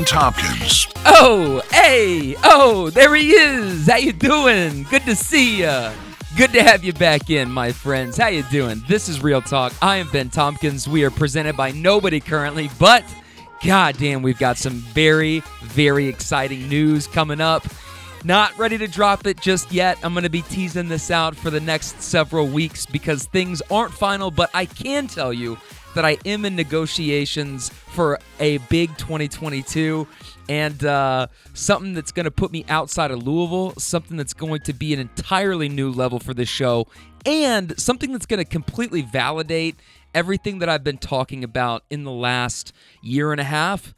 Ben 0.00 0.06
Tompkins. 0.06 0.86
Oh, 1.04 1.60
hey, 1.70 2.34
oh, 2.42 2.88
there 2.88 3.14
he 3.14 3.32
is. 3.32 3.86
How 3.86 3.96
you 3.96 4.14
doing? 4.14 4.84
Good 4.84 5.02
to 5.02 5.14
see 5.14 5.60
ya. 5.60 5.92
Good 6.38 6.52
to 6.52 6.62
have 6.62 6.82
you 6.82 6.94
back 6.94 7.28
in, 7.28 7.50
my 7.50 7.70
friends. 7.70 8.16
How 8.16 8.28
you 8.28 8.42
doing? 8.44 8.82
This 8.88 9.10
is 9.10 9.22
Real 9.22 9.42
Talk. 9.42 9.74
I 9.82 9.98
am 9.98 10.08
Ben 10.08 10.30
Tompkins. 10.30 10.88
We 10.88 11.04
are 11.04 11.10
presented 11.10 11.54
by 11.54 11.72
nobody 11.72 12.18
currently, 12.18 12.70
but 12.78 13.04
goddamn, 13.62 14.22
we've 14.22 14.38
got 14.38 14.56
some 14.56 14.72
very, 14.72 15.40
very 15.64 16.06
exciting 16.06 16.66
news 16.66 17.06
coming 17.06 17.42
up. 17.42 17.66
Not 18.24 18.56
ready 18.56 18.78
to 18.78 18.88
drop 18.88 19.26
it 19.26 19.38
just 19.38 19.70
yet. 19.70 19.98
I'm 20.02 20.14
going 20.14 20.24
to 20.24 20.30
be 20.30 20.42
teasing 20.42 20.88
this 20.88 21.10
out 21.10 21.36
for 21.36 21.50
the 21.50 21.60
next 21.60 22.00
several 22.00 22.46
weeks 22.46 22.86
because 22.86 23.26
things 23.26 23.60
aren't 23.70 23.92
final, 23.92 24.30
but 24.30 24.48
I 24.54 24.64
can 24.64 25.08
tell 25.08 25.32
you 25.32 25.58
that 25.94 26.04
I 26.04 26.18
am 26.24 26.44
in 26.44 26.54
negotiations 26.56 27.68
for 27.68 28.18
a 28.38 28.58
big 28.58 28.96
2022 28.96 30.06
and 30.48 30.84
uh, 30.84 31.26
something 31.54 31.94
that's 31.94 32.12
going 32.12 32.24
to 32.24 32.30
put 32.30 32.52
me 32.52 32.64
outside 32.68 33.10
of 33.10 33.22
Louisville, 33.22 33.74
something 33.78 34.16
that's 34.16 34.34
going 34.34 34.60
to 34.62 34.72
be 34.72 34.92
an 34.92 35.00
entirely 35.00 35.68
new 35.68 35.90
level 35.90 36.18
for 36.18 36.34
this 36.34 36.48
show, 36.48 36.86
and 37.24 37.78
something 37.78 38.12
that's 38.12 38.26
going 38.26 38.38
to 38.38 38.44
completely 38.44 39.02
validate 39.02 39.76
everything 40.14 40.58
that 40.58 40.68
I've 40.68 40.84
been 40.84 40.98
talking 40.98 41.44
about 41.44 41.84
in 41.90 42.04
the 42.04 42.10
last 42.10 42.72
year 43.02 43.32
and 43.32 43.40
a 43.40 43.44
half. 43.44 43.94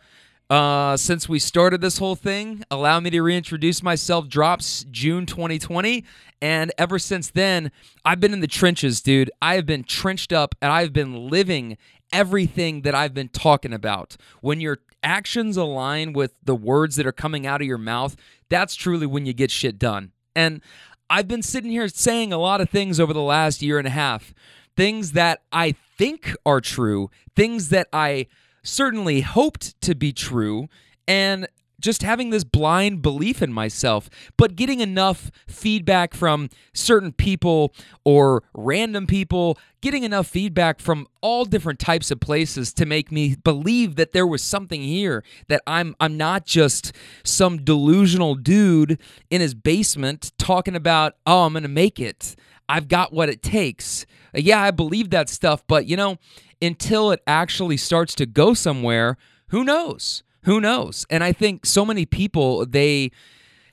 Uh, 0.51 0.99
since 0.99 1.31
we 1.31 1.39
started 1.39 1.81
this 1.81 1.97
whole 1.97 2.17
thing, 2.17 2.63
allow 2.71 3.01
me 3.01 3.09
to 3.09 3.23
reintroduce 3.23 3.83
myself. 3.83 4.29
Drops 4.29 4.85
June 4.91 5.25
2020, 5.25 6.05
and 6.43 6.73
ever 6.77 6.99
since 6.99 7.31
then, 7.31 7.71
I've 8.05 8.19
been 8.19 8.33
in 8.33 8.41
the 8.41 8.49
trenches, 8.49 9.01
dude. 9.01 9.31
I 9.41 9.55
have 9.55 9.65
been 9.65 9.85
trenched 9.85 10.33
up, 10.33 10.57
and 10.61 10.73
I've 10.73 10.93
been 10.93 11.29
living 11.31 11.79
everything 12.13 12.83
that 12.83 12.97
I've 12.97 13.15
been 13.15 13.29
talking 13.29 13.73
about. 13.73 14.17
When 14.41 14.61
your 14.61 14.81
actions 15.05 15.57
align 15.57 16.13
with 16.13 16.35
the 16.43 16.57
words 16.57 16.97
that 16.97 17.07
are 17.07 17.13
coming 17.13 17.47
out 17.47 17.61
of 17.61 17.69
your 17.69 17.79
mouth, 17.79 18.17
that's 18.49 18.75
truly 18.75 19.07
when 19.07 19.25
you 19.25 19.33
get 19.33 19.53
shit 19.53 19.79
done. 19.79 20.11
And 20.35 20.61
I've 21.09 21.29
been 21.29 21.43
sitting 21.43 21.71
here 21.71 21.87
saying 21.87 22.33
a 22.33 22.39
lot 22.39 22.61
of 22.61 22.69
things 22.69 22.99
over 22.99 23.13
the 23.13 23.23
last 23.23 23.63
year 23.63 23.79
and 23.79 23.87
a 23.87 23.91
half, 23.91 24.35
things 24.77 25.13
that 25.13 25.43
I 25.53 25.77
think 25.97 26.35
are 26.45 26.61
true, 26.61 27.09
things 27.37 27.69
that 27.69 27.87
I 27.93 28.27
certainly 28.65 29.21
hoped 29.21 29.81
to 29.83 29.95
be 29.95 30.13
true, 30.13 30.69
and 31.07 31.47
just 31.83 32.03
having 32.03 32.31
this 32.31 32.45
blind 32.45 33.03
belief 33.03 33.43
in 33.43 33.53
myself, 33.53 34.09
but 34.37 34.57
getting 34.57 34.81
enough 34.81 35.31
feedback 35.47 36.15
from 36.15 36.49
certain 36.73 37.13
people 37.13 37.75
or 38.05 38.43
random 38.55 39.07
people, 39.07 39.59
getting 39.83 40.05
enough 40.05 40.27
feedback 40.27 40.81
from 40.81 41.07
all 41.21 41.45
different 41.45 41.79
types 41.79 42.11
of 42.11 42.21
places 42.21 42.73
to 42.73 42.87
make 42.87 43.13
me 43.13 43.35
believe 43.35 43.97
that 43.97 44.13
there 44.13 44.27
was 44.27 44.43
something 44.43 44.81
here 44.81 45.23
that 45.49 45.61
I'm 45.67 45.95
I'm 46.01 46.17
not 46.17 46.47
just 46.47 46.93
some 47.25 47.65
delusional 47.65 48.37
dude 48.37 48.99
in 49.29 49.41
his 49.41 49.55
basement 49.55 50.33
talking 50.39 50.77
about, 50.77 51.15
"Oh, 51.27 51.45
I'm 51.45 51.53
going 51.53 51.65
to 51.65 51.69
make 51.69 52.01
it. 52.01 52.37
I've 52.69 52.89
got 52.89 53.13
what 53.13 53.29
it 53.29 53.43
takes." 53.43 54.07
Uh, 54.35 54.39
yeah, 54.41 54.63
I 54.63 54.71
believe 54.71 55.11
that 55.11 55.29
stuff, 55.29 55.65
but 55.67 55.87
you 55.87 55.97
know, 55.97 56.17
until 56.63 57.11
it 57.11 57.21
actually 57.27 57.77
starts 57.77 58.15
to 58.15 58.27
go 58.27 58.55
somewhere, 58.55 59.17
who 59.49 59.65
knows? 59.65 60.23
Who 60.45 60.61
knows? 60.61 61.07
And 61.09 61.23
I 61.23 61.33
think 61.33 61.67
so 61.67 61.85
many 61.85 62.05
people, 62.05 62.67
they 62.67 63.11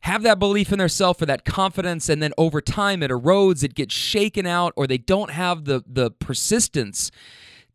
have 0.02 0.24
that 0.24 0.40
belief 0.40 0.72
in 0.72 0.80
themselves 0.80 1.22
or 1.22 1.26
that 1.26 1.44
confidence, 1.46 2.10
and 2.10 2.22
then 2.22 2.32
over 2.38 2.62
time 2.62 3.04
it 3.04 3.12
erodes, 3.12 3.64
it 3.64 3.76
gets 3.76 3.94
shaken 3.94 4.46
out, 4.46 4.74
or 4.76 4.88
they 4.88 4.98
don't 4.98 5.32
have 5.32 5.66
the 5.66 5.84
the 5.86 6.12
persistence 6.12 7.12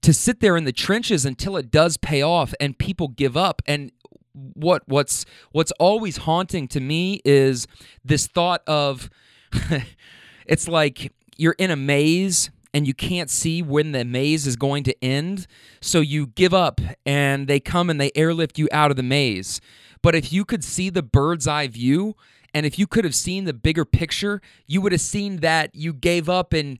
to 0.02 0.12
sit 0.12 0.40
there 0.40 0.56
in 0.56 0.64
the 0.64 0.72
trenches 0.72 1.24
until 1.24 1.56
it 1.56 1.70
does 1.70 1.96
pay 1.96 2.22
off 2.22 2.54
and 2.60 2.78
people 2.78 3.08
give 3.08 3.36
up. 3.36 3.62
And 3.66 3.90
what 4.32 4.82
what's 4.86 5.24
what's 5.52 5.72
always 5.72 6.18
haunting 6.18 6.68
to 6.68 6.80
me 6.80 7.20
is 7.24 7.66
this 8.04 8.26
thought 8.26 8.62
of 8.66 9.10
it's 10.46 10.68
like 10.68 11.12
you're 11.36 11.56
in 11.58 11.70
a 11.70 11.76
maze 11.76 12.50
and 12.74 12.88
you 12.88 12.92
can't 12.92 13.30
see 13.30 13.62
when 13.62 13.92
the 13.92 14.04
maze 14.04 14.46
is 14.46 14.56
going 14.56 14.82
to 14.84 15.04
end. 15.04 15.46
So 15.80 16.00
you 16.00 16.26
give 16.26 16.52
up 16.52 16.80
and 17.06 17.46
they 17.46 17.60
come 17.60 17.88
and 17.88 18.00
they 18.00 18.10
airlift 18.16 18.58
you 18.58 18.68
out 18.72 18.90
of 18.90 18.96
the 18.96 19.02
maze. 19.04 19.60
But 20.02 20.16
if 20.16 20.32
you 20.32 20.44
could 20.44 20.64
see 20.64 20.90
the 20.90 21.02
bird's 21.02 21.46
eye 21.46 21.68
view 21.68 22.16
and 22.52 22.66
if 22.66 22.78
you 22.78 22.86
could 22.88 23.04
have 23.04 23.14
seen 23.14 23.44
the 23.44 23.52
bigger 23.52 23.84
picture, 23.84 24.42
you 24.66 24.80
would 24.80 24.92
have 24.92 25.00
seen 25.00 25.36
that 25.36 25.74
you 25.74 25.92
gave 25.92 26.28
up 26.28 26.52
and 26.52 26.78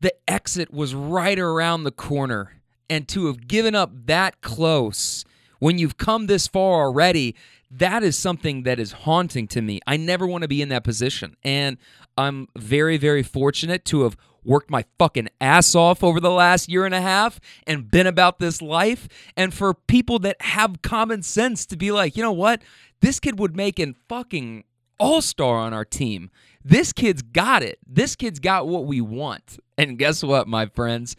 the 0.00 0.14
exit 0.26 0.72
was 0.72 0.94
right 0.94 1.38
around 1.38 1.84
the 1.84 1.92
corner. 1.92 2.54
And 2.90 3.06
to 3.08 3.26
have 3.26 3.46
given 3.46 3.74
up 3.74 3.90
that 4.06 4.40
close 4.40 5.26
when 5.58 5.78
you've 5.78 5.98
come 5.98 6.26
this 6.26 6.46
far 6.46 6.82
already, 6.82 7.34
that 7.70 8.02
is 8.02 8.16
something 8.16 8.62
that 8.62 8.80
is 8.80 8.92
haunting 8.92 9.46
to 9.48 9.60
me. 9.60 9.80
I 9.86 9.98
never 9.98 10.26
want 10.26 10.42
to 10.42 10.48
be 10.48 10.62
in 10.62 10.70
that 10.70 10.84
position. 10.84 11.36
And 11.42 11.76
I'm 12.16 12.48
very, 12.56 12.96
very 12.96 13.22
fortunate 13.22 13.84
to 13.86 14.02
have 14.02 14.16
worked 14.44 14.70
my 14.70 14.84
fucking 14.98 15.28
ass 15.40 15.74
off 15.74 16.02
over 16.02 16.20
the 16.20 16.30
last 16.30 16.68
year 16.68 16.84
and 16.86 16.94
a 16.94 17.00
half 17.00 17.40
and 17.66 17.90
been 17.90 18.06
about 18.06 18.38
this 18.38 18.62
life. 18.62 19.08
And 19.36 19.52
for 19.52 19.74
people 19.74 20.18
that 20.20 20.40
have 20.42 20.82
common 20.82 21.22
sense 21.22 21.66
to 21.66 21.76
be 21.76 21.90
like, 21.90 22.16
you 22.16 22.22
know 22.22 22.32
what? 22.32 22.62
This 23.00 23.20
kid 23.20 23.38
would 23.38 23.56
make 23.56 23.78
an 23.78 23.94
fucking 24.08 24.64
all 24.98 25.22
star 25.22 25.56
on 25.58 25.72
our 25.72 25.84
team. 25.84 26.30
This 26.64 26.92
kid's 26.92 27.22
got 27.22 27.62
it. 27.62 27.78
This 27.86 28.16
kid's 28.16 28.40
got 28.40 28.66
what 28.66 28.86
we 28.86 29.00
want. 29.00 29.58
And 29.76 29.98
guess 29.98 30.22
what, 30.22 30.48
my 30.48 30.66
friends? 30.66 31.16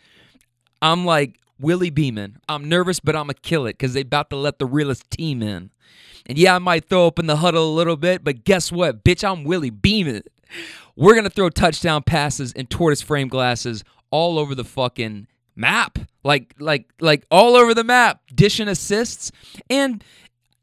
I'm 0.82 1.06
like 1.06 1.40
Willie 1.60 1.90
Beamen. 1.90 2.38
I'm 2.48 2.68
nervous, 2.68 3.00
but 3.00 3.16
I'm 3.16 3.26
going 3.26 3.36
to 3.36 3.42
kill 3.42 3.66
it 3.66 3.74
because 3.74 3.94
they 3.94 4.02
about 4.02 4.30
to 4.30 4.36
let 4.36 4.60
the 4.60 4.66
realest 4.66 5.10
team 5.10 5.42
in. 5.42 5.72
And 6.26 6.38
yeah, 6.38 6.56
I 6.56 6.60
might 6.60 6.88
throw 6.88 7.08
up 7.08 7.20
in 7.20 7.28
the 7.28 7.38
huddle 7.38 7.74
a 7.74 7.76
little 7.76 7.98
bit, 7.98 8.24
but 8.24 8.44
guess 8.44 8.72
what? 8.72 9.04
Bitch, 9.04 9.28
I'm 9.28 9.44
Willie 9.44 9.70
Beamen. 9.70 10.24
We're 10.96 11.14
going 11.14 11.26
to 11.26 11.30
throw 11.30 11.50
touchdown 11.50 12.04
passes 12.04 12.54
and 12.54 12.70
tortoise 12.70 13.02
frame 13.02 13.28
glasses 13.28 13.84
all 14.12 14.38
over 14.40 14.56
the 14.56 14.64
fucking 14.64 15.28
map. 15.56 16.00
Like 16.24 16.54
like 16.60 16.92
like 17.00 17.26
all 17.32 17.56
over 17.56 17.74
the 17.74 17.84
map, 17.84 18.22
dishing 18.34 18.68
assists 18.68 19.32
and 19.70 20.04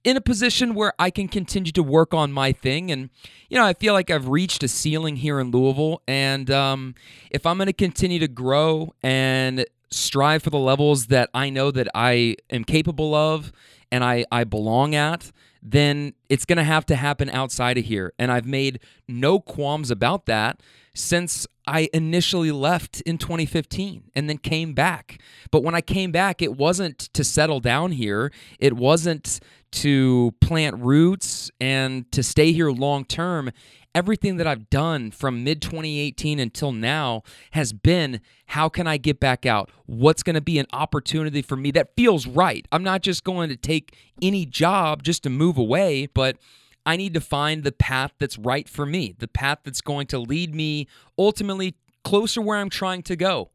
in 0.07 0.17
a 0.17 0.21
position 0.21 0.77
where 0.77 0.93
I 1.01 1.11
can 1.11 1.27
continue 1.27 1.73
to 1.73 1.83
work 1.83 2.15
on 2.15 2.31
my 2.31 2.53
thing. 2.53 2.93
And, 2.93 3.11
you 3.51 3.59
know, 3.59 3.65
I 3.65 3.73
feel 3.75 3.93
like 3.93 4.09
I've 4.09 4.29
reached 4.29 4.63
a 4.63 4.69
ceiling 4.69 5.17
here 5.17 5.41
in 5.41 5.51
Louisville. 5.51 6.01
And 6.07 6.49
um, 6.49 6.95
if 7.29 7.45
I'm 7.45 7.59
going 7.59 7.67
to 7.67 7.73
continue 7.73 8.21
to 8.21 8.29
grow 8.29 8.95
and 9.03 9.67
strive 9.91 10.45
for 10.45 10.51
the 10.51 10.61
levels 10.61 11.07
that 11.07 11.29
I 11.35 11.51
know 11.51 11.73
that 11.73 11.89
I 11.93 12.37
am 12.51 12.63
capable 12.63 13.17
of 13.17 13.51
and 13.91 14.05
I, 14.05 14.25
I 14.31 14.45
belong 14.45 14.95
at, 14.95 15.33
then 15.69 16.15
it's 16.29 16.45
going 16.45 16.59
to 16.59 16.65
have 16.65 16.87
to 16.87 16.95
happen 16.95 17.29
outside 17.29 17.77
of 17.77 17.85
here. 17.85 18.13
And 18.21 18.31
I've 18.31 18.47
made 18.47 18.79
no 19.09 19.41
qualms 19.41 19.91
about 19.91 20.27
that 20.27 20.61
since 20.95 21.45
I 21.67 21.89
initially 21.93 22.53
left 22.53 23.01
in 23.01 23.19
2015 23.19 24.05
and 24.15 24.31
then 24.31 24.39
came 24.39 24.75
back. 24.75 25.21
But 25.51 25.65
when 25.65 25.75
I 25.75 25.81
came 25.81 26.13
back, 26.13 26.41
it 26.41 26.57
wasn't 26.57 26.99
to 27.15 27.25
settle 27.25 27.59
down 27.59 27.91
here, 27.91 28.31
it 28.61 28.75
wasn't 28.75 29.41
to 29.73 30.33
plant 30.41 30.77
roots 30.79 31.51
and 31.61 32.11
to 32.13 32.23
stay 32.23 32.53
here 32.53 32.71
long 32.71 33.05
term 33.05 33.51
everything 33.97 34.37
that 34.37 34.47
I've 34.47 34.69
done 34.69 35.11
from 35.11 35.43
mid 35.43 35.63
2018 35.63 36.39
until 36.39 36.71
now 36.71 37.23
has 37.53 37.73
been 37.73 38.21
how 38.49 38.69
can 38.69 38.87
I 38.87 38.99
get 38.99 39.19
back 39.19 39.47
out? 39.47 39.71
What's 39.87 40.23
going 40.23 40.35
to 40.35 40.43
be 40.43 40.59
an 40.59 40.67
opportunity 40.75 41.41
for 41.41 41.57
me 41.57 41.71
that 41.71 41.97
feels 41.97 42.27
right? 42.27 42.69
I'm 42.71 42.85
not 42.85 43.01
just 43.01 43.25
going 43.25 43.49
to 43.49 43.57
take 43.57 43.97
any 44.21 44.45
job 44.45 45.03
just 45.03 45.23
to 45.23 45.31
move 45.31 45.57
away, 45.57 46.09
but 46.13 46.37
I 46.85 46.99
need 46.99 47.15
to 47.15 47.23
find 47.23 47.65
the 47.65 47.73
path 47.73 48.13
that's 48.19 48.39
right 48.39 48.69
for 48.69 48.85
me, 48.85 49.17
the 49.19 49.29
path 49.29 49.61
that's 49.65 49.81
going 49.81 50.09
to 50.09 50.19
lead 50.19 50.55
me 50.55 50.89
ultimately 51.19 51.75
closer 52.05 52.43
where 52.43 52.59
I'm 52.59 52.71
trying 52.71 53.03
to 53.05 53.17
go. 53.17 53.51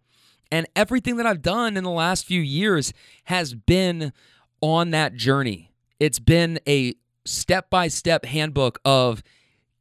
And 0.52 0.66
everything 0.76 1.18
that 1.18 1.28
I've 1.28 1.44
done 1.44 1.78
in 1.78 1.84
the 1.84 1.92
last 1.92 2.26
few 2.26 2.42
years 2.42 2.94
has 3.26 3.54
been 3.54 4.12
on 4.60 4.90
that 4.90 5.14
journey. 5.14 5.72
It's 6.00 6.20
been 6.20 6.60
a 6.68 6.96
step 7.26 7.70
by 7.70 7.90
step 7.90 8.26
handbook 8.26 8.80
of 8.84 9.22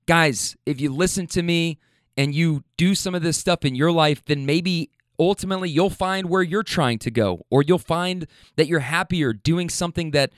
guys, 0.07 0.57
if 0.67 0.81
you 0.81 0.93
listen 0.93 1.27
to 1.29 1.43
me 1.43 1.79
and 2.17 2.35
you 2.35 2.65
do 2.77 2.95
some 2.95 3.15
of 3.15 3.23
this 3.23 3.39
stuff 3.39 3.65
in 3.65 3.75
your 3.75 3.93
life, 3.93 4.25
then 4.25 4.45
maybe 4.47 4.91
ultimately 5.19 5.69
you'll 5.69 5.91
find 5.91 6.29
where 6.29 6.43
you're 6.43 6.63
trying 6.63 6.99
to 6.99 7.11
go, 7.11 7.45
or 7.51 7.63
you'll 7.63 7.79
find 7.79 8.27
that 8.57 8.67
you're 8.67 8.81
happier 8.81 9.33
doing 9.33 9.69
something 9.69 10.13
that 10.13 10.33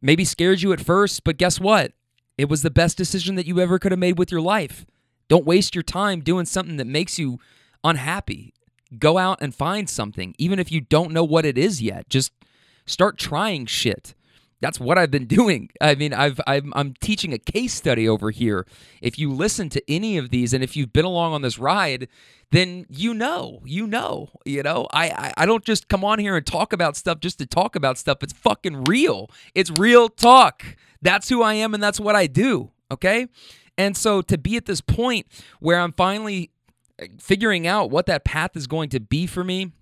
maybe 0.00 0.24
scares 0.24 0.62
you 0.62 0.72
at 0.72 0.80
first, 0.80 1.24
but 1.24 1.38
guess 1.38 1.58
what? 1.58 1.92
It 2.36 2.48
was 2.48 2.62
the 2.62 2.70
best 2.70 2.96
decision 2.96 3.34
that 3.36 3.46
you 3.46 3.60
ever 3.60 3.78
could 3.78 3.92
have 3.92 3.98
made 3.98 4.18
with 4.18 4.30
your 4.30 4.40
life. 4.40 4.84
Don't 5.28 5.46
waste 5.46 5.74
your 5.74 5.82
time 5.82 6.20
doing 6.20 6.44
something 6.44 6.76
that 6.76 6.86
makes 6.86 7.18
you 7.18 7.38
unhappy. 7.84 8.52
Go 8.98 9.16
out 9.16 9.38
and 9.40 9.54
find 9.54 9.88
something, 9.88 10.34
even 10.38 10.58
if 10.58 10.70
you 10.70 10.80
don't 10.80 11.12
know 11.12 11.24
what 11.24 11.46
it 11.46 11.56
is 11.56 11.80
yet. 11.80 12.08
Just 12.10 12.32
start 12.84 13.16
trying 13.16 13.66
shit. 13.66 14.14
That's 14.62 14.80
what 14.80 14.96
I've 14.96 15.10
been 15.10 15.26
doing. 15.40 15.68
I 15.80 15.94
mean, 15.94 16.14
I've 16.14 16.40
I'm, 16.46 16.72
I'm 16.74 16.94
teaching 17.00 17.34
a 17.34 17.38
case 17.38 17.74
study 17.74 18.08
over 18.08 18.30
here. 18.30 18.66
If 19.02 19.18
you 19.18 19.30
listen 19.30 19.68
to 19.70 19.82
any 19.90 20.16
of 20.16 20.30
these, 20.30 20.54
and 20.54 20.64
if 20.64 20.76
you've 20.76 20.92
been 20.92 21.04
along 21.04 21.34
on 21.34 21.42
this 21.42 21.58
ride, 21.58 22.08
then 22.50 22.86
you 22.88 23.12
know, 23.12 23.60
you 23.66 23.86
know, 23.86 24.30
you 24.46 24.62
know. 24.62 24.86
I, 24.92 25.10
I 25.10 25.32
I 25.38 25.46
don't 25.46 25.64
just 25.64 25.88
come 25.88 26.04
on 26.04 26.18
here 26.18 26.36
and 26.36 26.46
talk 26.46 26.72
about 26.72 26.96
stuff 26.96 27.20
just 27.20 27.38
to 27.40 27.46
talk 27.46 27.76
about 27.76 27.98
stuff. 27.98 28.22
It's 28.22 28.32
fucking 28.32 28.84
real. 28.84 29.30
It's 29.54 29.70
real 29.70 30.08
talk. 30.08 30.64
That's 31.02 31.28
who 31.28 31.42
I 31.42 31.54
am, 31.54 31.74
and 31.74 31.82
that's 31.82 32.00
what 32.00 32.14
I 32.14 32.26
do. 32.26 32.70
Okay, 32.90 33.26
and 33.76 33.96
so 33.96 34.22
to 34.22 34.38
be 34.38 34.56
at 34.56 34.66
this 34.66 34.80
point 34.80 35.26
where 35.60 35.80
I'm 35.80 35.92
finally 35.92 36.50
eh, 36.98 37.08
figuring 37.18 37.66
out 37.66 37.90
what 37.90 38.06
that 38.06 38.24
path 38.24 38.56
is 38.56 38.66
going 38.66 38.90
to 38.90 39.00
be 39.00 39.26
for 39.26 39.42
me. 39.42 39.72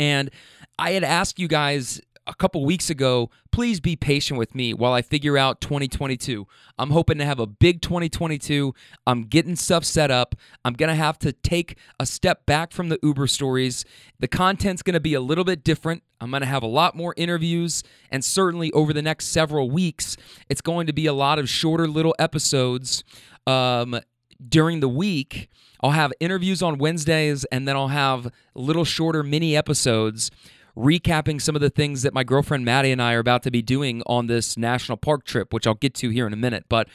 And 0.00 0.30
I 0.78 0.92
had 0.92 1.02
asked 1.02 1.40
you 1.40 1.48
guys 1.48 2.00
a 2.28 2.34
couple 2.34 2.64
weeks 2.64 2.90
ago, 2.90 3.30
please 3.50 3.80
be 3.80 3.96
patient 3.96 4.38
with 4.38 4.54
me 4.54 4.74
while 4.74 4.92
I 4.92 5.00
figure 5.02 5.38
out 5.38 5.60
2022. 5.62 6.46
I'm 6.78 6.90
hoping 6.90 7.18
to 7.18 7.24
have 7.24 7.40
a 7.40 7.46
big 7.46 7.80
2022. 7.80 8.74
I'm 9.06 9.24
getting 9.24 9.56
stuff 9.56 9.84
set 9.84 10.10
up. 10.10 10.34
I'm 10.64 10.74
going 10.74 10.90
to 10.90 10.94
have 10.94 11.18
to 11.20 11.32
take 11.32 11.78
a 11.98 12.04
step 12.04 12.44
back 12.44 12.72
from 12.72 12.90
the 12.90 12.98
Uber 13.02 13.26
stories. 13.26 13.84
The 14.20 14.28
content's 14.28 14.82
going 14.82 14.94
to 14.94 15.00
be 15.00 15.14
a 15.14 15.20
little 15.20 15.44
bit 15.44 15.64
different. 15.64 16.02
I'm 16.20 16.30
going 16.30 16.42
to 16.42 16.46
have 16.46 16.62
a 16.62 16.68
lot 16.68 16.94
more 16.94 17.14
interviews, 17.16 17.82
and 18.10 18.24
certainly 18.24 18.70
over 18.72 18.92
the 18.92 19.02
next 19.02 19.26
several 19.26 19.70
weeks, 19.70 20.16
it's 20.48 20.60
going 20.60 20.86
to 20.88 20.92
be 20.92 21.06
a 21.06 21.12
lot 21.12 21.38
of 21.38 21.48
shorter 21.48 21.88
little 21.88 22.14
episodes 22.18 23.04
um, 23.46 24.00
during 24.46 24.80
the 24.80 24.88
week. 24.88 25.48
I'll 25.80 25.92
have 25.92 26.12
interviews 26.18 26.60
on 26.60 26.78
Wednesdays, 26.78 27.44
and 27.46 27.68
then 27.68 27.76
I'll 27.76 27.88
have 27.88 28.32
little 28.54 28.84
shorter 28.84 29.22
mini 29.22 29.56
episodes 29.56 30.32
recapping 30.78 31.40
some 31.40 31.54
of 31.54 31.60
the 31.60 31.70
things 31.70 32.02
that 32.02 32.14
my 32.14 32.24
girlfriend 32.24 32.64
Maddie 32.64 32.92
and 32.92 33.02
I 33.02 33.14
are 33.14 33.18
about 33.18 33.42
to 33.42 33.50
be 33.50 33.62
doing 33.62 34.02
on 34.06 34.28
this 34.28 34.56
national 34.56 34.96
park 34.96 35.24
trip, 35.24 35.52
which 35.52 35.66
I'll 35.66 35.74
get 35.74 35.94
to 35.94 36.10
here 36.10 36.26
in 36.26 36.32
a 36.32 36.36
minute. 36.36 36.66
But 36.68 36.88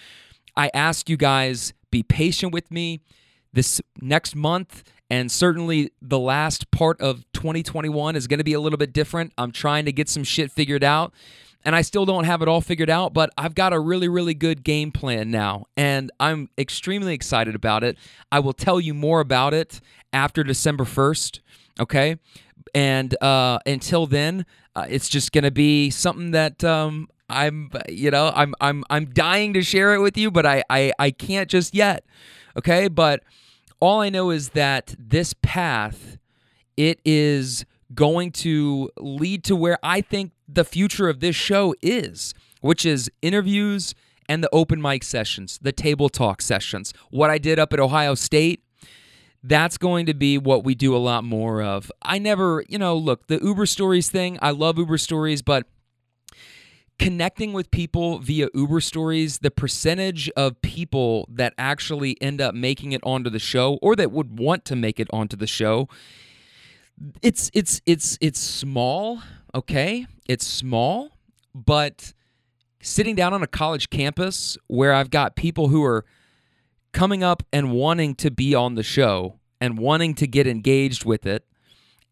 I 0.55 0.71
ask 0.73 1.09
you 1.09 1.17
guys 1.17 1.73
be 1.91 2.03
patient 2.03 2.53
with 2.53 2.71
me 2.71 3.01
this 3.51 3.81
next 4.01 4.35
month 4.35 4.83
and 5.09 5.31
certainly 5.31 5.91
the 6.01 6.17
last 6.17 6.71
part 6.71 6.99
of 6.99 7.23
2021 7.33 8.15
is 8.15 8.25
going 8.25 8.39
to 8.39 8.43
be 8.43 8.53
a 8.53 8.59
little 8.59 8.77
bit 8.77 8.93
different. 8.93 9.31
I'm 9.37 9.51
trying 9.51 9.85
to 9.85 9.91
get 9.91 10.09
some 10.09 10.23
shit 10.23 10.51
figured 10.51 10.83
out 10.83 11.13
and 11.65 11.75
I 11.75 11.81
still 11.81 12.05
don't 12.05 12.23
have 12.23 12.41
it 12.41 12.47
all 12.47 12.61
figured 12.61 12.89
out, 12.89 13.13
but 13.13 13.29
I've 13.37 13.55
got 13.55 13.73
a 13.73 13.79
really, 13.79 14.07
really 14.07 14.33
good 14.33 14.63
game 14.63 14.91
plan 14.91 15.31
now, 15.31 15.65
and 15.77 16.11
I'm 16.19 16.49
extremely 16.57 17.13
excited 17.13 17.55
about 17.55 17.83
it. 17.83 17.97
I 18.31 18.39
will 18.39 18.53
tell 18.53 18.79
you 18.79 18.93
more 18.93 19.19
about 19.21 19.53
it 19.53 19.79
after 20.11 20.43
December 20.43 20.83
1st, 20.83 21.39
okay? 21.79 22.17
And 22.73 23.15
uh, 23.21 23.59
until 23.65 24.07
then, 24.07 24.45
uh, 24.75 24.85
it's 24.89 25.09
just 25.09 25.31
to 25.43 25.51
be 25.51 25.89
something 25.89 26.31
that 26.31 26.63
um, 26.63 27.07
I'm, 27.29 27.71
you 27.87 28.11
know, 28.11 28.31
I'm, 28.35 28.55
I'm, 28.61 28.83
I'm 28.89 29.05
dying 29.05 29.53
to 29.53 29.61
share 29.61 29.93
it 29.93 29.99
with 29.99 30.17
you, 30.17 30.31
but 30.31 30.45
I, 30.45 30.63
I, 30.69 30.93
I 30.99 31.11
can't 31.11 31.49
just 31.49 31.73
yet, 31.73 32.05
okay? 32.57 32.87
But 32.87 33.23
all 33.79 34.01
I 34.01 34.09
know 34.09 34.29
is 34.29 34.49
that 34.49 34.95
this 34.97 35.33
path, 35.41 36.17
it 36.77 36.99
is 37.05 37.65
going 37.93 38.31
to 38.31 38.89
lead 38.97 39.43
to 39.43 39.55
where 39.55 39.77
I 39.83 40.01
think 40.01 40.31
the 40.47 40.63
future 40.63 41.09
of 41.09 41.19
this 41.19 41.35
show 41.35 41.75
is, 41.81 42.33
which 42.61 42.85
is 42.85 43.11
interviews 43.21 43.93
and 44.29 44.43
the 44.43 44.49
open 44.51 44.81
mic 44.81 45.03
sessions, 45.03 45.59
the 45.61 45.71
table 45.71 46.09
talk 46.09 46.41
sessions. 46.41 46.93
What 47.11 47.29
I 47.29 47.37
did 47.37 47.59
up 47.59 47.73
at 47.73 47.79
Ohio 47.79 48.15
State, 48.15 48.63
that's 49.43 49.77
going 49.77 50.05
to 50.05 50.13
be 50.13 50.37
what 50.37 50.63
we 50.63 50.73
do 50.75 50.95
a 50.95 50.97
lot 50.97 51.23
more 51.23 51.61
of. 51.61 51.91
I 52.01 52.17
never, 52.17 52.63
you 52.69 52.77
know, 52.77 52.95
look, 52.95 53.27
the 53.27 53.39
Uber 53.43 53.65
stories 53.65 54.09
thing, 54.09 54.39
I 54.41 54.51
love 54.51 54.77
Uber 54.77 54.97
stories, 54.97 55.41
but 55.41 55.67
connecting 56.97 57.53
with 57.53 57.69
people 57.71 58.19
via 58.19 58.47
Uber 58.53 58.79
stories, 58.79 59.39
the 59.39 59.51
percentage 59.51 60.29
of 60.31 60.61
people 60.61 61.27
that 61.29 61.53
actually 61.57 62.21
end 62.21 62.39
up 62.39 62.55
making 62.55 62.93
it 62.93 63.01
onto 63.03 63.29
the 63.29 63.39
show 63.39 63.79
or 63.81 63.95
that 63.95 64.11
would 64.11 64.39
want 64.39 64.63
to 64.65 64.75
make 64.75 64.99
it 64.99 65.07
onto 65.11 65.35
the 65.35 65.47
show 65.47 65.89
it's 67.21 67.49
it's 67.53 67.81
it's 67.85 68.17
it's 68.21 68.39
small, 68.39 69.21
okay? 69.53 70.07
It's 70.27 70.45
small, 70.45 71.11
but 71.53 72.13
sitting 72.81 73.15
down 73.15 73.33
on 73.33 73.43
a 73.43 73.47
college 73.47 73.89
campus 73.89 74.57
where 74.67 74.93
I've 74.93 75.09
got 75.09 75.35
people 75.35 75.69
who 75.69 75.83
are 75.83 76.05
coming 76.93 77.23
up 77.23 77.43
and 77.51 77.71
wanting 77.71 78.15
to 78.15 78.31
be 78.31 78.55
on 78.55 78.75
the 78.75 78.83
show 78.83 79.39
and 79.59 79.77
wanting 79.77 80.13
to 80.15 80.27
get 80.27 80.47
engaged 80.47 81.05
with 81.05 81.25
it 81.25 81.45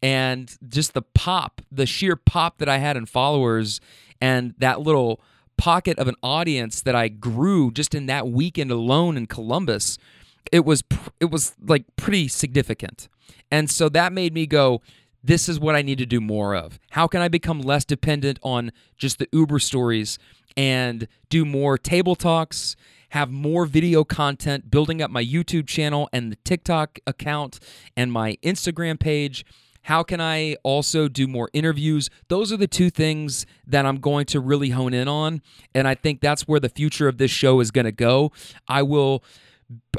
and 0.02 0.56
just 0.68 0.94
the 0.94 1.02
pop, 1.02 1.62
the 1.70 1.86
sheer 1.86 2.16
pop 2.16 2.58
that 2.58 2.68
I 2.68 2.78
had 2.78 2.96
in 2.96 3.06
followers 3.06 3.80
and 4.20 4.54
that 4.58 4.80
little 4.80 5.20
pocket 5.56 5.98
of 5.98 6.08
an 6.08 6.16
audience 6.22 6.82
that 6.82 6.96
I 6.96 7.08
grew 7.08 7.70
just 7.70 7.94
in 7.94 8.06
that 8.06 8.28
weekend 8.28 8.70
alone 8.70 9.16
in 9.16 9.26
Columbus, 9.26 9.98
it 10.50 10.64
was 10.64 10.82
it 11.20 11.30
was 11.30 11.54
like 11.64 11.84
pretty 11.96 12.26
significant. 12.26 13.08
And 13.50 13.70
so 13.70 13.88
that 13.90 14.12
made 14.12 14.34
me 14.34 14.46
go, 14.46 14.82
this 15.22 15.48
is 15.48 15.60
what 15.60 15.76
I 15.76 15.82
need 15.82 15.98
to 15.98 16.06
do 16.06 16.20
more 16.20 16.54
of. 16.56 16.80
How 16.90 17.06
can 17.06 17.20
I 17.20 17.28
become 17.28 17.60
less 17.60 17.84
dependent 17.84 18.40
on 18.42 18.72
just 18.96 19.18
the 19.18 19.28
Uber 19.32 19.60
stories 19.60 20.18
and 20.56 21.06
do 21.28 21.44
more 21.44 21.78
table 21.78 22.16
talks, 22.16 22.74
have 23.12 23.30
more 23.30 23.66
video 23.66 24.04
content, 24.04 24.70
building 24.70 25.02
up 25.02 25.10
my 25.10 25.22
YouTube 25.22 25.66
channel 25.66 26.08
and 26.12 26.32
the 26.32 26.36
TikTok 26.44 26.98
account 27.06 27.58
and 27.94 28.10
my 28.10 28.38
Instagram 28.42 28.98
page? 28.98 29.44
How 29.82 30.02
can 30.02 30.20
I 30.20 30.56
also 30.62 31.08
do 31.08 31.26
more 31.26 31.50
interviews? 31.52 32.08
Those 32.28 32.52
are 32.52 32.56
the 32.56 32.66
two 32.66 32.88
things 32.88 33.44
that 33.66 33.84
I'm 33.84 33.98
going 33.98 34.24
to 34.26 34.40
really 34.40 34.70
hone 34.70 34.94
in 34.94 35.08
on. 35.08 35.42
And 35.74 35.86
I 35.86 35.94
think 35.94 36.22
that's 36.22 36.48
where 36.48 36.60
the 36.60 36.70
future 36.70 37.06
of 37.06 37.18
this 37.18 37.30
show 37.30 37.60
is 37.60 37.70
going 37.70 37.84
to 37.84 37.92
go. 37.92 38.32
I 38.66 38.82
will 38.82 39.22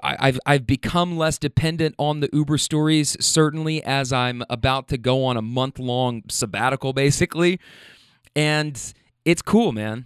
I've 0.04 0.40
I've 0.46 0.66
become 0.66 1.18
less 1.18 1.38
dependent 1.38 1.96
on 1.98 2.20
the 2.20 2.30
Uber 2.34 2.58
stories 2.58 3.18
certainly 3.24 3.84
as 3.84 4.12
I'm 4.14 4.44
about 4.50 4.88
to 4.90 4.98
go 4.98 5.24
on 5.26 5.38
a 5.38 5.42
month 5.42 5.80
long 5.80 6.24
sabbatical 6.30 6.94
basically, 6.94 7.60
and 8.36 8.94
it's 9.26 9.42
cool, 9.42 9.72
man. 9.72 10.06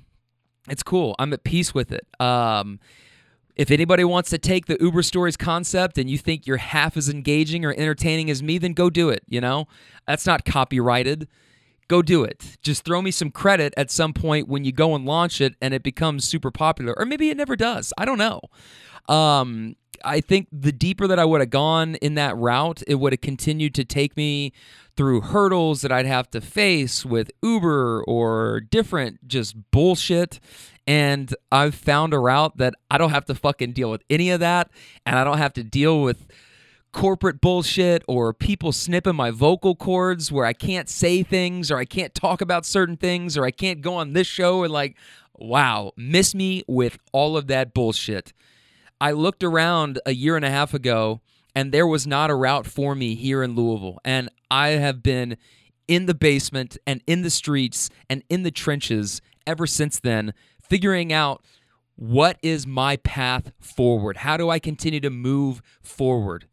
It's 0.70 0.84
cool. 0.84 1.16
I'm 1.20 1.34
at 1.34 1.44
peace 1.44 1.74
with 1.74 1.92
it. 1.92 2.06
Um, 2.20 2.80
if 3.56 3.72
anybody 3.72 4.04
wants 4.04 4.30
to 4.30 4.38
take 4.38 4.68
the 4.68 4.78
Uber 4.80 5.02
stories 5.02 5.36
concept 5.36 5.98
and 5.98 6.10
you 6.10 6.18
think 6.18 6.46
you're 6.46 6.58
half 6.58 6.96
as 6.96 7.10
engaging 7.10 7.66
or 7.66 7.74
entertaining 7.76 8.30
as 8.30 8.44
me, 8.44 8.58
then 8.60 8.74
go 8.74 8.90
do 8.90 9.10
it. 9.10 9.24
You 9.28 9.42
know, 9.42 9.68
that's 10.06 10.26
not 10.28 10.46
copyrighted. 10.46 11.28
Go 11.88 12.02
do 12.02 12.24
it. 12.24 12.58
Just 12.62 12.86
throw 12.86 13.02
me 13.02 13.12
some 13.12 13.32
credit 13.32 13.74
at 13.78 13.90
some 13.90 14.14
point 14.14 14.48
when 14.48 14.64
you 14.64 14.72
go 14.72 14.94
and 14.94 15.06
launch 15.06 15.42
it 15.42 15.56
and 15.62 15.74
it 15.74 15.82
becomes 15.84 16.28
super 16.28 16.52
popular. 16.52 16.94
Or 16.98 17.06
maybe 17.06 17.30
it 17.30 17.38
never 17.38 17.56
does. 17.56 17.94
I 17.98 18.06
don't 18.06 18.18
know. 18.18 18.42
Um, 19.08 19.76
I 20.04 20.22
think 20.22 20.48
the 20.52 20.72
deeper 20.72 21.08
that 21.08 21.18
I 21.18 21.26
would 21.26 21.42
have 21.42 21.50
gone 21.50 21.96
in 21.96 22.16
that 22.16 22.38
route, 22.38 22.84
it 22.88 22.96
would 22.96 23.14
have 23.14 23.22
continued 23.22 23.74
to 23.76 23.86
take 23.86 24.16
me 24.16 24.54
through 24.98 25.22
hurdles 25.22 25.82
that 25.82 25.92
I'd 25.92 26.08
have 26.08 26.30
to 26.32 26.42
face 26.42 27.06
with 27.06 27.32
Uber 27.44 28.04
or 28.04 28.60
different 28.60 29.28
just 29.28 29.56
bullshit. 29.72 30.40
And 30.88 31.34
I've 31.52 31.76
found 31.76 32.14
a 32.14 32.20
route 32.20 32.58
that 32.58 32.74
I 32.90 32.98
don't 32.98 33.12
have 33.12 33.26
to 33.26 33.36
fucking 33.36 33.74
deal 33.74 33.92
with 33.92 34.04
any 34.10 34.32
of 34.32 34.40
that. 34.40 34.70
And 35.06 35.18
I 35.18 35.24
don't 35.24 35.38
have 35.38 35.54
to 35.54 35.64
deal 35.64 36.02
with 36.02 36.26
corporate 36.92 37.40
bullshit 37.42 38.04
or 38.08 38.34
people 38.34 38.72
snipping 38.72 39.16
my 39.16 39.30
vocal 39.30 39.76
cords 39.76 40.32
where 40.32 40.46
I 40.46 40.54
can't 40.54 40.90
say 40.90 41.22
things 41.22 41.70
or 41.70 41.78
I 41.78 41.86
can't 41.86 42.16
talk 42.16 42.42
about 42.42 42.66
certain 42.66 42.98
things 42.98 43.38
or 43.38 43.46
I 43.46 43.52
can't 43.52 43.82
go 43.82 43.96
on 43.96 44.14
this 44.14 44.26
show 44.26 44.64
and 44.64 44.74
like, 44.74 44.98
wow, 45.36 45.92
miss 45.96 46.34
me 46.34 46.64
with 46.68 46.98
all 47.12 47.38
of 47.38 47.48
that 47.48 47.74
bullshit. 47.74 48.34
I 49.00 49.12
looked 49.12 49.44
around 49.44 50.00
a 50.08 50.14
year 50.14 50.36
and 50.36 50.46
a 50.46 50.50
half 50.50 50.74
ago 50.74 51.22
and 51.54 51.72
there 51.72 51.86
was 51.86 52.08
not 52.08 52.32
a 52.32 52.36
route 52.36 52.66
for 52.66 52.96
me 52.96 53.16
here 53.16 53.44
in 53.44 53.56
Louisville. 53.56 54.00
And 54.04 54.30
I 54.50 54.70
have 54.70 55.04
been 55.04 55.38
in 55.88 56.06
the 56.06 56.14
basement 56.14 56.78
and 56.86 57.02
in 57.08 57.22
the 57.22 57.30
streets 57.30 57.90
and 58.10 58.24
in 58.30 58.44
the 58.44 58.52
trenches 58.52 59.22
ever 59.46 59.66
since 59.66 60.00
then, 60.00 60.34
figuring 60.62 61.14
out 61.14 61.44
what 61.96 62.38
is 62.44 62.68
my 62.68 62.98
path 62.98 63.52
forward? 63.60 64.18
How 64.18 64.38
do 64.38 64.50
I 64.50 64.60
continue 64.60 65.00
to 65.00 65.10
move 65.10 65.62
forward? 65.82 66.48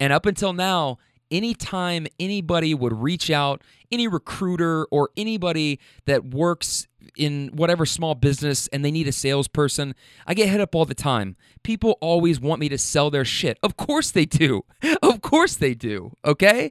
And 0.00 0.12
up 0.12 0.26
until 0.26 0.52
now, 0.52 0.98
anytime 1.30 2.06
anybody 2.18 2.74
would 2.74 2.92
reach 2.92 3.30
out, 3.30 3.62
any 3.92 4.08
recruiter 4.08 4.86
or 4.86 5.10
anybody 5.16 5.80
that 6.06 6.24
works 6.24 6.86
in 7.16 7.50
whatever 7.54 7.86
small 7.86 8.14
business 8.14 8.68
and 8.68 8.84
they 8.84 8.90
need 8.90 9.08
a 9.08 9.12
salesperson, 9.12 9.94
I 10.26 10.34
get 10.34 10.48
hit 10.48 10.60
up 10.60 10.74
all 10.74 10.84
the 10.84 10.94
time. 10.94 11.36
People 11.62 11.98
always 12.00 12.40
want 12.40 12.60
me 12.60 12.68
to 12.68 12.78
sell 12.78 13.10
their 13.10 13.24
shit. 13.24 13.58
Of 13.62 13.76
course 13.76 14.10
they 14.10 14.26
do. 14.26 14.64
Of 15.02 15.20
course 15.22 15.56
they 15.56 15.74
do. 15.74 16.16
Okay? 16.24 16.70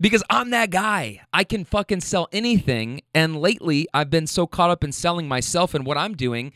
Because 0.00 0.22
I'm 0.30 0.50
that 0.50 0.70
guy. 0.70 1.20
I 1.32 1.44
can 1.44 1.64
fucking 1.64 2.00
sell 2.00 2.28
anything. 2.32 3.00
And 3.14 3.40
lately, 3.40 3.86
I've 3.94 4.10
been 4.10 4.26
so 4.26 4.46
caught 4.46 4.70
up 4.70 4.84
in 4.84 4.92
selling 4.92 5.28
myself 5.28 5.74
and 5.74 5.86
what 5.86 5.96
I'm 5.96 6.14
doing 6.14 6.52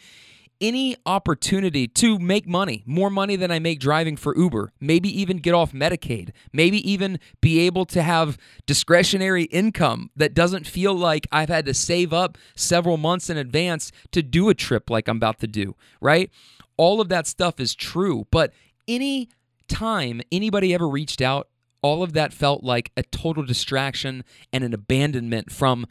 any 0.60 0.96
opportunity 1.06 1.86
to 1.86 2.18
make 2.18 2.46
money, 2.46 2.82
more 2.86 3.10
money 3.10 3.36
than 3.36 3.50
I 3.50 3.58
make 3.58 3.80
driving 3.80 4.16
for 4.16 4.36
Uber, 4.36 4.72
maybe 4.80 5.08
even 5.20 5.38
get 5.38 5.54
off 5.54 5.72
Medicaid, 5.72 6.30
maybe 6.52 6.78
even 6.90 7.18
be 7.40 7.60
able 7.60 7.84
to 7.86 8.02
have 8.02 8.38
discretionary 8.66 9.44
income 9.44 10.10
that 10.16 10.34
doesn't 10.34 10.66
feel 10.66 10.94
like 10.94 11.26
I've 11.30 11.48
had 11.48 11.66
to 11.66 11.74
save 11.74 12.12
up 12.12 12.36
several 12.56 12.96
months 12.96 13.30
in 13.30 13.36
advance 13.36 13.92
to 14.12 14.22
do 14.22 14.48
a 14.48 14.54
trip 14.54 14.90
like 14.90 15.08
I'm 15.08 15.16
about 15.16 15.38
to 15.40 15.46
do, 15.46 15.76
right? 16.00 16.30
All 16.76 17.00
of 17.00 17.08
that 17.08 17.26
stuff 17.26 17.60
is 17.60 17.74
true, 17.74 18.26
but 18.30 18.52
any 18.86 19.28
time 19.68 20.20
anybody 20.32 20.74
ever 20.74 20.88
reached 20.88 21.20
out, 21.20 21.48
all 21.82 22.02
of 22.02 22.12
that 22.14 22.32
felt 22.32 22.64
like 22.64 22.90
a 22.96 23.02
total 23.04 23.44
distraction 23.44 24.24
and 24.52 24.64
an 24.64 24.74
abandonment 24.74 25.52
from 25.52 25.86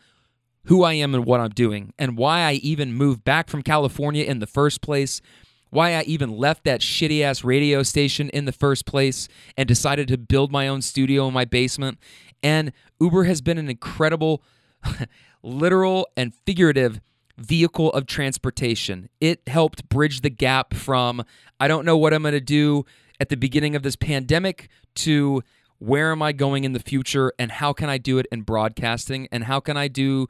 who 0.68 0.84
I 0.84 0.94
am 0.94 1.16
and 1.16 1.26
what 1.26 1.40
I'm 1.40 1.50
doing, 1.50 1.94
and 1.98 2.18
why 2.18 2.42
I 2.42 2.54
even 2.54 2.94
moved 2.94 3.24
back 3.24 3.50
from 3.50 3.64
California 3.64 4.24
in 4.24 4.40
the 4.40 4.48
first 4.48 4.82
place, 4.82 5.22
why 5.70 5.94
I 5.94 6.04
even 6.04 6.30
left 6.30 6.66
that 6.66 6.82
shitty 6.82 7.22
ass 7.22 7.44
radio 7.44 7.84
station 7.84 8.30
in 8.30 8.46
the 8.46 8.52
first 8.52 8.86
place 8.86 9.28
and 9.58 9.68
decided 9.68 10.08
to 10.10 10.18
build 10.18 10.52
my 10.52 10.68
own 10.68 10.82
studio 10.82 11.28
in 11.28 11.34
my 11.34 11.46
basement. 11.46 12.00
And 12.44 12.74
Uber 13.00 13.24
has 13.24 13.42
been 13.42 13.58
an 13.58 13.70
incredible, 13.70 14.44
literal 15.44 16.08
and 16.18 16.34
figurative 16.46 17.00
vehicle 17.38 17.92
of 17.94 18.06
transportation. 18.06 19.10
It 19.22 19.42
helped 19.48 19.88
bridge 19.88 20.22
the 20.22 20.30
gap 20.30 20.74
from 20.74 21.24
I 21.60 21.68
don't 21.68 21.86
know 21.86 21.98
what 21.98 22.14
I'm 22.14 22.24
going 22.24 22.34
to 22.34 22.42
do 22.42 22.86
at 23.20 23.30
the 23.30 23.38
beginning 23.38 23.76
of 23.76 23.84
this 23.84 23.96
pandemic 23.96 24.70
to 24.96 25.44
where 25.80 26.12
am 26.12 26.22
I 26.22 26.32
going 26.32 26.64
in 26.64 26.74
the 26.74 26.80
future 26.80 27.32
and 27.38 27.52
how 27.52 27.72
can 27.72 27.90
I 27.90 27.98
do 27.98 28.18
it 28.18 28.26
in 28.32 28.42
broadcasting 28.42 29.28
and 29.32 29.44
how 29.44 29.60
can 29.60 29.78
I 29.78 29.88
do 29.88 30.28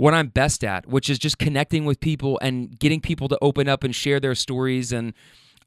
what 0.00 0.14
I'm 0.14 0.28
best 0.28 0.64
at, 0.64 0.86
which 0.86 1.10
is 1.10 1.18
just 1.18 1.36
connecting 1.36 1.84
with 1.84 2.00
people 2.00 2.38
and 2.40 2.78
getting 2.78 3.02
people 3.02 3.28
to 3.28 3.38
open 3.42 3.68
up 3.68 3.84
and 3.84 3.94
share 3.94 4.18
their 4.18 4.34
stories. 4.34 4.92
And 4.92 5.12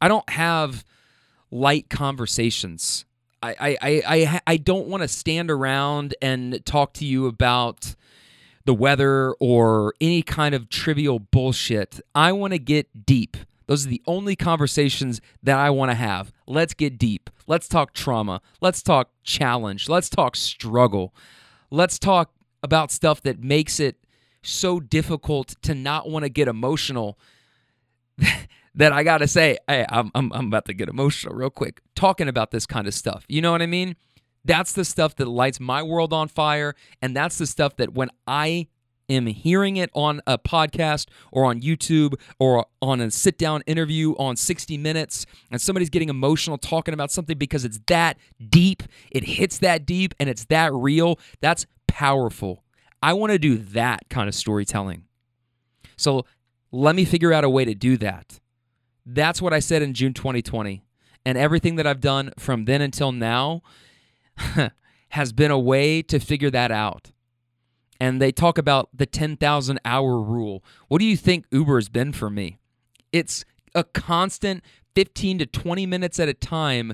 I 0.01 0.07
don't 0.07 0.27
have 0.31 0.83
light 1.51 1.87
conversations. 1.91 3.05
I 3.43 3.77
I 3.83 4.01
I 4.07 4.41
I, 4.47 4.57
don't 4.57 4.87
want 4.87 5.03
to 5.03 5.07
stand 5.07 5.51
around 5.51 6.15
and 6.19 6.65
talk 6.65 6.93
to 6.93 7.05
you 7.05 7.27
about 7.27 7.93
the 8.65 8.73
weather 8.73 9.33
or 9.33 9.93
any 10.01 10.23
kind 10.23 10.55
of 10.55 10.67
trivial 10.67 11.19
bullshit. 11.19 11.99
I 12.15 12.31
want 12.31 12.53
to 12.53 12.59
get 12.59 13.05
deep. 13.05 13.37
Those 13.67 13.85
are 13.85 13.89
the 13.89 14.01
only 14.07 14.35
conversations 14.35 15.21
that 15.43 15.59
I 15.59 15.69
want 15.69 15.91
to 15.91 15.95
have. 15.95 16.33
Let's 16.47 16.73
get 16.73 16.97
deep. 16.97 17.29
Let's 17.45 17.67
talk 17.67 17.93
trauma. 17.93 18.41
Let's 18.61 18.81
talk 18.81 19.11
challenge. 19.23 19.89
Let's 19.89 20.09
talk 20.09 20.35
struggle. 20.35 21.13
Let's 21.69 21.99
talk 21.99 22.31
about 22.63 22.89
stuff 22.91 23.21
that 23.23 23.43
makes 23.43 23.79
it 23.79 23.97
so 24.43 24.79
difficult 24.79 25.55
to 25.63 25.73
not 25.73 26.09
want 26.09 26.23
to 26.23 26.29
get 26.29 26.47
emotional 26.47 27.17
that 28.75 28.91
I 28.91 29.03
got 29.03 29.19
to 29.19 29.27
say, 29.27 29.57
hey, 29.67 29.85
I'm, 29.89 30.11
I'm, 30.13 30.31
I'm 30.33 30.47
about 30.47 30.65
to 30.65 30.73
get 30.73 30.89
emotional 30.89 31.35
real 31.35 31.49
quick 31.49 31.81
talking 31.95 32.27
about 32.27 32.51
this 32.51 32.65
kind 32.65 32.87
of 32.87 32.93
stuff. 32.93 33.25
You 33.27 33.41
know 33.41 33.51
what 33.51 33.61
I 33.61 33.67
mean? 33.67 33.95
That's 34.45 34.73
the 34.73 34.85
stuff 34.85 35.15
that 35.15 35.27
lights 35.27 35.59
my 35.59 35.81
world 35.81 36.13
on 36.13 36.27
fire. 36.27 36.75
And 37.01 37.15
that's 37.15 37.37
the 37.37 37.47
stuff 37.47 37.77
that 37.77 37.93
when 37.93 38.09
I 38.27 38.67
am 39.09 39.27
hearing 39.27 39.77
it 39.77 39.89
on 39.93 40.21
a 40.25 40.37
podcast 40.37 41.07
or 41.31 41.45
on 41.45 41.61
YouTube 41.61 42.15
or 42.39 42.65
on 42.81 43.01
a 43.01 43.11
sit 43.11 43.37
down 43.37 43.61
interview 43.65 44.13
on 44.13 44.35
60 44.35 44.77
Minutes 44.77 45.25
and 45.51 45.61
somebody's 45.61 45.89
getting 45.89 46.09
emotional 46.09 46.57
talking 46.57 46.93
about 46.93 47.11
something 47.11 47.37
because 47.37 47.65
it's 47.65 47.79
that 47.87 48.17
deep, 48.49 48.83
it 49.11 49.23
hits 49.23 49.57
that 49.59 49.85
deep, 49.85 50.13
and 50.19 50.29
it's 50.29 50.45
that 50.45 50.73
real, 50.73 51.19
that's 51.41 51.65
powerful. 51.87 52.62
I 53.03 53.11
want 53.11 53.33
to 53.33 53.37
do 53.37 53.57
that 53.57 54.07
kind 54.09 54.29
of 54.29 54.33
storytelling. 54.33 55.03
So 55.97 56.25
let 56.71 56.95
me 56.95 57.03
figure 57.03 57.33
out 57.33 57.43
a 57.43 57.49
way 57.49 57.65
to 57.65 57.75
do 57.75 57.97
that. 57.97 58.39
That's 59.05 59.41
what 59.41 59.51
I 59.51 59.59
said 59.59 59.81
in 59.81 59.93
June 59.93 60.13
2020. 60.13 60.81
And 61.25 61.37
everything 61.37 61.75
that 61.75 61.85
I've 61.85 61.99
done 61.99 62.31
from 62.39 62.63
then 62.63 62.81
until 62.81 63.11
now 63.11 63.61
has 65.09 65.33
been 65.33 65.51
a 65.51 65.59
way 65.59 66.01
to 66.01 66.17
figure 66.17 66.49
that 66.51 66.71
out. 66.71 67.11
And 67.99 68.21
they 68.21 68.31
talk 68.31 68.57
about 68.57 68.87
the 68.93 69.05
10,000 69.05 69.81
hour 69.83 70.21
rule. 70.21 70.63
What 70.87 70.99
do 70.99 71.05
you 71.05 71.17
think 71.17 71.45
Uber 71.51 71.75
has 71.75 71.89
been 71.89 72.13
for 72.13 72.29
me? 72.29 72.57
It's 73.11 73.43
a 73.75 73.83
constant 73.83 74.63
15 74.95 75.39
to 75.39 75.45
20 75.45 75.85
minutes 75.85 76.21
at 76.21 76.29
a 76.29 76.33
time 76.33 76.93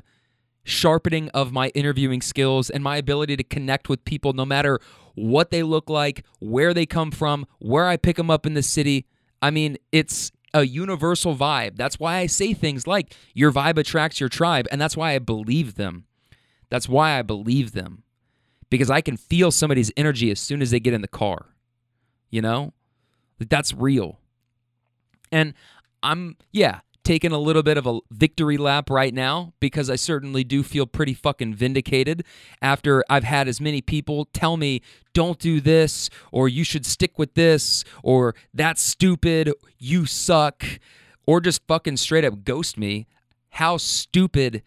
sharpening 0.64 1.30
of 1.30 1.52
my 1.52 1.70
interviewing 1.70 2.22
skills 2.22 2.72
and 2.72 2.84
my 2.84 2.98
ability 2.98 3.38
to 3.38 3.44
connect 3.44 3.90
with 3.90 4.04
people 4.06 4.34
no 4.34 4.46
matter 4.46 4.80
what 5.20 5.52
they 5.52 5.64
look 5.64 5.90
like, 5.90 6.26
where 6.40 6.74
they 6.74 6.86
come 6.86 7.12
from, 7.12 7.46
where 7.60 7.88
I 7.88 7.98
pick 7.98 8.16
them 8.16 8.30
up 8.32 8.46
in 8.46 8.54
the 8.54 8.64
city. 8.64 9.06
I 9.42 9.52
mean, 9.52 9.78
it's 9.92 10.32
a 10.54 10.64
universal 10.64 11.36
vibe. 11.36 11.76
That's 11.76 12.00
why 12.00 12.18
I 12.18 12.26
say 12.26 12.54
things 12.54 12.88
like 12.88 13.16
your 13.34 13.52
vibe 13.52 13.78
attracts 13.78 14.20
your 14.20 14.30
tribe, 14.30 14.68
and 14.72 14.80
that's 14.80 14.98
why 14.98 15.14
I 15.14 15.20
believe 15.20 15.76
them. 15.76 16.06
That's 16.70 16.88
why 16.88 17.18
I 17.18 17.22
believe 17.22 17.72
them. 17.74 18.04
Because 18.70 18.90
I 18.90 19.02
can 19.02 19.18
feel 19.18 19.52
somebody's 19.52 19.92
energy 19.98 20.30
as 20.30 20.40
soon 20.40 20.62
as 20.62 20.72
they 20.72 20.80
get 20.80 20.94
in 20.94 21.02
the 21.02 21.08
car. 21.08 21.48
You 22.30 22.42
know? 22.42 22.74
That's 23.40 23.74
real. 23.74 24.20
And 25.32 25.54
I'm, 26.04 26.38
yeah, 26.52 26.82
taking 27.04 27.32
a 27.32 27.38
little 27.40 27.64
bit 27.64 27.78
of 27.78 27.88
a 27.88 28.00
victory 28.12 28.58
lap 28.58 28.90
right 28.90 29.14
now 29.14 29.54
because 29.60 29.90
I 29.90 29.96
certainly 29.96 30.44
do 30.44 30.64
feel 30.64 30.86
pretty 30.86 31.14
fucking 31.14 31.56
vindicated 31.56 32.24
after 32.62 33.04
I've 33.10 33.24
had 33.24 33.48
as 33.48 33.60
many 33.60 33.82
people 33.82 34.26
tell 34.34 34.58
me, 34.58 34.82
don't 35.14 35.40
do 35.40 35.60
this, 35.60 36.10
or 36.32 36.48
you 36.48 36.64
should 36.64 36.86
stick 36.86 37.18
with 37.18 37.34
this, 37.34 37.84
or 38.04 38.36
that's 38.54 38.82
stupid, 38.82 39.52
you 39.78 40.06
suck, 40.06 40.64
or 41.26 41.42
just 41.42 41.66
fucking 41.68 41.98
straight 41.98 42.26
up 42.26 42.44
ghost 42.44 42.78
me. 42.78 43.08
How 43.52 43.78
stupid 43.78 44.62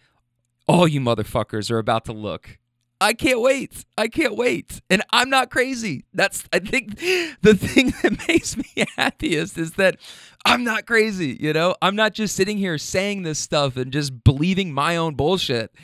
all 0.67 0.89
you 0.89 1.01
motherfuckers 1.01 1.71
are 1.71 1.79
about 1.79 2.05
to 2.07 2.13
look. 2.13 2.59
I 3.03 3.15
can't 3.15 3.41
wait. 3.41 3.85
I 3.99 4.07
can't 4.07 4.37
wait. 4.37 4.81
And 4.89 5.03
I'm 5.11 5.29
not 5.29 5.51
crazy. 5.51 6.05
That's 6.15 6.45
I 6.53 6.61
think 6.61 6.99
the 7.43 7.55
thing 7.55 7.93
that 8.03 8.29
makes 8.29 8.57
me 8.57 8.65
happiest 8.97 9.59
is 9.59 9.73
that 9.73 9.97
I'm 10.45 10.63
not 10.63 10.87
crazy, 10.87 11.37
you 11.41 11.53
know? 11.53 11.75
I'm 11.83 11.97
not 11.97 12.15
just 12.15 12.37
sitting 12.37 12.59
here 12.59 12.79
saying 12.79 13.23
this 13.23 13.39
stuff 13.39 13.77
and 13.77 13.93
just 13.93 14.23
believing 14.23 14.73
my 14.73 14.97
own 14.97 15.15
bullshit. 15.15 15.75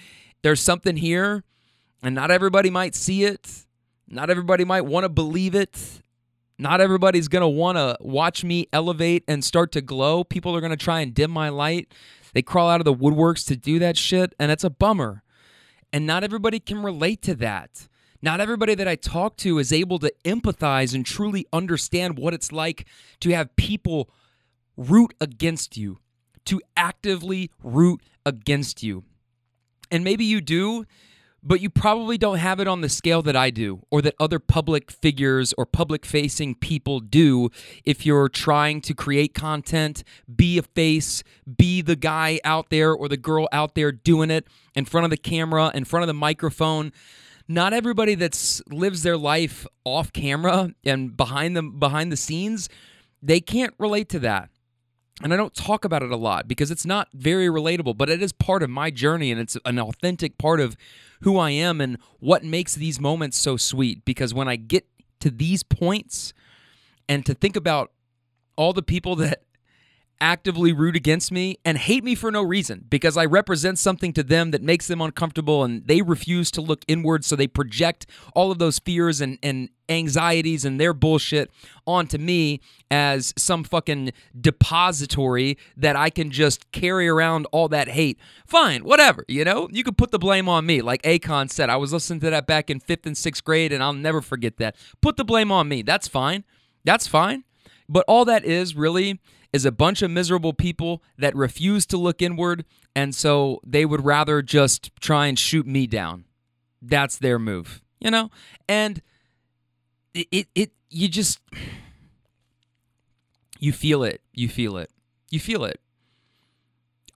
There's 0.43 0.61
something 0.61 0.97
here 0.97 1.43
and 2.05 2.15
not 2.15 2.31
everybody 2.31 2.71
might 2.71 2.95
see 2.95 3.25
it. 3.25 3.67
Not 4.09 4.31
everybody 4.31 4.65
might 4.65 4.83
want 4.83 5.05
to 5.05 5.09
believe 5.09 5.57
it. 5.57 6.01
Not 6.57 6.81
everybody's 6.81 7.29
going 7.29 7.43
to 7.43 7.49
want 7.49 7.79
to 7.79 7.97
watch 8.01 8.45
me 8.45 8.69
elevate 8.73 9.25
and 9.29 9.45
start 9.45 9.73
to 9.73 9.81
glow. 9.81 10.23
People 10.25 10.55
are 10.57 10.61
going 10.61 10.71
to 10.71 10.77
try 10.77 11.01
and 11.01 11.13
dim 11.13 11.31
my 11.31 11.49
light. 11.49 11.93
They 12.33 12.43
crawl 12.43 12.69
out 12.69 12.81
of 12.81 12.85
the 12.85 12.95
woodworks 12.95 13.47
to 13.49 13.57
do 13.57 13.79
that 13.81 13.97
shit, 13.97 14.35
and 14.39 14.51
it's 14.51 14.65
a 14.65 14.71
bummer. 14.71 15.23
And 15.93 16.07
not 16.07 16.25
everybody 16.25 16.61
can 16.61 16.83
relate 16.83 17.23
to 17.23 17.35
that. 17.37 17.89
Not 18.21 18.41
everybody 18.41 18.75
that 18.75 18.89
I 18.89 18.97
talk 18.97 19.37
to 19.39 19.59
is 19.59 19.73
able 19.73 19.99
to 20.01 20.13
empathize 20.25 20.95
and 20.95 21.07
truly 21.07 21.47
understand 21.53 22.19
what 22.19 22.35
it's 22.35 22.51
like 22.51 22.87
to 23.21 23.31
have 23.31 23.55
people 23.57 24.11
root 24.77 25.15
against 25.21 25.77
you, 25.77 25.99
to 26.47 26.61
actively 26.77 27.51
root 27.63 28.03
against 28.27 28.83
you. 28.83 29.05
And 29.91 30.05
maybe 30.05 30.25
you 30.25 30.41
do, 30.41 30.85
but 31.43 31.61
you 31.61 31.71
probably 31.71 32.19
don't 32.19 32.39
have 32.39 32.61
it 32.61 32.67
on 32.67 32.81
the 32.81 32.89
scale 32.89 33.23
that 33.23 33.37
I 33.37 33.51
do 33.51 33.83
or 33.91 34.03
that 34.03 34.15
other 34.19 34.39
public 34.39 34.91
figures 34.91 35.55
or 35.57 35.67
public 35.67 36.05
facing 36.05 36.55
people 36.55 37.01
do 37.01 37.51
if 37.85 38.05
you're 38.05 38.29
trying 38.29 38.81
to 38.83 38.95
create 38.95 39.35
content, 39.35 40.03
be 40.35 40.59
a 40.59 40.63
face, 40.63 41.23
be 41.57 41.81
the 41.81 41.97
guy 41.97 42.41
out 42.45 42.71
there 42.71 42.93
or 42.93 43.09
the 43.09 43.17
girl 43.17 43.49
out 43.53 43.75
there 43.75 43.93
doing 43.93 44.31
it 44.31 44.47
in 44.75 44.85
front 44.85 45.05
of 45.05 45.11
the 45.11 45.17
camera, 45.17 45.71
in 45.75 45.85
front 45.85 46.03
of 46.03 46.09
the 46.09 46.15
microphone. 46.15 46.93
Not 47.47 47.73
everybody 47.73 48.15
that 48.17 48.61
lives 48.69 49.03
their 49.03 49.17
life 49.17 49.67
off 49.85 50.13
camera 50.13 50.75
and 50.85 51.17
behind 51.17 51.57
the 51.57 51.63
behind 51.63 52.13
the 52.13 52.17
scenes, 52.17 52.69
they 53.23 53.41
can't 53.41 53.75
relate 53.79 54.09
to 54.11 54.19
that. 54.21 54.51
And 55.23 55.35
I 55.35 55.37
don't 55.37 55.55
talk 55.55 55.85
about 55.85 56.03
it 56.03 56.13
a 56.13 56.17
lot 56.17 56.47
because 56.47 56.71
it's 56.71 56.87
not 56.87 57.09
very 57.13 57.47
relatable, 57.47 57.97
but 57.97 58.09
it 58.09 58.23
is 58.23 58.33
part 58.33 58.63
of 58.63 58.71
my 58.71 58.91
journey 58.91 59.33
and 59.33 59.41
it's 59.41 59.57
an 59.65 59.79
authentic 59.79 60.39
part 60.39 60.61
of 60.61 60.77
who 61.23 61.39
I 61.39 61.51
am 61.51 61.81
and 61.81 61.99
what 62.21 62.45
makes 62.45 62.75
these 62.75 63.01
moments 63.01 63.37
so 63.37 63.57
sweet. 63.57 64.05
Because 64.05 64.33
when 64.33 64.49
I 64.49 64.57
get 64.57 64.87
to 65.21 65.31
these 65.31 65.63
points 65.65 66.33
and 67.09 67.27
to 67.27 67.35
think 67.35 67.57
about 67.57 67.91
all 68.57 68.73
the 68.73 68.83
people 68.83 69.17
that 69.17 69.43
actively 70.21 70.73
root 70.73 70.97
against 70.97 71.31
me 71.31 71.59
and 71.65 71.79
hate 71.79 72.03
me 72.03 72.15
for 72.15 72.31
no 72.31 72.43
reason 72.43 72.85
because 72.89 73.17
I 73.17 73.25
represent 73.25 73.79
something 73.79 74.13
to 74.15 74.23
them 74.23 74.51
that 74.51 74.63
makes 74.63 74.89
them 74.89 75.01
uncomfortable 75.01 75.63
and 75.63 75.87
they 75.87 76.03
refuse 76.03 76.51
to 76.53 76.61
look 76.61 76.85
inward. 76.89 77.25
So 77.25 77.37
they 77.37 77.47
project 77.47 78.07
all 78.35 78.51
of 78.51 78.59
those 78.59 78.79
fears 78.79 79.21
and, 79.21 79.39
and 79.43 79.71
anxieties 79.89 80.65
and 80.65 80.81
their 80.81 80.93
bullshit 80.93 81.51
onto 81.87 82.19
me 82.19 82.61
as 82.91 83.33
some 83.37 83.65
fucking 83.65 84.13
depository 84.39 85.59
that 85.77 85.97
I 85.97 86.11
can 86.11 86.31
just 86.31 86.71
carry 86.73 87.09
around 87.09 87.47
all 87.53 87.69
that 87.69 87.89
hate. 87.89 88.19
Fine, 88.47 88.85
whatever, 88.85 89.25
you 89.29 89.45
know? 89.45 89.69
You 89.71 89.85
could 89.85 89.99
put 89.99 90.11
the 90.11 90.19
blame 90.19 90.49
on 90.49 90.67
me. 90.67 90.83
Like 90.83 91.03
Akon 91.03 91.51
said, 91.51 91.71
I 91.71 91.77
was 91.77 91.93
listening 91.93 92.21
to 92.21 92.31
that 92.31 92.47
back 92.47 92.71
in 92.71 92.81
fifth 92.81 93.07
and 93.07 93.17
sixth 93.17 93.45
grade 93.45 93.73
and 93.73 93.83
I'll 93.83 93.93
never 93.93 94.21
forget 94.21 94.59
that. 94.59 94.77
Put 95.01 95.17
the 95.17 95.25
blame 95.25 95.53
on 95.53 95.69
me. 95.69 95.83
That's 95.83 96.09
fine. 96.09 96.45
That's 96.85 97.07
fine. 97.07 97.45
But 97.89 98.05
all 98.07 98.25
that 98.27 98.45
is 98.45 98.75
really 98.75 99.21
is 99.53 99.65
a 99.65 99.73
bunch 99.73 100.03
of 100.03 100.11
miserable 100.11 100.53
people 100.53 101.03
that 101.17 101.35
refuse 101.35 101.87
to 101.87 101.97
look 101.97 102.21
inward, 102.21 102.65
and 102.95 103.15
so 103.15 103.61
they 103.67 103.85
would 103.85 104.05
rather 104.05 104.43
just 104.43 104.91
try 105.01 105.27
and 105.27 105.39
shoot 105.39 105.67
me 105.67 105.87
down. 105.87 106.25
That's 106.83 107.17
their 107.17 107.39
move, 107.39 107.83
you 107.99 108.11
know? 108.11 108.31
And 108.69 109.03
it, 110.31 110.49
it, 110.55 110.71
you 110.91 111.09
just, 111.09 111.41
you 113.59 113.73
feel 113.73 114.03
it. 114.03 114.21
You 114.33 114.49
feel 114.49 114.77
it. 114.77 114.91
You 115.31 115.41
feel 115.41 115.65
it. 115.65 115.81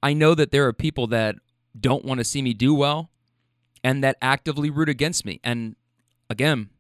I 0.03 0.13
know 0.13 0.35
that 0.35 0.51
there 0.51 0.67
are 0.67 0.73
people 0.73 1.07
that 1.09 1.37
don't 1.79 2.05
want 2.05 2.19
to 2.19 2.25
see 2.25 2.43
me 2.43 2.53
do 2.53 2.75
well 2.75 3.11
and 3.85 4.03
that 4.05 4.17
actively 4.21 4.71
root 4.71 4.89
against 4.89 5.25
me. 5.25 5.41
And 5.43 5.77
again, 6.29 6.71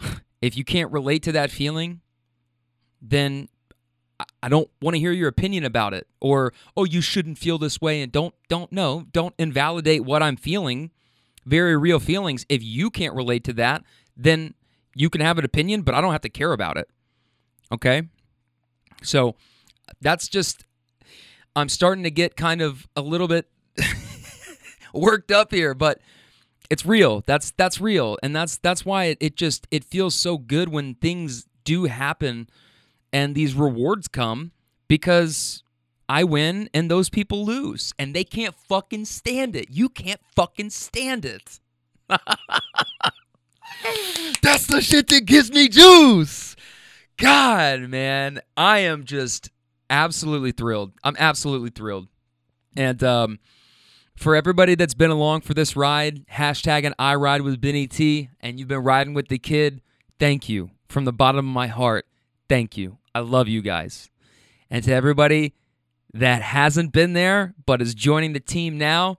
if 0.42 0.56
you 0.56 0.64
can't 0.64 0.90
relate 0.90 1.22
to 1.24 1.32
that 1.32 1.50
feeling, 1.50 2.00
then 3.00 3.48
I 4.42 4.48
don't 4.48 4.70
want 4.80 4.94
to 4.94 5.00
hear 5.00 5.12
your 5.12 5.28
opinion 5.28 5.64
about 5.64 5.94
it 5.94 6.06
or 6.20 6.52
oh 6.76 6.84
you 6.84 7.00
shouldn't 7.00 7.38
feel 7.38 7.58
this 7.58 7.80
way 7.80 8.00
and 8.00 8.12
don't 8.12 8.34
don't 8.48 8.70
know 8.70 9.06
don't 9.12 9.34
invalidate 9.38 10.04
what 10.04 10.22
I'm 10.22 10.36
feeling 10.36 10.90
very 11.44 11.76
real 11.76 11.98
feelings 11.98 12.46
if 12.48 12.62
you 12.62 12.90
can't 12.90 13.14
relate 13.14 13.44
to 13.44 13.52
that 13.54 13.82
then 14.16 14.54
you 14.94 15.10
can 15.10 15.20
have 15.20 15.38
an 15.38 15.44
opinion 15.44 15.82
but 15.82 15.94
I 15.94 16.00
don't 16.00 16.12
have 16.12 16.22
to 16.22 16.28
care 16.28 16.52
about 16.52 16.76
it. 16.76 16.88
Okay? 17.72 18.02
So 19.02 19.34
that's 20.00 20.28
just 20.28 20.64
I'm 21.56 21.68
starting 21.68 22.04
to 22.04 22.10
get 22.10 22.36
kind 22.36 22.60
of 22.60 22.86
a 22.96 23.02
little 23.02 23.28
bit 23.28 23.48
worked 24.94 25.30
up 25.30 25.52
here 25.52 25.74
but 25.74 26.00
it's 26.70 26.86
real. 26.86 27.22
That's 27.26 27.50
that's 27.52 27.80
real. 27.80 28.18
And 28.22 28.34
that's 28.34 28.56
that's 28.56 28.84
why 28.84 29.04
it, 29.04 29.18
it 29.20 29.36
just 29.36 29.66
it 29.70 29.84
feels 29.84 30.14
so 30.14 30.38
good 30.38 30.68
when 30.68 30.94
things 30.94 31.46
do 31.64 31.84
happen 31.84 32.48
and 33.12 33.34
these 33.34 33.54
rewards 33.54 34.08
come 34.08 34.52
because 34.88 35.62
I 36.08 36.24
win 36.24 36.68
and 36.74 36.90
those 36.90 37.10
people 37.10 37.44
lose. 37.44 37.92
And 37.98 38.14
they 38.14 38.24
can't 38.24 38.54
fucking 38.54 39.04
stand 39.06 39.56
it. 39.56 39.70
You 39.70 39.88
can't 39.88 40.20
fucking 40.34 40.70
stand 40.70 41.24
it. 41.24 41.60
That's 44.42 44.66
the 44.66 44.80
shit 44.80 45.08
that 45.08 45.26
gives 45.26 45.50
me 45.50 45.68
juice. 45.68 46.56
God, 47.16 47.82
man, 47.82 48.40
I 48.56 48.80
am 48.80 49.04
just 49.04 49.50
absolutely 49.88 50.52
thrilled. 50.52 50.92
I'm 51.02 51.16
absolutely 51.18 51.70
thrilled. 51.70 52.08
And 52.76 53.02
um, 53.04 53.38
for 54.16 54.34
everybody 54.34 54.74
that's 54.74 54.94
been 54.94 55.10
along 55.10 55.42
for 55.42 55.54
this 55.54 55.76
ride, 55.76 56.26
hashtag 56.28 56.84
and 56.84 56.94
I 56.98 57.14
ride 57.14 57.42
with 57.42 57.60
Benny 57.60 57.86
T, 57.86 58.30
and 58.40 58.58
you've 58.58 58.68
been 58.68 58.82
riding 58.82 59.14
with 59.14 59.28
the 59.28 59.38
kid, 59.38 59.80
thank 60.18 60.48
you 60.48 60.70
from 60.88 61.04
the 61.04 61.12
bottom 61.12 61.38
of 61.38 61.54
my 61.54 61.66
heart. 61.66 62.06
Thank 62.48 62.76
you. 62.76 62.98
I 63.14 63.20
love 63.20 63.48
you 63.48 63.62
guys. 63.62 64.10
And 64.70 64.82
to 64.84 64.92
everybody 64.92 65.54
that 66.12 66.42
hasn't 66.42 66.92
been 66.92 67.12
there 67.12 67.54
but 67.66 67.82
is 67.82 67.94
joining 67.94 68.32
the 68.32 68.40
team 68.40 68.78
now, 68.78 69.18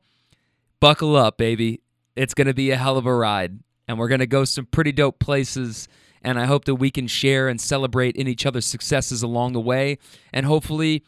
buckle 0.79 1.15
up, 1.15 1.37
baby. 1.37 1.81
It's 2.15 2.33
going 2.33 2.47
to 2.47 2.53
be 2.53 2.71
a 2.71 2.77
hell 2.77 2.97
of 2.97 3.05
a 3.05 3.13
ride. 3.13 3.59
And 3.87 3.99
we're 3.99 4.07
going 4.07 4.19
to 4.19 4.27
go 4.27 4.45
some 4.45 4.65
pretty 4.65 4.91
dope 4.91 5.19
places. 5.19 5.87
And 6.23 6.39
I 6.39 6.45
hope 6.45 6.65
that 6.65 6.75
we 6.75 6.89
can 6.89 7.07
share 7.07 7.47
and 7.47 7.61
celebrate 7.61 8.15
in 8.15 8.27
each 8.27 8.45
other's 8.45 8.65
successes 8.65 9.21
along 9.21 9.53
the 9.53 9.61
way. 9.61 9.97
And 10.33 10.45
hopefully 10.45 11.03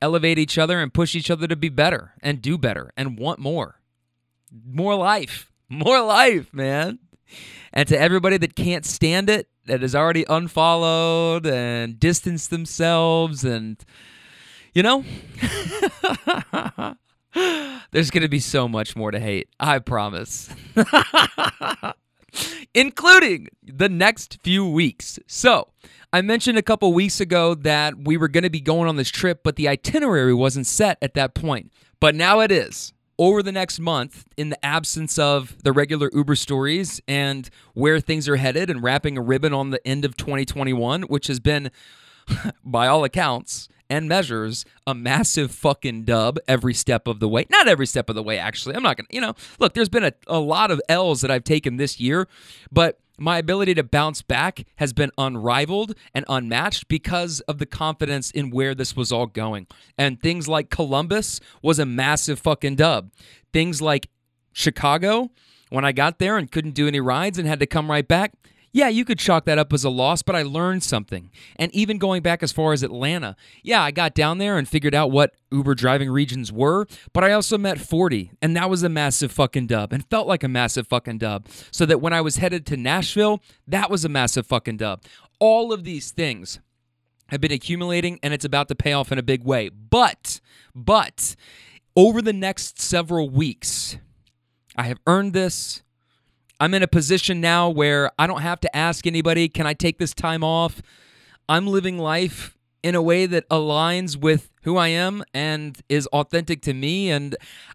elevate 0.00 0.38
each 0.38 0.58
other 0.58 0.80
and 0.80 0.92
push 0.92 1.14
each 1.14 1.30
other 1.30 1.46
to 1.46 1.56
be 1.56 1.68
better 1.68 2.12
and 2.22 2.42
do 2.42 2.58
better 2.58 2.92
and 2.96 3.18
want 3.18 3.38
more. 3.38 3.80
More 4.66 4.96
life. 4.96 5.50
More 5.72 6.02
life, 6.02 6.52
man. 6.52 6.98
And 7.72 7.88
to 7.88 7.98
everybody 7.98 8.36
that 8.36 8.54
can't 8.54 8.84
stand 8.84 9.30
it, 9.30 9.48
that 9.64 9.80
has 9.80 9.94
already 9.94 10.26
unfollowed 10.28 11.46
and 11.46 11.98
distanced 11.98 12.50
themselves, 12.50 13.44
and 13.44 13.82
you 14.74 14.82
know, 14.82 15.04
there's 17.90 18.10
going 18.10 18.22
to 18.22 18.28
be 18.28 18.40
so 18.40 18.68
much 18.68 18.96
more 18.96 19.10
to 19.10 19.20
hate. 19.20 19.48
I 19.58 19.78
promise. 19.78 20.50
Including 22.74 23.48
the 23.62 23.88
next 23.88 24.38
few 24.42 24.68
weeks. 24.68 25.18
So, 25.26 25.68
I 26.12 26.20
mentioned 26.20 26.58
a 26.58 26.62
couple 26.62 26.92
weeks 26.92 27.20
ago 27.20 27.54
that 27.54 28.04
we 28.04 28.16
were 28.16 28.28
going 28.28 28.44
to 28.44 28.50
be 28.50 28.60
going 28.60 28.88
on 28.88 28.96
this 28.96 29.08
trip, 29.08 29.40
but 29.42 29.56
the 29.56 29.68
itinerary 29.68 30.34
wasn't 30.34 30.66
set 30.66 30.98
at 31.00 31.14
that 31.14 31.34
point. 31.34 31.72
But 32.00 32.14
now 32.14 32.40
it 32.40 32.52
is 32.52 32.92
over 33.18 33.42
the 33.42 33.52
next 33.52 33.78
month, 33.78 34.26
in 34.36 34.48
the 34.48 34.64
absence 34.64 35.18
of 35.18 35.56
the 35.62 35.72
regular 35.72 36.10
Uber 36.12 36.34
stories 36.34 37.00
and 37.06 37.48
where 37.74 38.00
things 38.00 38.28
are 38.28 38.36
headed, 38.36 38.68
and 38.68 38.82
wrapping 38.82 39.16
a 39.16 39.22
ribbon 39.22 39.54
on 39.54 39.70
the 39.70 39.86
end 39.86 40.04
of 40.04 40.16
2021, 40.16 41.02
which 41.02 41.28
has 41.28 41.38
been, 41.38 41.70
by 42.64 42.86
all 42.86 43.04
accounts 43.04 43.68
and 43.92 44.08
measures, 44.08 44.64
a 44.86 44.94
massive 44.94 45.52
fucking 45.52 46.04
dub 46.04 46.38
every 46.48 46.72
step 46.72 47.06
of 47.06 47.20
the 47.20 47.28
way. 47.28 47.44
Not 47.50 47.68
every 47.68 47.86
step 47.86 48.08
of 48.08 48.14
the 48.14 48.22
way, 48.22 48.38
actually. 48.38 48.74
I'm 48.74 48.82
not 48.82 48.96
going 48.96 49.06
to, 49.06 49.14
you 49.14 49.20
know, 49.20 49.34
look, 49.58 49.74
there's 49.74 49.90
been 49.90 50.04
a, 50.04 50.14
a 50.26 50.40
lot 50.40 50.70
of 50.70 50.80
L's 50.88 51.20
that 51.20 51.30
I've 51.30 51.44
taken 51.44 51.76
this 51.76 52.00
year, 52.00 52.26
but 52.72 52.98
my 53.18 53.36
ability 53.36 53.74
to 53.74 53.82
bounce 53.82 54.22
back 54.22 54.64
has 54.76 54.94
been 54.94 55.10
unrivaled 55.18 55.94
and 56.14 56.24
unmatched 56.26 56.88
because 56.88 57.40
of 57.40 57.58
the 57.58 57.66
confidence 57.66 58.30
in 58.30 58.50
where 58.50 58.74
this 58.74 58.96
was 58.96 59.12
all 59.12 59.26
going. 59.26 59.66
And 59.98 60.20
things 60.20 60.48
like 60.48 60.70
Columbus 60.70 61.38
was 61.60 61.78
a 61.78 61.84
massive 61.84 62.38
fucking 62.38 62.76
dub. 62.76 63.12
Things 63.52 63.82
like 63.82 64.08
Chicago, 64.54 65.30
when 65.68 65.84
I 65.84 65.92
got 65.92 66.18
there 66.18 66.38
and 66.38 66.50
couldn't 66.50 66.74
do 66.74 66.88
any 66.88 67.00
rides 67.00 67.38
and 67.38 67.46
had 67.46 67.60
to 67.60 67.66
come 67.66 67.90
right 67.90 68.08
back, 68.08 68.32
yeah, 68.72 68.88
you 68.88 69.04
could 69.04 69.18
chalk 69.18 69.44
that 69.44 69.58
up 69.58 69.72
as 69.72 69.84
a 69.84 69.90
loss, 69.90 70.22
but 70.22 70.34
I 70.34 70.42
learned 70.42 70.82
something. 70.82 71.30
And 71.56 71.74
even 71.74 71.98
going 71.98 72.22
back 72.22 72.42
as 72.42 72.52
far 72.52 72.72
as 72.72 72.82
Atlanta, 72.82 73.36
yeah, 73.62 73.82
I 73.82 73.90
got 73.90 74.14
down 74.14 74.38
there 74.38 74.56
and 74.56 74.66
figured 74.66 74.94
out 74.94 75.10
what 75.10 75.34
Uber 75.50 75.74
driving 75.74 76.10
regions 76.10 76.50
were, 76.50 76.86
but 77.12 77.22
I 77.22 77.32
also 77.32 77.58
met 77.58 77.78
40, 77.78 78.32
and 78.40 78.56
that 78.56 78.70
was 78.70 78.82
a 78.82 78.88
massive 78.88 79.30
fucking 79.30 79.66
dub 79.66 79.92
and 79.92 80.08
felt 80.08 80.26
like 80.26 80.42
a 80.42 80.48
massive 80.48 80.88
fucking 80.88 81.18
dub. 81.18 81.46
So 81.70 81.84
that 81.84 82.00
when 82.00 82.14
I 82.14 82.22
was 82.22 82.36
headed 82.36 82.64
to 82.66 82.76
Nashville, 82.78 83.42
that 83.66 83.90
was 83.90 84.04
a 84.04 84.08
massive 84.08 84.46
fucking 84.46 84.78
dub. 84.78 85.02
All 85.38 85.72
of 85.72 85.84
these 85.84 86.10
things 86.10 86.58
have 87.28 87.40
been 87.40 87.52
accumulating 87.52 88.18
and 88.22 88.32
it's 88.32 88.44
about 88.44 88.68
to 88.68 88.74
pay 88.74 88.92
off 88.92 89.12
in 89.12 89.18
a 89.18 89.22
big 89.22 89.44
way. 89.44 89.68
But, 89.68 90.40
but, 90.74 91.36
over 91.94 92.22
the 92.22 92.32
next 92.32 92.80
several 92.80 93.28
weeks, 93.28 93.98
I 94.76 94.84
have 94.84 94.98
earned 95.06 95.34
this. 95.34 95.82
I'm 96.62 96.74
in 96.74 96.84
a 96.84 96.86
position 96.86 97.40
now 97.40 97.70
where 97.70 98.12
I 98.20 98.28
don't 98.28 98.42
have 98.42 98.60
to 98.60 98.76
ask 98.76 99.04
anybody, 99.04 99.48
can 99.48 99.66
I 99.66 99.74
take 99.74 99.98
this 99.98 100.14
time 100.14 100.44
off? 100.44 100.80
I'm 101.48 101.66
living 101.66 101.98
life 101.98 102.56
in 102.84 102.94
a 102.94 103.02
way 103.02 103.26
that 103.26 103.48
aligns 103.48 104.16
with 104.16 104.48
who 104.62 104.76
I 104.76 104.86
am 104.86 105.24
and 105.34 105.76
is 105.88 106.06
authentic 106.12 106.62
to 106.62 106.72
me. 106.72 107.10
And 107.10 107.34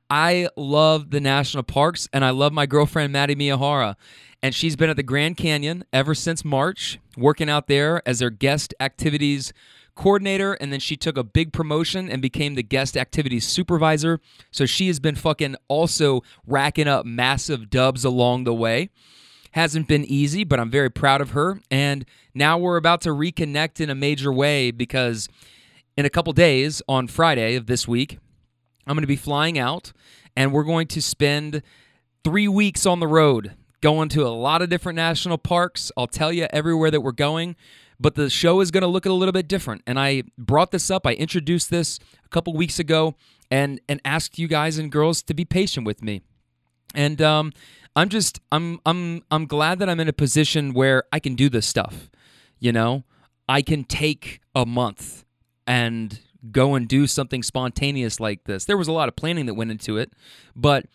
I 0.10 0.47
love 0.56 1.12
the 1.12 1.19
national 1.19 1.63
parks 1.63 2.08
and 2.13 2.23
I 2.23 2.30
love 2.30 2.54
my 2.54 2.65
girlfriend, 2.65 3.12
Maddie 3.12 3.36
Miyahara. 3.36 3.97
And 4.41 4.56
she's 4.56 4.78
been 4.78 4.89
at 4.89 4.95
the 4.95 5.04
Grand 5.04 5.36
Canyon 5.36 5.84
ever 5.91 6.15
since 6.15 6.45
March, 6.45 6.97
working 7.17 7.50
out 7.50 7.67
there 7.67 8.02
as 8.08 8.19
their 8.19 8.30
guest 8.30 8.73
activities 8.80 9.52
coordinator, 9.98 10.54
and 10.54 10.72
then 10.72 10.80
she 10.80 10.96
took 10.96 11.18
a 11.18 11.24
big 11.24 11.52
promotion 11.52 12.10
and 12.10 12.22
became 12.22 12.56
the 12.56 12.64
guest 12.64 12.96
activities 12.96 13.46
supervisor. 13.46 14.22
So 14.52 14.66
she 14.66 14.88
has 14.88 15.00
been 15.00 15.16
fucking 15.16 15.56
also 15.68 16.22
racking 16.46 16.88
up 16.88 17.06
massive 17.06 17.70
dubs 17.70 18.06
along 18.06 18.46
the 18.46 18.54
way. 18.54 18.90
Hasn't 19.52 19.88
been 19.88 20.06
easy, 20.06 20.44
but 20.44 20.60
I'm 20.60 20.70
very 20.70 20.90
proud 20.90 21.20
of 21.20 21.32
her. 21.32 21.60
And 21.72 22.06
now 22.34 22.58
we're 22.58 22.78
about 22.78 23.02
to 23.02 23.10
reconnect 23.10 23.82
in 23.82 23.90
a 23.90 23.96
major 23.96 24.32
way 24.32 24.72
because 24.72 25.28
in 25.98 26.06
a 26.06 26.10
couple 26.10 26.32
days, 26.32 26.82
on 26.88 27.08
Friday 27.08 27.56
of 27.56 27.66
this 27.66 27.88
week, 27.88 28.20
I'm 28.86 28.96
going 28.96 29.02
to 29.02 29.08
be 29.08 29.16
flying 29.16 29.58
out 29.58 29.92
and 30.36 30.54
we're 30.54 30.64
going 30.64 30.88
to 30.88 31.02
spend 31.02 31.64
three 32.24 32.48
weeks 32.48 32.86
on 32.86 33.00
the 33.00 33.08
road 33.08 33.56
going 33.82 34.10
to 34.10 34.26
a 34.26 34.30
lot 34.30 34.62
of 34.62 34.70
different 34.70 34.96
national 34.96 35.38
parks. 35.38 35.92
I'll 35.98 36.08
tell 36.08 36.32
you 36.32 36.48
everywhere 36.52 36.92
that 36.92 37.02
we're 37.02 37.12
going 37.12 37.56
but 38.00 38.16
the 38.16 38.30
show 38.30 38.62
is 38.62 38.72
going 38.72 38.82
to 38.82 38.88
look 38.88 39.06
a 39.06 39.14
little 39.14 39.32
bit 39.32 39.48
different. 39.48 39.82
And 39.88 40.00
I 40.00 40.24
brought 40.38 40.72
this 40.72 40.92
up, 40.92 41.06
I 41.06 41.14
introduced 41.14 41.70
this 41.70 42.00
a 42.26 42.30
couple 42.30 42.54
weeks 42.54 42.80
ago, 42.80 43.16
and 43.50 43.80
and 43.88 44.02
asked 44.04 44.38
you 44.38 44.48
guys 44.48 44.78
and 44.78 44.92
girls 44.92 45.22
to 45.24 45.34
be 45.34 45.46
patient 45.46 45.86
with 45.86 46.04
me. 46.04 46.22
And 46.94 47.22
um, 47.22 47.54
I'm 47.96 48.10
just 48.10 48.40
I'm 48.52 48.80
I'm 48.86 49.24
I'm 49.32 49.46
glad 49.46 49.80
that 49.80 49.90
I'm 49.90 50.00
in 50.00 50.08
a 50.08 50.14
position 50.14 50.74
where 50.74 51.04
I 51.12 51.20
can 51.20 51.36
do 51.36 51.50
this 51.50 51.66
stuff. 51.66 52.10
You 52.60 52.72
know, 52.72 53.04
I 53.48 53.62
can 53.62 53.84
take 53.84 54.42
a 54.56 54.66
month 54.66 55.26
and 55.66 56.20
go 56.52 56.76
and 56.76 56.88
do 56.88 57.08
something 57.08 57.44
spontaneous 57.44 58.20
like 58.20 58.46
this. 58.46 58.66
There 58.66 58.78
was 58.78 58.88
a 58.88 58.92
lot 58.92 59.08
of 59.10 59.16
planning 59.16 59.48
that 59.48 59.56
went 59.56 59.72
into 59.72 59.98
it, 59.98 60.14
but 60.56 60.86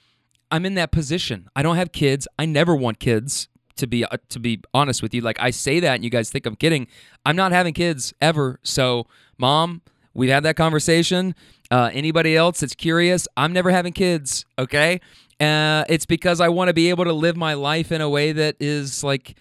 I'm 0.50 0.66
in 0.66 0.74
that 0.74 0.92
position. 0.92 1.48
I 1.56 1.62
don't 1.62 1.76
have 1.76 1.92
kids. 1.92 2.28
I 2.38 2.46
never 2.46 2.74
want 2.74 3.00
kids 3.00 3.48
to 3.76 3.86
be 3.86 4.04
uh, 4.04 4.16
to 4.30 4.38
be 4.38 4.60
honest 4.74 5.02
with 5.02 5.14
you. 5.14 5.20
Like 5.20 5.38
I 5.40 5.50
say 5.50 5.80
that, 5.80 5.94
and 5.96 6.04
you 6.04 6.10
guys 6.10 6.30
think 6.30 6.46
I'm 6.46 6.56
kidding. 6.56 6.86
I'm 7.24 7.36
not 7.36 7.52
having 7.52 7.74
kids 7.74 8.12
ever. 8.20 8.58
So, 8.62 9.06
mom, 9.38 9.82
we've 10.14 10.30
had 10.30 10.42
that 10.44 10.56
conversation. 10.56 11.34
Uh, 11.70 11.90
anybody 11.92 12.36
else 12.36 12.60
that's 12.60 12.74
curious, 12.74 13.26
I'm 13.36 13.52
never 13.52 13.70
having 13.70 13.92
kids. 13.92 14.44
Okay, 14.58 15.00
uh, 15.40 15.84
it's 15.88 16.06
because 16.06 16.40
I 16.40 16.48
want 16.48 16.68
to 16.68 16.74
be 16.74 16.90
able 16.90 17.04
to 17.04 17.12
live 17.12 17.36
my 17.36 17.54
life 17.54 17.90
in 17.90 18.00
a 18.00 18.08
way 18.08 18.32
that 18.32 18.56
is 18.60 19.02
like 19.02 19.36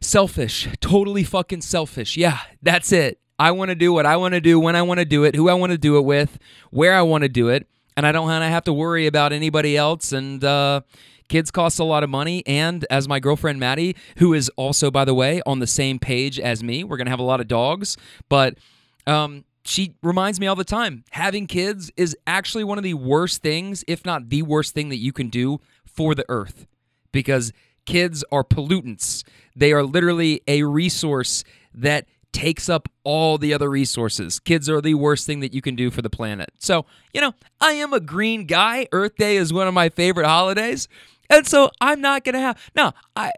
selfish, 0.00 0.68
totally 0.80 1.24
fucking 1.24 1.62
selfish. 1.62 2.16
Yeah, 2.16 2.38
that's 2.62 2.92
it. 2.92 3.20
I 3.38 3.52
want 3.52 3.68
to 3.68 3.76
do 3.76 3.92
what 3.92 4.04
I 4.04 4.16
want 4.16 4.34
to 4.34 4.40
do 4.40 4.58
when 4.58 4.74
I 4.74 4.82
want 4.82 4.98
to 4.98 5.04
do 5.04 5.24
it, 5.24 5.36
who 5.36 5.48
I 5.48 5.54
want 5.54 5.70
to 5.72 5.78
do 5.78 5.96
it 5.96 6.04
with, 6.04 6.38
where 6.70 6.94
I 6.94 7.02
want 7.02 7.22
to 7.22 7.28
do 7.28 7.48
it, 7.48 7.68
and 7.96 8.06
I 8.06 8.12
don't 8.12 8.28
have 8.28 8.64
to 8.64 8.72
worry 8.72 9.06
about 9.06 9.32
anybody 9.32 9.76
else. 9.76 10.12
And 10.12 10.42
uh, 10.42 10.80
kids 11.28 11.50
cost 11.50 11.78
a 11.78 11.84
lot 11.84 12.02
of 12.02 12.10
money. 12.10 12.42
And 12.46 12.86
as 12.90 13.08
my 13.08 13.20
girlfriend 13.20 13.60
Maddie, 13.60 13.96
who 14.18 14.34
is 14.34 14.50
also, 14.56 14.90
by 14.90 15.04
the 15.04 15.14
way, 15.14 15.40
on 15.46 15.58
the 15.58 15.66
same 15.66 15.98
page 15.98 16.38
as 16.40 16.62
me, 16.62 16.84
we're 16.84 16.96
gonna 16.96 17.10
have 17.10 17.18
a 17.20 17.24
lot 17.24 17.40
of 17.40 17.48
dogs, 17.48 17.96
but. 18.28 18.58
Um, 19.06 19.44
she 19.64 19.94
reminds 20.02 20.40
me 20.40 20.46
all 20.46 20.56
the 20.56 20.64
time 20.64 21.04
having 21.10 21.46
kids 21.46 21.90
is 21.96 22.16
actually 22.26 22.64
one 22.64 22.78
of 22.78 22.84
the 22.84 22.94
worst 22.94 23.42
things, 23.42 23.84
if 23.86 24.04
not 24.04 24.30
the 24.30 24.40
worst 24.42 24.72
thing 24.74 24.88
that 24.88 24.96
you 24.96 25.12
can 25.12 25.28
do 25.28 25.60
for 25.84 26.14
the 26.14 26.24
earth 26.28 26.66
because 27.12 27.52
kids 27.84 28.24
are 28.30 28.44
pollutants. 28.44 29.24
They 29.56 29.72
are 29.72 29.82
literally 29.82 30.42
a 30.46 30.62
resource 30.62 31.44
that 31.74 32.06
takes 32.32 32.68
up 32.68 32.88
all 33.04 33.38
the 33.38 33.54
other 33.54 33.70
resources. 33.70 34.38
Kids 34.38 34.68
are 34.68 34.80
the 34.80 34.94
worst 34.94 35.26
thing 35.26 35.40
that 35.40 35.52
you 35.54 35.62
can 35.62 35.74
do 35.74 35.90
for 35.90 36.02
the 36.02 36.10
planet. 36.10 36.50
So, 36.58 36.84
you 37.12 37.20
know, 37.20 37.32
I 37.60 37.72
am 37.72 37.92
a 37.92 38.00
green 38.00 38.44
guy. 38.44 38.86
Earth 38.92 39.16
Day 39.16 39.36
is 39.36 39.52
one 39.52 39.66
of 39.66 39.74
my 39.74 39.88
favorite 39.88 40.26
holidays. 40.26 40.88
And 41.30 41.46
so 41.46 41.70
I'm 41.80 42.00
not 42.00 42.24
going 42.24 42.34
to 42.34 42.40
have 42.40 42.70
Now, 42.74 42.94
I 43.14 43.32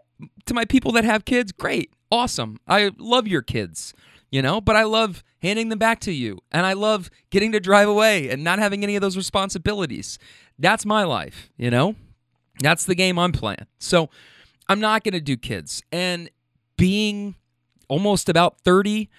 to 0.45 0.53
my 0.53 0.65
people 0.65 0.91
that 0.93 1.03
have 1.03 1.25
kids, 1.25 1.51
great. 1.51 1.91
Awesome. 2.11 2.57
I 2.67 2.91
love 2.97 3.27
your 3.27 3.41
kids 3.41 3.93
you 4.31 4.41
know, 4.41 4.61
but 4.61 4.75
I 4.75 4.83
love 4.83 5.23
handing 5.41 5.69
them 5.69 5.77
back 5.77 5.99
to 6.01 6.11
you 6.11 6.39
and 6.51 6.65
I 6.65 6.73
love 6.73 7.09
getting 7.29 7.51
to 7.51 7.59
drive 7.59 7.89
away 7.89 8.29
and 8.29 8.43
not 8.43 8.59
having 8.59 8.83
any 8.83 8.95
of 8.95 9.01
those 9.01 9.17
responsibilities. 9.17 10.17
That's 10.57 10.85
my 10.85 11.03
life, 11.03 11.51
you 11.57 11.69
know? 11.69 11.95
That's 12.59 12.85
the 12.85 12.95
game 12.95 13.19
I'm 13.19 13.33
playing. 13.33 13.67
So 13.77 14.09
I'm 14.69 14.79
not 14.79 15.03
going 15.03 15.13
to 15.13 15.21
do 15.21 15.35
kids. 15.35 15.83
And 15.91 16.29
being 16.77 17.35
almost 17.89 18.29
about 18.29 18.61
30 18.61 19.09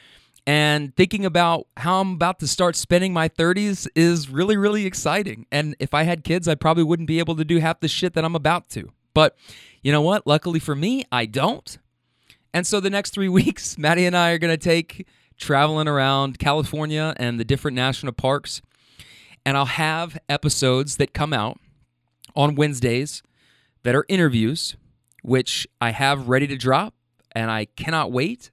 and 0.46 0.94
thinking 0.96 1.24
about 1.24 1.66
how 1.76 2.00
I'm 2.00 2.12
about 2.14 2.40
to 2.40 2.48
start 2.48 2.74
spending 2.74 3.12
my 3.12 3.28
30s 3.28 3.86
is 3.94 4.28
really, 4.28 4.56
really 4.56 4.86
exciting. 4.86 5.46
And 5.52 5.76
if 5.78 5.94
I 5.94 6.02
had 6.02 6.24
kids, 6.24 6.48
I 6.48 6.54
probably 6.54 6.82
wouldn't 6.82 7.06
be 7.06 7.20
able 7.20 7.36
to 7.36 7.44
do 7.44 7.58
half 7.58 7.80
the 7.80 7.88
shit 7.88 8.14
that 8.14 8.24
I'm 8.24 8.34
about 8.34 8.68
to. 8.70 8.90
But 9.14 9.36
you 9.82 9.92
know 9.92 10.02
what? 10.02 10.26
Luckily 10.26 10.58
for 10.58 10.74
me, 10.74 11.04
I 11.12 11.26
don't. 11.26 11.78
And 12.52 12.66
so 12.66 12.80
the 12.80 12.90
next 12.90 13.10
three 13.10 13.28
weeks, 13.40 13.78
Maddie 13.78 14.06
and 14.06 14.16
I 14.16 14.30
are 14.30 14.38
going 14.38 14.56
to 14.56 14.62
take 14.62 15.06
traveling 15.38 15.88
around 15.88 16.38
California 16.38 17.14
and 17.16 17.38
the 17.38 17.44
different 17.44 17.74
national 17.74 18.12
parks. 18.12 18.62
And 19.44 19.56
I'll 19.56 19.66
have 19.66 20.18
episodes 20.28 20.96
that 20.96 21.14
come 21.14 21.32
out 21.32 21.58
on 22.36 22.54
Wednesdays 22.54 23.22
that 23.82 23.94
are 23.94 24.06
interviews, 24.08 24.76
which 25.22 25.66
I 25.80 25.90
have 25.90 26.28
ready 26.28 26.46
to 26.46 26.56
drop, 26.56 26.94
and 27.32 27.50
I 27.50 27.64
cannot 27.64 28.12
wait. 28.12 28.51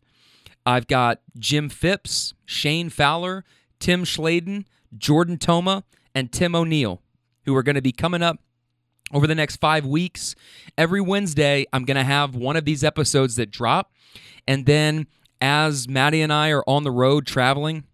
I've 0.69 0.86
got 0.86 1.21
Jim 1.36 1.67
Phipps, 1.67 2.36
Shane 2.45 2.91
Fowler, 2.91 3.43
Tim 3.79 4.03
Schladen, 4.03 4.65
Jordan 4.95 5.39
Toma, 5.39 5.84
and 6.13 6.32
Tim 6.32 6.53
O'Neill, 6.53 7.01
who 7.45 7.55
are 7.55 7.63
going 7.63 7.73
to 7.73 7.82
be 7.82 7.91
coming 7.91 8.21
up 8.21 8.38
over 9.12 9.25
the 9.25 9.34
next 9.34 9.55
five 9.55 9.84
weeks. 9.84 10.36
Every 10.77 11.01
Wednesday, 11.01 11.65
I'm 11.73 11.86
going 11.86 11.97
to 11.97 12.03
have 12.03 12.36
one 12.36 12.55
of 12.55 12.65
these 12.65 12.84
episodes 12.84 13.36
that 13.38 13.49
drop. 13.49 13.91
And 14.47 14.67
then 14.67 15.08
as 15.41 15.89
Maddie 15.89 16.21
and 16.21 16.32
I 16.32 16.51
are 16.51 16.63
on 16.67 16.84
the 16.84 16.91
road 16.91 17.25
traveling, 17.25 17.86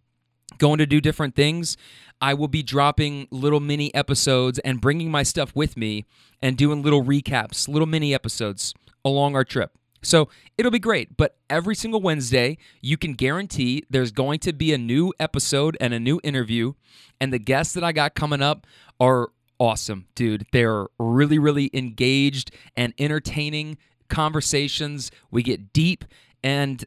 going 0.58 0.80
to 0.80 0.86
do 0.86 1.00
different 1.00 1.34
things, 1.34 1.78
I 2.20 2.34
will 2.34 2.50
be 2.50 2.62
dropping 2.62 3.30
little 3.32 3.62
mini 3.62 3.96
episodes 3.96 4.60
and 4.60 4.82
bringing 4.82 5.10
my 5.10 5.24
stuff 5.24 5.56
with 5.56 5.78
me 5.78 6.04
and 6.42 6.58
doing 6.58 6.84
little 6.84 7.06
recaps, 7.06 7.70
little 7.70 7.88
mini 7.88 8.14
episodes 8.14 8.74
along 9.06 9.34
our 9.34 9.46
trip. 9.46 9.78
So 10.02 10.30
it'll 10.58 10.72
be 10.72 10.80
great. 10.80 11.18
But 11.18 11.38
every 11.50 11.76
single 11.76 12.02
Wednesday, 12.02 12.58
you 12.82 12.98
can 12.98 13.14
guarantee 13.14 13.84
there's 13.90 14.12
going 14.12 14.40
to 14.40 14.54
be 14.54 14.74
a 14.74 14.78
new 14.78 15.14
episode 15.20 15.78
and 15.80 15.94
a 15.94 16.00
new 16.00 16.20
interview. 16.24 16.74
And 17.20 17.34
the 17.34 17.40
guests 17.40 17.74
that 17.74 17.84
I 17.84 17.92
got 17.92 18.16
coming 18.16 18.42
up 18.42 18.68
are 19.00 19.30
awesome, 19.60 20.06
dude. 20.16 20.46
They're 20.52 20.88
really, 21.00 21.40
really 21.40 21.70
engaged 21.74 22.52
and 22.76 22.94
entertaining 23.00 23.78
conversations. 24.10 25.12
We 25.32 25.44
get 25.44 25.74
deep, 25.74 26.06
and 26.44 26.84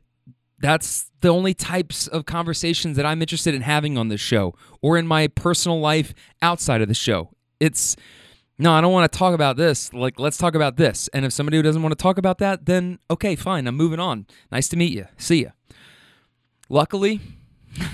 that's 0.61 1.11
the 1.21 1.29
only 1.29 1.55
types 1.55 2.07
of 2.07 2.27
conversations 2.27 2.97
that 2.97 3.07
I'm 3.07 3.23
interested 3.23 3.55
in 3.55 3.62
having 3.62 3.97
on 3.97 4.09
this 4.09 4.21
show 4.21 4.55
or 4.83 4.99
in 4.99 5.07
my 5.07 5.29
personal 5.29 5.81
life 5.81 6.14
outside 6.42 6.83
of 6.83 6.88
the 6.88 6.94
show. 6.94 7.31
It's 7.61 7.97
no, 8.59 8.73
I 8.73 8.81
don't 8.81 8.92
want 8.92 9.11
to 9.11 9.18
talk 9.18 9.35
about 9.35 9.57
this. 9.57 9.92
Like, 9.92 10.18
let's 10.18 10.37
talk 10.37 10.55
about 10.55 10.77
this. 10.77 11.09
And 11.09 11.25
if 11.25 11.33
somebody 11.33 11.57
who 11.57 11.62
doesn't 11.62 11.83
want 11.83 11.97
to 11.97 12.03
talk 12.03 12.18
about 12.18 12.38
that, 12.38 12.66
then 12.66 12.99
okay, 13.11 13.37
fine. 13.37 13.66
I'm 13.66 13.77
moving 13.77 14.01
on. 14.01 14.27
Nice 14.51 14.68
to 14.71 14.77
meet 14.77 14.92
you. 14.92 15.07
See 15.16 15.44
ya. 15.44 15.51
Luckily, 16.68 17.21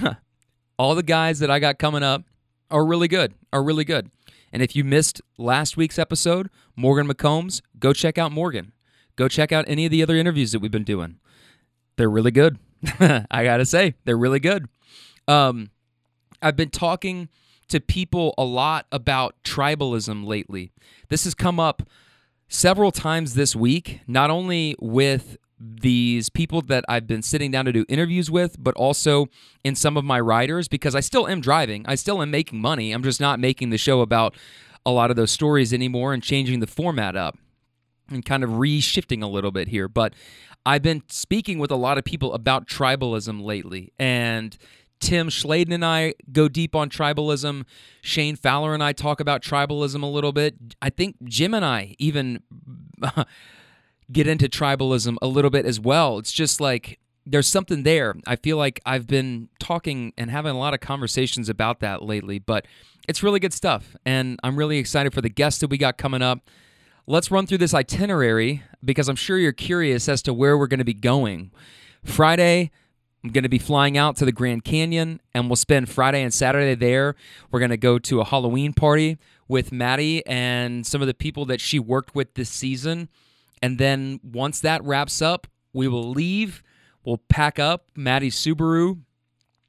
all 0.79 0.95
the 0.95 1.03
guys 1.03 1.39
that 1.41 1.51
I 1.51 1.59
got 1.59 1.79
coming 1.79 2.03
up 2.03 2.23
are 2.71 2.85
really 2.85 3.09
good. 3.09 3.35
Are 3.53 3.63
really 3.63 3.85
good. 3.85 4.11
And 4.53 4.63
if 4.63 4.75
you 4.75 4.85
missed 4.85 5.21
last 5.37 5.77
week's 5.77 5.99
episode, 5.99 6.49
Morgan 6.77 7.07
McCombs, 7.07 7.61
go 7.79 7.93
check 7.93 8.17
out 8.17 8.33
Morgan. 8.33 8.73
Go 9.17 9.29
check 9.29 9.53
out 9.53 9.65
any 9.69 9.85
of 9.85 9.91
the 9.91 10.03
other 10.03 10.17
interviews 10.17 10.53
that 10.53 10.61
we've 10.61 10.71
been 10.71 10.85
doing. 10.85 11.19
They're 11.97 12.11
really 12.11 12.31
good. 12.31 12.59
I 13.01 13.45
got 13.45 13.59
to 13.59 13.67
say, 13.67 13.95
they're 14.05 14.17
really 14.17 14.41
good. 14.41 14.69
Um, 15.29 15.71
I've 16.41 16.57
been 16.57 16.71
talking 16.71 17.29
to 17.69 17.81
people 17.81 18.35
a 18.37 18.45
lot 18.45 18.87
about 18.93 19.35
tribalism 19.45 20.27
lately. 20.27 20.73
This 21.09 21.25
has 21.25 21.35
come 21.35 21.59
up 21.59 21.83
several 22.49 22.93
times 22.93 23.35
this 23.35 23.57
week, 23.57 24.01
not 24.07 24.31
only 24.31 24.77
with 24.81 25.37
these 25.59 26.29
people 26.29 26.61
that 26.63 26.85
I've 26.89 27.07
been 27.07 27.23
sitting 27.23 27.51
down 27.51 27.65
to 27.65 27.73
do 27.73 27.85
interviews 27.89 28.31
with, 28.31 28.63
but 28.63 28.75
also 28.75 29.29
in 29.63 29.75
some 29.75 29.97
of 29.97 30.05
my 30.05 30.21
riders 30.21 30.69
because 30.69 30.95
I 30.95 31.01
still 31.01 31.27
am 31.29 31.41
driving. 31.41 31.85
I 31.87 31.95
still 31.95 32.21
am 32.21 32.31
making 32.31 32.61
money. 32.61 32.93
I'm 32.93 33.03
just 33.03 33.21
not 33.21 33.41
making 33.41 33.71
the 33.71 33.79
show 33.79 34.01
about 34.01 34.35
a 34.85 34.91
lot 34.91 35.11
of 35.11 35.17
those 35.17 35.31
stories 35.31 35.73
anymore 35.73 36.13
and 36.13 36.23
changing 36.23 36.61
the 36.61 36.67
format 36.67 37.17
up 37.17 37.39
and 38.11 38.25
kind 38.25 38.45
of 38.45 38.51
reshifting 38.51 39.23
a 39.23 39.27
little 39.27 39.51
bit 39.51 39.69
here. 39.69 39.89
But 39.89 40.15
I've 40.67 40.83
been 40.83 41.03
speaking 41.09 41.59
with 41.59 41.71
a 41.71 41.77
lot 41.77 41.99
of 41.99 42.05
people 42.05 42.35
about 42.35 42.67
tribalism 42.67 43.43
lately. 43.43 43.93
And 43.99 44.57
Tim 45.05 45.29
Schladen 45.29 45.75
and 45.75 45.85
I 45.85 46.15
go 46.33 46.49
deep 46.49 46.75
on 46.75 46.89
tribalism. 46.89 47.67
Shane 48.01 48.37
Fowler 48.37 48.73
and 48.73 48.83
I 48.83 48.93
talk 48.93 49.21
about 49.21 49.43
tribalism 49.43 50.03
a 50.03 50.07
little 50.07 50.33
bit. 50.33 50.55
I 50.81 50.89
think 50.89 51.17
Jim 51.25 51.53
and 51.53 51.63
I 51.63 51.95
even 51.99 52.43
get 54.13 54.27
into 54.27 54.49
tribalism 54.49 55.19
a 55.21 55.27
little 55.27 55.51
bit 55.51 55.67
as 55.67 55.79
well. 55.79 56.17
It's 56.17 56.33
just 56.33 56.59
like 56.59 56.99
there's 57.27 57.47
something 57.47 57.83
there. 57.83 58.15
I 58.27 58.37
feel 58.37 58.57
like 58.57 58.81
I've 58.87 59.07
been 59.07 59.51
talking 59.59 60.15
and 60.17 60.31
having 60.31 60.53
a 60.53 60.59
lot 60.59 60.73
of 60.73 60.81
conversations 60.81 61.51
about 61.51 61.81
that 61.81 62.03
lately, 62.03 62.39
but 62.39 62.67
it's 63.07 63.23
really 63.23 63.41
good 63.41 63.53
stuff. 63.53 63.95
And 64.07 64.41
I'm 64.43 64.57
really 64.57 64.79
excited 64.79 65.13
for 65.13 65.21
the 65.21 65.29
guests 65.29 65.61
that 65.61 65.69
we 65.69 65.77
got 65.77 65.99
coming 65.99 66.23
up. 66.23 66.49
Let's 67.07 67.31
run 67.31 67.47
through 67.47 67.59
this 67.59 67.75
itinerary 67.75 68.63
because 68.83 69.11
I'm 69.11 69.17
sure 69.17 69.37
you're 69.37 69.53
curious 69.53 70.09
as 70.09 70.23
to 70.23 70.33
where 70.33 70.57
we're 70.57 70.67
going 70.67 70.79
to 70.79 70.85
be 70.85 70.95
going. 70.95 71.51
Friday, 72.03 72.71
I'm 73.25 73.31
going 73.31 73.45
to 73.45 73.49
be 73.49 73.59
flying 73.59 73.97
out 73.97 74.17
to 74.17 74.27
the 74.27 74.33
Grand 74.33 74.65
Canyon 74.65 75.19
and 75.33 75.49
we'll 75.49 75.57
spend 75.57 75.89
Friday 75.89 76.23
and 76.23 76.33
Saturday 76.33 76.75
there. 76.75 77.17
We're 77.51 77.59
going 77.59 77.71
to 77.71 77.79
go 77.79 77.99
to 77.99 78.21
a 78.21 78.25
Halloween 78.25 78.75
party 78.75 79.19
with 79.49 79.73
Maddie 79.73 80.25
and 80.27 80.87
some 80.87 81.01
of 81.01 81.07
the 81.07 81.15
people 81.15 81.47
that 81.47 81.59
she 81.59 81.79
worked 81.79 82.15
with 82.15 82.35
this 82.35 82.51
season. 82.51 83.09
And 83.63 83.79
then 83.79 84.21
once 84.23 84.61
that 84.61 84.85
wraps 84.85 85.23
up, 85.23 85.47
we 85.73 85.89
will 85.89 86.11
leave. 86.11 86.63
We'll 87.03 87.23
pack 87.31 87.59
up 87.59 87.89
Maddie's 87.97 88.37
Subaru, 88.37 89.01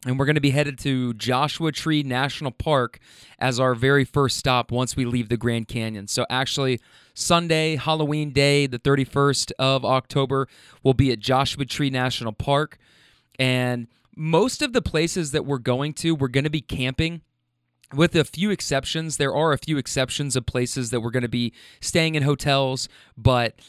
and 0.05 0.19
we're 0.19 0.25
going 0.25 0.35
to 0.35 0.41
be 0.41 0.51
headed 0.51 0.77
to 0.79 1.13
Joshua 1.13 1.71
Tree 1.71 2.03
National 2.03 2.51
Park 2.51 2.99
as 3.39 3.59
our 3.59 3.73
very 3.73 4.05
first 4.05 4.37
stop 4.37 4.71
once 4.71 4.95
we 4.95 5.03
leave 5.05 5.29
the 5.29 5.35
Grand 5.35 5.67
Canyon. 5.67 6.07
So, 6.07 6.25
actually, 6.29 6.79
Sunday, 7.13 7.75
Halloween 7.75 8.31
Day, 8.31 8.67
the 8.67 8.79
31st 8.79 9.51
of 9.59 9.83
October, 9.83 10.47
we'll 10.83 10.93
be 10.93 11.11
at 11.11 11.19
Joshua 11.19 11.65
Tree 11.65 11.89
National 11.89 12.31
Park. 12.31 12.77
And 13.39 13.87
most 14.15 14.61
of 14.61 14.73
the 14.73 14.81
places 14.81 15.31
that 15.31 15.45
we're 15.45 15.57
going 15.57 15.93
to, 15.93 16.15
we're 16.15 16.27
going 16.27 16.43
to 16.45 16.49
be 16.49 16.61
camping 16.61 17.21
with 17.93 18.15
a 18.15 18.23
few 18.23 18.49
exceptions. 18.49 19.17
There 19.17 19.35
are 19.35 19.53
a 19.53 19.57
few 19.57 19.77
exceptions 19.77 20.35
of 20.35 20.45
places 20.45 20.89
that 20.91 21.01
we're 21.01 21.11
going 21.11 21.23
to 21.23 21.29
be 21.29 21.53
staying 21.81 22.15
in 22.15 22.23
hotels, 22.23 22.89
but 23.17 23.59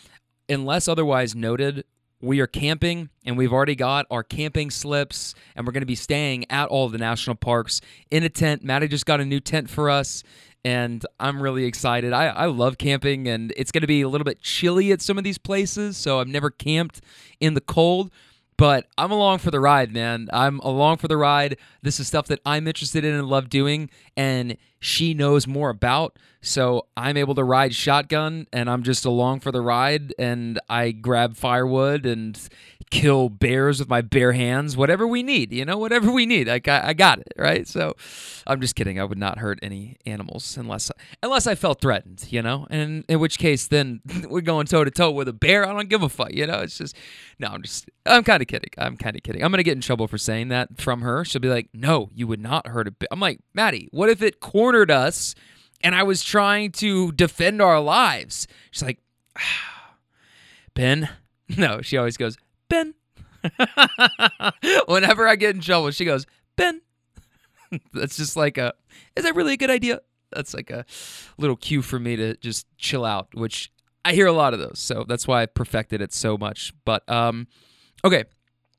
unless 0.49 0.89
otherwise 0.89 1.35
noted, 1.35 1.85
we 2.21 2.41
are 2.41 2.47
camping 2.47 3.11
and 3.27 3.37
we've 3.37 3.53
already 3.53 3.75
got 3.75 4.07
our 4.11 4.23
camping 4.23 4.71
slips 4.71 5.35
and 5.55 5.67
we're 5.67 5.73
going 5.73 5.83
to 5.83 5.87
be 5.87 5.95
staying 5.95 6.51
at 6.51 6.69
all 6.69 6.87
of 6.87 6.93
the 6.93 6.99
national 6.99 7.37
parks 7.37 7.81
in 8.11 8.23
a 8.23 8.29
tent. 8.29 8.65
Maddie 8.65 8.89
just 8.89 9.05
got 9.05 9.21
a 9.21 9.25
new 9.25 9.41
tent 9.41 9.69
for 9.69 9.91
us 9.91 10.23
and 10.65 11.05
I'm 11.21 11.43
really 11.43 11.65
excited. 11.65 12.13
I, 12.13 12.27
I 12.29 12.47
love 12.47 12.79
camping 12.79 13.29
and 13.29 13.53
it's 13.57 13.71
going 13.71 13.83
to 13.83 13.87
be 13.87 14.01
a 14.01 14.09
little 14.09 14.25
bit 14.25 14.41
chilly 14.41 14.93
at 14.93 15.03
some 15.03 15.19
of 15.19 15.25
these 15.25 15.39
places, 15.39 15.97
so 15.97 16.19
I've 16.19 16.29
never 16.29 16.51
camped 16.51 17.03
in 17.39 17.55
the 17.55 17.61
cold. 17.61 18.11
But 18.59 18.87
I'm 18.97 19.11
along 19.11 19.38
for 19.38 19.51
the 19.51 19.61
ride, 19.61 19.92
man. 19.92 20.29
I'm 20.33 20.61
along 20.61 20.97
for 20.97 21.09
the 21.09 21.16
ride. 21.16 21.59
This 21.83 22.01
is 22.01 22.07
stuff 22.07 22.27
that 22.29 22.40
I'm 22.47 22.66
interested 22.66 23.05
in 23.05 23.14
and 23.14 23.29
love 23.29 23.51
doing, 23.51 23.90
and 24.16 24.57
she 24.81 25.12
knows 25.12 25.47
more 25.47 25.69
about. 25.69 26.19
So 26.40 26.87
I'm 26.97 27.19
able 27.19 27.35
to 27.35 27.45
ride 27.45 27.75
shotgun, 27.75 28.47
and 28.53 28.71
I'm 28.71 28.83
just 28.83 29.05
along 29.05 29.40
for 29.40 29.53
the 29.53 29.61
ride. 29.61 30.14
And 30.19 30.59
I 30.71 30.92
grab 30.92 31.37
firewood 31.37 32.07
and 32.07 32.40
kill 32.90 33.29
bears 33.29 33.79
with 33.79 33.88
my 33.88 34.01
bare 34.01 34.33
hands, 34.33 34.77
whatever 34.77 35.07
we 35.07 35.22
need, 35.22 35.53
you 35.53 35.64
know, 35.64 35.77
whatever 35.77 36.11
we 36.11 36.27
need. 36.27 36.49
I, 36.49 36.61
I 36.66 36.92
got 36.92 37.18
it, 37.18 37.33
right? 37.37 37.66
So 37.66 37.94
I'm 38.46 38.61
just 38.61 38.77
kidding. 38.77 39.01
I 39.01 39.05
would 39.05 39.18
not 39.18 39.38
hurt 39.38 39.59
any 39.62 39.96
animals 40.07 40.57
unless 40.57 40.90
unless 41.22 41.46
I 41.46 41.55
felt 41.55 41.81
threatened, 41.81 42.27
you 42.31 42.42
know. 42.42 42.66
And 42.70 43.05
in 43.09 43.18
which 43.18 43.38
case, 43.38 43.66
then 43.66 44.01
we're 44.29 44.40
going 44.40 44.66
toe 44.66 44.85
to 44.85 44.90
toe 44.90 45.11
with 45.11 45.29
a 45.29 45.33
bear. 45.33 45.66
I 45.66 45.72
don't 45.72 45.88
give 45.88 46.03
a 46.03 46.09
fuck, 46.09 46.33
you 46.33 46.46
know. 46.46 46.61
It's 46.61 46.79
just 46.79 46.96
no. 47.38 47.49
I'm 47.49 47.62
just 47.62 47.90
I'm 48.05 48.25
kind 48.25 48.40
of 48.40 48.49
kidding. 48.49 48.70
I'm 48.79 48.96
kind 48.96 49.16
of 49.16 49.22
kidding. 49.22 49.42
I'm 49.42 49.51
gonna 49.51 49.62
get 49.62 49.77
in 49.77 49.81
trouble 49.81 50.07
for 50.07 50.18
saying 50.18 50.49
that 50.49 50.81
from 50.81 51.01
her. 51.03 51.25
She'll 51.25 51.40
be 51.40 51.49
like, 51.49 51.68
"No, 51.75 52.11
you 52.14 52.27
would 52.27 52.40
not 52.40 52.68
hurt 52.68 52.88
a 52.88 52.92
bear." 52.92 53.09
I'm 53.11 53.20
like, 53.20 53.40
Maddie, 53.55 53.88
what 53.90 54.09
if 54.09 54.22
it 54.22 54.40
cornered 54.40 54.90
us? 54.90 55.35
And 55.83 55.94
I 55.94 56.05
was 56.05 56.25
trying 56.25 56.72
to 56.72 57.12
defend 57.12 57.61
our 57.61 57.81
lives. 57.81 58.46
She's 58.70 58.83
like, 58.83 58.99
Ben. 60.75 61.09
No, 61.57 61.81
she 61.81 61.96
always 61.96 62.16
goes, 62.16 62.37
Ben. 62.69 62.95
Whenever 64.87 65.29
I 65.29 65.37
get 65.37 65.55
in 65.55 65.61
trouble, 65.61 65.91
she 65.91 66.05
goes, 66.05 66.27
Ben. 66.57 66.81
That's 67.93 68.17
just 68.17 68.37
like 68.37 68.59
a, 68.59 68.75
is 69.15 69.25
that 69.25 69.35
really 69.35 69.55
a 69.55 69.57
good 69.57 69.71
idea? 69.71 70.01
That's 70.33 70.55
like 70.55 70.71
a 70.71 70.85
little 71.39 71.57
cue 71.57 71.83
for 71.83 71.99
me 71.99 72.17
to 72.17 72.37
just 72.37 72.67
chill 72.79 73.05
out, 73.05 73.29
which 73.35 73.71
I 74.05 74.13
hear 74.13 74.27
a 74.27 74.33
lot 74.33 74.55
of 74.55 74.61
those. 74.61 74.79
So 74.79 75.05
that's 75.07 75.27
why 75.27 75.43
I 75.43 75.47
perfected 75.47 76.01
it 76.01 76.13
so 76.13 76.37
much. 76.37 76.73
But, 76.85 77.09
um, 77.09 77.47
okay. 78.05 78.25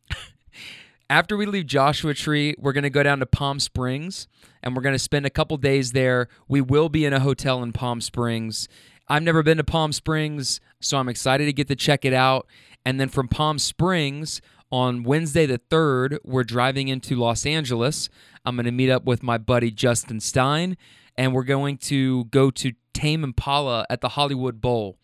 After 1.10 1.38
we 1.38 1.45
leave 1.45 1.65
Joshua 1.65 2.13
Tree, 2.13 2.56
we're 2.58 2.73
going 2.73 2.84
to 2.84 2.89
go 2.89 3.02
down 3.02 3.19
to 3.19 3.26
Palm 3.26 3.60
Springs 3.60 4.28
and 4.62 4.76
we're 4.76 4.82
going 4.82 4.95
to 4.95 5.00
spend 5.00 5.26
a 5.26 5.30
couple 5.30 5.56
days 5.58 5.93
there. 5.93 6.28
We 6.47 6.62
will 6.62 6.89
be 6.89 7.06
in 7.06 7.13
a 7.13 7.19
hotel 7.19 7.63
in 7.63 7.71
Palm 7.71 8.02
Springs. 8.02 8.67
I've 9.08 9.23
never 9.23 9.41
been 9.41 9.58
to 9.58 9.63
Palm 9.63 9.93
Springs, 9.93 10.60
so 10.82 10.97
I'm 10.97 11.08
excited 11.08 11.45
to 11.45 11.54
get 11.54 11.69
to 11.69 11.76
check 11.76 12.04
it 12.04 12.13
out. 12.13 12.47
And 12.88 13.02
then 13.02 13.10
from 13.10 13.28
Palm 13.28 13.60
Springs 13.60 14.39
on 14.71 15.04
Wednesday 15.04 15.45
the 15.45 15.60
3rd, 15.60 16.19
we're 16.23 16.45
driving 16.45 16.88
into 16.88 17.17
Los 17.17 17.45
Angeles. 17.45 18.08
I'm 18.45 18.56
going 18.56 18.63
to 18.63 18.71
meet 18.71 18.89
up 18.89 19.04
with 19.04 19.21
my 19.21 19.38
buddy 19.38 19.71
Justin 19.71 20.21
Stein, 20.21 20.78
and 21.17 21.34
we're 21.34 21.43
going 21.43 21.80
to 21.80 22.23
go 22.23 22.50
to 22.52 22.71
Tame 22.93 23.26
Impala 23.26 23.86
at 23.89 24.00
the 24.00 24.08
Hollywood 24.08 24.62
Bowl. 24.62 24.97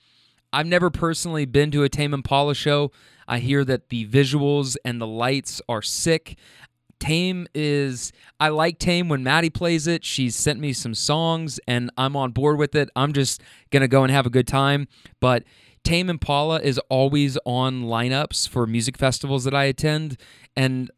I've 0.53 0.65
never 0.65 0.89
personally 0.89 1.43
been 1.43 1.71
to 1.71 1.83
a 1.83 1.89
Tame 1.89 2.13
Impala 2.13 2.55
show. 2.55 2.93
I 3.27 3.39
hear 3.39 3.65
that 3.65 3.89
the 3.89 4.07
visuals 4.07 4.77
and 4.85 5.01
the 5.01 5.07
lights 5.07 5.61
are 5.67 5.81
sick. 5.81 6.37
Tame 7.01 7.47
is 7.53 8.13
I 8.39 8.47
like 8.47 8.79
Tame 8.79 9.09
when 9.09 9.23
Maddie 9.23 9.49
plays 9.49 9.87
it. 9.87 10.05
She's 10.05 10.37
sent 10.37 10.57
me 10.57 10.71
some 10.71 10.95
songs 10.95 11.59
and 11.67 11.91
I'm 11.97 12.15
on 12.15 12.31
board 12.31 12.57
with 12.57 12.75
it. 12.75 12.89
I'm 12.95 13.11
just 13.11 13.41
gonna 13.71 13.89
go 13.89 14.03
and 14.03 14.11
have 14.11 14.25
a 14.25 14.29
good 14.29 14.47
time. 14.47 14.87
But 15.19 15.43
Tame 15.83 16.09
Impala 16.09 16.59
is 16.59 16.79
always 16.89 17.37
on 17.45 17.83
lineups 17.83 18.47
for 18.47 18.65
music 18.65 18.97
festivals 18.97 19.43
that 19.43 19.53
I 19.53 19.65
attend, 19.65 20.17
and 20.55 20.89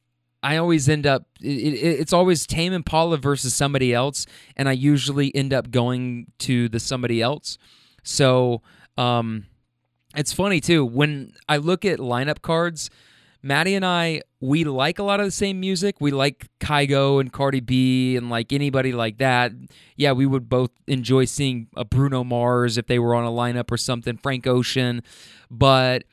I 0.43 0.58
always 0.58 0.88
end 0.88 1.08
up 1.08 1.26
it, 1.41 1.74
it, 1.74 2.00
it's 2.00 2.13
always 2.13 2.45
Tame 2.45 2.74
Impala 2.74 3.17
versus 3.17 3.56
somebody 3.56 3.93
else, 3.93 4.26
and 4.56 4.69
I 4.69 4.74
usually 4.74 5.36
end 5.36 5.54
up 5.54 5.71
going 5.71 6.28
to 6.39 6.69
the 6.69 6.80
somebody 6.80 7.21
else. 7.21 7.58
So 8.04 8.62
um, 8.98 9.48
it's 10.15 10.34
funny 10.34 10.62
too 10.62 10.86
when 10.86 11.34
I 11.50 11.58
look 11.58 11.84
at 11.84 12.00
lineup 12.00 12.41
cards. 12.41 12.89
Maddie 13.45 13.75
and 13.75 13.86
I, 13.86 14.23
we 14.41 14.63
like 14.63 14.97
a 14.97 15.03
lot 15.03 15.19
of 15.19 15.27
the 15.27 15.31
same 15.31 15.60
music. 15.60 15.97
We 16.01 16.10
like 16.10 16.47
Kygo 16.60 17.21
and 17.21 17.31
Cardi 17.31 17.60
B 17.60 18.15
and 18.15 18.27
like 18.27 18.51
anybody 18.51 18.91
like 18.91 19.19
that. 19.19 19.51
Yeah, 19.95 20.13
we 20.13 20.25
would 20.25 20.49
both 20.49 20.71
enjoy 20.88 21.25
seeing 21.25 21.67
a 21.75 21.86
Bruno 21.86 22.23
Mars 22.23 22.75
if 22.79 22.88
they 22.88 22.97
were 22.97 23.13
on 23.13 23.23
a 23.23 23.29
lineup 23.29 23.71
or 23.71 23.77
something, 23.77 24.17
Frank 24.17 24.47
Ocean. 24.47 25.03
But 25.51 26.05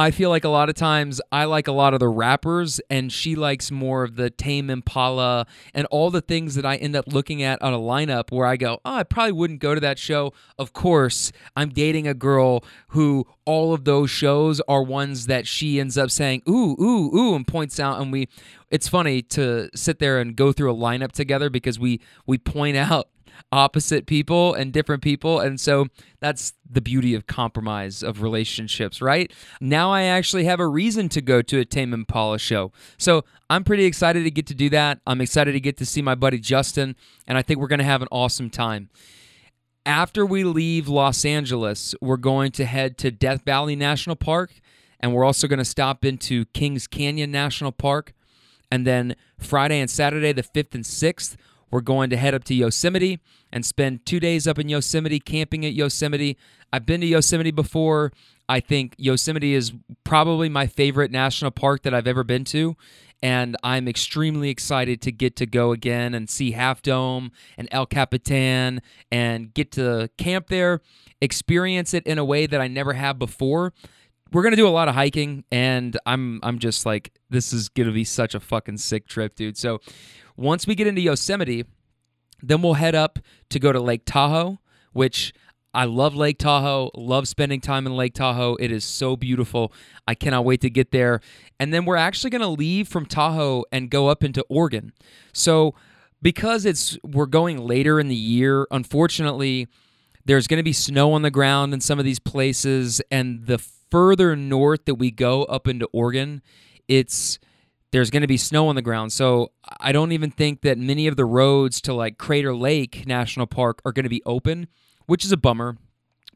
I 0.00 0.12
feel 0.12 0.30
like 0.30 0.44
a 0.44 0.48
lot 0.48 0.70
of 0.70 0.74
times 0.76 1.20
I 1.30 1.44
like 1.44 1.68
a 1.68 1.72
lot 1.72 1.92
of 1.92 2.00
the 2.00 2.08
rappers, 2.08 2.80
and 2.88 3.12
she 3.12 3.36
likes 3.36 3.70
more 3.70 4.02
of 4.02 4.16
the 4.16 4.30
Tame 4.30 4.70
Impala 4.70 5.46
and 5.74 5.86
all 5.90 6.10
the 6.10 6.22
things 6.22 6.54
that 6.54 6.64
I 6.64 6.76
end 6.76 6.96
up 6.96 7.04
looking 7.06 7.42
at 7.42 7.60
on 7.60 7.74
a 7.74 7.78
lineup 7.78 8.32
where 8.32 8.46
I 8.46 8.56
go, 8.56 8.80
oh, 8.82 8.94
I 8.94 9.02
probably 9.02 9.32
wouldn't 9.32 9.60
go 9.60 9.74
to 9.74 9.80
that 9.82 9.98
show. 9.98 10.32
Of 10.58 10.72
course, 10.72 11.32
I'm 11.54 11.68
dating 11.68 12.08
a 12.08 12.14
girl 12.14 12.64
who 12.88 13.26
all 13.44 13.74
of 13.74 13.84
those 13.84 14.08
shows 14.08 14.62
are 14.62 14.82
ones 14.82 15.26
that 15.26 15.46
she 15.46 15.78
ends 15.78 15.98
up 15.98 16.10
saying, 16.10 16.44
ooh, 16.48 16.76
ooh, 16.80 17.14
ooh, 17.14 17.34
and 17.34 17.46
points 17.46 17.78
out. 17.78 18.00
And 18.00 18.10
we, 18.10 18.28
it's 18.70 18.88
funny 18.88 19.20
to 19.22 19.68
sit 19.74 19.98
there 19.98 20.18
and 20.18 20.34
go 20.34 20.50
through 20.50 20.72
a 20.72 20.74
lineup 20.74 21.12
together 21.12 21.50
because 21.50 21.78
we 21.78 22.00
we 22.26 22.38
point 22.38 22.76
out 22.78 23.08
opposite 23.52 24.06
people 24.06 24.54
and 24.54 24.72
different 24.72 25.02
people. 25.02 25.40
And 25.40 25.60
so 25.60 25.86
that's 26.20 26.52
the 26.68 26.80
beauty 26.80 27.14
of 27.14 27.26
compromise 27.26 28.02
of 28.02 28.22
relationships, 28.22 29.00
right? 29.02 29.32
Now 29.60 29.92
I 29.92 30.02
actually 30.02 30.44
have 30.44 30.60
a 30.60 30.66
reason 30.66 31.08
to 31.10 31.20
go 31.20 31.42
to 31.42 31.58
a 31.58 31.64
Tame 31.64 31.92
Impala 31.92 32.38
show. 32.38 32.72
So 32.98 33.24
I'm 33.48 33.64
pretty 33.64 33.84
excited 33.84 34.24
to 34.24 34.30
get 34.30 34.46
to 34.46 34.54
do 34.54 34.68
that. 34.70 35.00
I'm 35.06 35.20
excited 35.20 35.52
to 35.52 35.60
get 35.60 35.76
to 35.78 35.86
see 35.86 36.02
my 36.02 36.14
buddy 36.14 36.38
Justin, 36.38 36.96
and 37.26 37.36
I 37.36 37.42
think 37.42 37.60
we're 37.60 37.66
going 37.66 37.78
to 37.78 37.84
have 37.84 38.02
an 38.02 38.08
awesome 38.10 38.50
time. 38.50 38.90
After 39.86 40.26
we 40.26 40.44
leave 40.44 40.88
Los 40.88 41.24
Angeles, 41.24 41.94
we're 42.00 42.18
going 42.18 42.52
to 42.52 42.66
head 42.66 42.98
to 42.98 43.10
Death 43.10 43.44
Valley 43.44 43.74
National 43.74 44.14
Park, 44.14 44.52
and 45.00 45.14
we're 45.14 45.24
also 45.24 45.48
going 45.48 45.58
to 45.58 45.64
stop 45.64 46.04
into 46.04 46.44
Kings 46.46 46.86
Canyon 46.86 47.30
National 47.30 47.72
Park. 47.72 48.12
And 48.70 48.86
then 48.86 49.16
Friday 49.38 49.80
and 49.80 49.90
Saturday, 49.90 50.32
the 50.32 50.42
5th 50.42 50.74
and 50.74 50.84
6th, 50.84 51.36
we're 51.70 51.80
going 51.80 52.10
to 52.10 52.16
head 52.16 52.34
up 52.34 52.44
to 52.44 52.54
Yosemite 52.54 53.20
and 53.52 53.64
spend 53.64 54.04
two 54.06 54.20
days 54.20 54.46
up 54.46 54.58
in 54.58 54.68
Yosemite, 54.68 55.20
camping 55.20 55.64
at 55.64 55.72
Yosemite. 55.72 56.36
I've 56.72 56.86
been 56.86 57.00
to 57.00 57.06
Yosemite 57.06 57.50
before. 57.50 58.12
I 58.48 58.60
think 58.60 58.94
Yosemite 58.98 59.54
is 59.54 59.72
probably 60.04 60.48
my 60.48 60.66
favorite 60.66 61.10
national 61.10 61.52
park 61.52 61.82
that 61.82 61.94
I've 61.94 62.06
ever 62.06 62.24
been 62.24 62.44
to. 62.46 62.76
And 63.22 63.56
I'm 63.62 63.86
extremely 63.86 64.48
excited 64.48 65.02
to 65.02 65.12
get 65.12 65.36
to 65.36 65.46
go 65.46 65.72
again 65.72 66.14
and 66.14 66.28
see 66.28 66.52
Half 66.52 66.82
Dome 66.82 67.32
and 67.58 67.68
El 67.70 67.86
Capitan 67.86 68.80
and 69.12 69.52
get 69.52 69.72
to 69.72 70.08
camp 70.16 70.48
there, 70.48 70.80
experience 71.20 71.92
it 71.92 72.06
in 72.06 72.18
a 72.18 72.24
way 72.24 72.46
that 72.46 72.60
I 72.60 72.66
never 72.66 72.94
have 72.94 73.18
before 73.18 73.74
we're 74.32 74.42
gonna 74.42 74.56
do 74.56 74.66
a 74.66 74.70
lot 74.70 74.88
of 74.88 74.94
hiking 74.94 75.44
and 75.50 75.98
i'm 76.06 76.40
i'm 76.42 76.58
just 76.58 76.86
like 76.86 77.12
this 77.30 77.52
is 77.52 77.68
gonna 77.68 77.92
be 77.92 78.04
such 78.04 78.34
a 78.34 78.40
fucking 78.40 78.76
sick 78.76 79.06
trip 79.06 79.34
dude 79.34 79.56
so 79.56 79.80
once 80.40 80.66
we 80.66 80.74
get 80.74 80.86
into 80.86 81.02
Yosemite, 81.02 81.64
then 82.42 82.62
we'll 82.62 82.74
head 82.74 82.94
up 82.94 83.18
to 83.50 83.58
go 83.58 83.72
to 83.72 83.80
Lake 83.80 84.02
Tahoe, 84.06 84.58
which 84.92 85.34
I 85.74 85.84
love 85.84 86.14
Lake 86.14 86.38
Tahoe, 86.38 86.90
love 86.96 87.28
spending 87.28 87.60
time 87.60 87.86
in 87.86 87.94
Lake 87.94 88.14
Tahoe. 88.14 88.56
It 88.56 88.72
is 88.72 88.82
so 88.82 89.16
beautiful. 89.16 89.72
I 90.08 90.14
cannot 90.14 90.46
wait 90.46 90.62
to 90.62 90.70
get 90.70 90.92
there. 90.92 91.20
And 91.60 91.72
then 91.74 91.84
we're 91.84 91.96
actually 91.96 92.30
going 92.30 92.40
to 92.40 92.48
leave 92.48 92.88
from 92.88 93.04
Tahoe 93.04 93.64
and 93.70 93.90
go 93.90 94.08
up 94.08 94.24
into 94.24 94.42
Oregon. 94.48 94.92
So, 95.32 95.74
because 96.22 96.64
it's 96.64 96.98
we're 97.04 97.26
going 97.26 97.58
later 97.58 98.00
in 98.00 98.08
the 98.08 98.16
year, 98.16 98.66
unfortunately, 98.70 99.68
there's 100.24 100.46
going 100.46 100.58
to 100.58 100.64
be 100.64 100.72
snow 100.72 101.12
on 101.12 101.22
the 101.22 101.30
ground 101.30 101.72
in 101.74 101.80
some 101.80 101.98
of 101.98 102.04
these 102.04 102.18
places 102.18 103.00
and 103.10 103.46
the 103.46 103.58
further 103.58 104.34
north 104.36 104.86
that 104.86 104.94
we 104.96 105.10
go 105.10 105.44
up 105.44 105.68
into 105.68 105.86
Oregon, 105.92 106.42
it's 106.88 107.38
there's 107.92 108.10
going 108.10 108.22
to 108.22 108.28
be 108.28 108.36
snow 108.36 108.68
on 108.68 108.76
the 108.76 108.82
ground. 108.82 109.12
So 109.12 109.52
I 109.80 109.92
don't 109.92 110.12
even 110.12 110.30
think 110.30 110.62
that 110.62 110.78
many 110.78 111.06
of 111.06 111.16
the 111.16 111.24
roads 111.24 111.80
to 111.82 111.94
like 111.94 112.18
Crater 112.18 112.54
Lake 112.54 113.06
National 113.06 113.46
Park 113.46 113.80
are 113.84 113.92
going 113.92 114.04
to 114.04 114.10
be 114.10 114.22
open, 114.24 114.68
which 115.06 115.24
is 115.24 115.32
a 115.32 115.36
bummer 115.36 115.76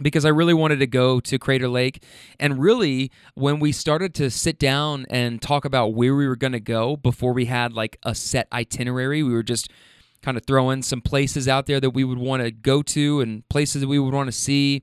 because 0.03 0.25
I 0.25 0.31
really 0.31 0.55
wanted 0.55 0.81
to 0.81 0.87
go 0.87 1.21
to 1.21 1.39
Crater 1.39 1.69
Lake. 1.69 2.03
And 2.41 2.59
really, 2.59 3.11
when 3.35 3.61
we 3.61 3.73
started 3.73 4.15
to 4.15 4.31
sit 4.31 4.59
down 4.59 5.07
and 5.09 5.41
talk 5.41 5.65
about 5.65 5.95
where 5.95 6.15
we 6.15 6.27
were 6.27 6.37
going 6.37 6.53
to 6.53 6.61
go 6.61 6.97
before 6.97 7.33
we 7.33 7.47
had 7.47 7.73
like 7.73 7.99
a 8.03 8.15
set 8.15 8.49
itinerary, 8.53 9.23
we 9.23 9.33
were 9.33 9.43
just 9.45 9.71
kind 10.23 10.37
of 10.37 10.45
throwing 10.47 10.83
some 10.83 11.01
places 11.01 11.47
out 11.47 11.67
there 11.67 11.81
that 11.81 11.91
we 11.91 12.03
would 12.03 12.19
want 12.19 12.43
to 12.43 12.51
go 12.51 12.83
to 12.83 13.21
and 13.21 13.49
places 13.49 13.83
that 13.83 13.89
we 13.89 13.99
would 13.99 14.15
want 14.15 14.27
to 14.27 14.33
see. 14.33 14.83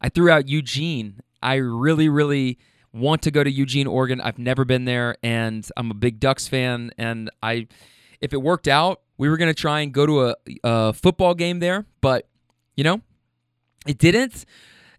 I 0.00 0.08
threw 0.08 0.30
out 0.30 0.48
Eugene. 0.48 1.20
I 1.42 1.54
really, 1.54 2.08
really 2.08 2.58
want 2.94 3.22
to 3.22 3.30
go 3.30 3.44
to 3.44 3.50
Eugene, 3.50 3.86
Oregon. 3.86 4.20
I've 4.20 4.38
never 4.38 4.64
been 4.64 4.84
there, 4.84 5.16
and 5.22 5.68
I'm 5.76 5.90
a 5.90 5.94
big 5.94 6.20
Ducks 6.20 6.48
fan. 6.48 6.92
And 6.96 7.30
I, 7.42 7.66
if 8.20 8.32
it 8.32 8.40
worked 8.40 8.68
out, 8.68 9.02
we 9.18 9.28
were 9.28 9.36
going 9.36 9.52
to 9.52 9.60
try 9.60 9.80
and 9.80 9.92
go 9.92 10.06
to 10.06 10.28
a, 10.28 10.34
a 10.62 10.92
football 10.92 11.34
game 11.34 11.58
there, 11.58 11.86
but 12.00 12.28
you 12.76 12.84
know, 12.84 13.00
it 13.86 13.98
didn't. 13.98 14.44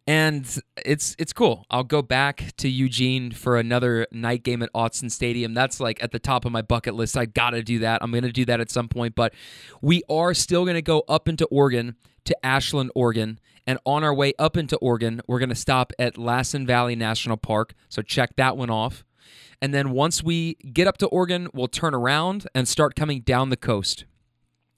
And 0.07 0.45
it's 0.85 1.15
it's 1.17 1.33
cool. 1.33 1.65
I'll 1.71 1.83
go 1.83 2.03
back 2.03 2.51
to 2.57 2.69
Eugene 2.69 3.31
for 3.31 3.57
another 3.57 4.05
night 4.11 4.43
game 4.43 4.61
at 4.61 4.71
Autzen 4.73 5.09
Stadium. 5.09 5.55
That's 5.55 5.79
like 5.79 6.03
at 6.03 6.11
the 6.11 6.19
top 6.19 6.45
of 6.45 6.51
my 6.51 6.61
bucket 6.61 6.93
list. 6.93 7.17
I 7.17 7.25
gotta 7.25 7.63
do 7.63 7.79
that. 7.79 8.03
I'm 8.03 8.11
gonna 8.11 8.31
do 8.31 8.45
that 8.45 8.59
at 8.59 8.69
some 8.69 8.87
point. 8.87 9.15
But 9.15 9.33
we 9.81 10.03
are 10.07 10.35
still 10.35 10.63
gonna 10.63 10.83
go 10.83 11.03
up 11.09 11.27
into 11.27 11.45
Oregon 11.45 11.95
to 12.25 12.45
Ashland, 12.45 12.91
Oregon, 12.93 13.39
and 13.67 13.79
on 13.85 14.03
our 14.03 14.13
way 14.13 14.33
up 14.37 14.57
into 14.57 14.77
Oregon, 14.77 15.21
we're 15.27 15.39
going 15.39 15.49
to 15.49 15.55
stop 15.55 15.91
at 15.97 16.17
Lassen 16.17 16.65
Valley 16.65 16.95
National 16.95 17.37
Park. 17.37 17.73
So 17.89 18.01
check 18.01 18.35
that 18.35 18.57
one 18.57 18.69
off. 18.69 19.03
And 19.61 19.73
then 19.73 19.91
once 19.91 20.21
we 20.23 20.55
get 20.55 20.87
up 20.87 20.97
to 20.97 21.07
Oregon, 21.07 21.49
we'll 21.53 21.67
turn 21.67 21.95
around 21.95 22.47
and 22.53 22.67
start 22.67 22.95
coming 22.95 23.21
down 23.21 23.49
the 23.49 23.57
coast. 23.57 24.05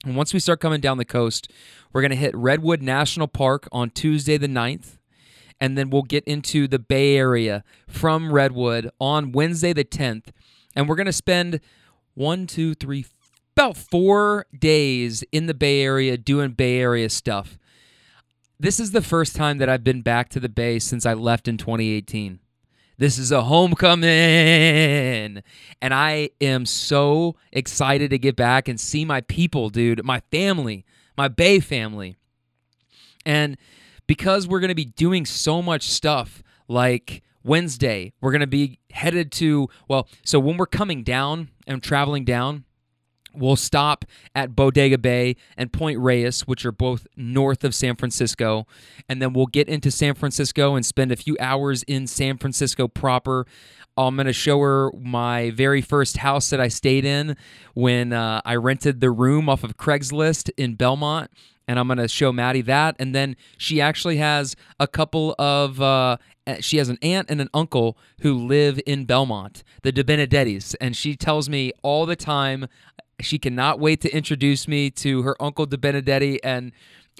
And 0.05 0.15
once 0.15 0.33
we 0.33 0.39
start 0.39 0.59
coming 0.59 0.79
down 0.79 0.97
the 0.97 1.05
coast, 1.05 1.51
we're 1.91 2.01
going 2.01 2.11
to 2.11 2.17
hit 2.17 2.35
Redwood 2.35 2.81
National 2.81 3.27
Park 3.27 3.67
on 3.71 3.89
Tuesday 3.89 4.37
the 4.37 4.47
9th. 4.47 4.97
and 5.59 5.77
then 5.77 5.89
we'll 5.89 6.03
get 6.03 6.23
into 6.25 6.67
the 6.67 6.79
Bay 6.79 7.17
Area 7.17 7.63
from 7.87 8.31
Redwood 8.31 8.91
on 8.99 9.31
Wednesday 9.31 9.73
the 9.73 9.83
10th. 9.83 10.27
And 10.75 10.87
we're 10.87 10.95
going 10.95 11.07
to 11.07 11.11
spend 11.13 11.59
one, 12.13 12.45
two, 12.45 12.75
three, 12.75 13.05
about 13.55 13.75
four 13.75 14.45
days 14.57 15.23
in 15.31 15.47
the 15.47 15.55
Bay 15.55 15.81
Area 15.81 16.15
doing 16.17 16.51
Bay 16.51 16.79
Area 16.79 17.09
stuff. 17.09 17.57
This 18.59 18.79
is 18.79 18.89
the 18.89 19.03
first 19.03 19.35
time 19.35 19.59
that 19.59 19.69
I've 19.69 19.83
been 19.83 20.01
back 20.01 20.29
to 20.29 20.39
the 20.39 20.49
Bay 20.49 20.79
since 20.79 21.05
I 21.05 21.13
left 21.13 21.47
in 21.47 21.57
2018. 21.57 22.39
This 22.97 23.19
is 23.19 23.31
a 23.31 23.43
homecoming. 23.43 24.07
And 25.79 25.93
I 25.93 26.31
am 26.41 26.65
so 26.65 27.35
excited 27.51 28.09
to 28.09 28.17
get 28.17 28.35
back 28.35 28.67
and 28.67 28.79
see 28.79 29.05
my 29.05 29.21
people, 29.21 29.69
dude, 29.69 30.03
my 30.03 30.21
family, 30.31 30.85
my 31.15 31.27
Bay 31.27 31.59
family. 31.59 32.15
And 33.27 33.57
because 34.07 34.47
we're 34.47 34.59
going 34.59 34.69
to 34.69 34.75
be 34.75 34.85
doing 34.85 35.27
so 35.27 35.61
much 35.61 35.83
stuff 35.83 36.41
like 36.67 37.21
Wednesday, 37.43 38.13
we're 38.21 38.31
going 38.31 38.41
to 38.41 38.47
be 38.47 38.79
headed 38.89 39.31
to, 39.33 39.69
well, 39.87 40.07
so 40.25 40.39
when 40.39 40.57
we're 40.57 40.65
coming 40.65 41.03
down 41.03 41.49
and 41.67 41.83
traveling 41.83 42.25
down, 42.25 42.65
We'll 43.37 43.55
stop 43.55 44.05
at 44.35 44.55
Bodega 44.55 44.97
Bay 44.97 45.35
and 45.55 45.71
Point 45.71 45.99
Reyes, 45.99 46.41
which 46.41 46.65
are 46.65 46.71
both 46.71 47.07
north 47.15 47.63
of 47.63 47.75
San 47.75 47.95
Francisco. 47.95 48.67
And 49.07 49.21
then 49.21 49.33
we'll 49.33 49.47
get 49.47 49.69
into 49.69 49.91
San 49.91 50.15
Francisco 50.15 50.75
and 50.75 50.85
spend 50.85 51.11
a 51.11 51.15
few 51.15 51.37
hours 51.39 51.83
in 51.83 52.07
San 52.07 52.37
Francisco 52.37 52.87
proper. 52.87 53.45
I'm 53.97 54.15
going 54.15 54.27
to 54.27 54.33
show 54.33 54.59
her 54.59 54.91
my 54.99 55.49
very 55.51 55.81
first 55.81 56.17
house 56.17 56.49
that 56.51 56.61
I 56.61 56.67
stayed 56.67 57.05
in 57.05 57.35
when 57.73 58.13
uh, 58.13 58.41
I 58.45 58.55
rented 58.55 59.01
the 59.01 59.11
room 59.11 59.49
off 59.49 59.63
of 59.63 59.77
Craigslist 59.77 60.51
in 60.57 60.75
Belmont 60.75 61.31
and 61.67 61.79
I'm 61.79 61.87
going 61.87 61.97
to 61.97 62.07
show 62.07 62.31
Maddie 62.31 62.61
that. 62.61 62.95
And 62.97 63.13
then 63.13 63.35
she 63.57 63.81
actually 63.81 64.17
has 64.17 64.55
a 64.79 64.87
couple 64.87 65.35
of, 65.37 65.81
uh, 65.81 66.17
she 66.59 66.77
has 66.77 66.89
an 66.89 66.97
aunt 67.01 67.29
and 67.29 67.41
an 67.41 67.49
uncle 67.53 67.97
who 68.21 68.33
live 68.33 68.79
in 68.85 69.05
Belmont, 69.05 69.63
the 69.83 69.91
De 69.91 70.03
Benedettis. 70.03 70.75
And 70.79 70.95
she 70.95 71.15
tells 71.15 71.49
me 71.49 71.73
all 71.83 72.05
the 72.05 72.15
time, 72.15 72.67
she 73.21 73.39
cannot 73.39 73.79
wait 73.79 74.01
to 74.01 74.15
introduce 74.15 74.67
me 74.67 74.89
to 74.91 75.23
her 75.23 75.41
uncle 75.41 75.65
De 75.65 75.77
Benedetti. 75.77 76.39
And 76.43 76.71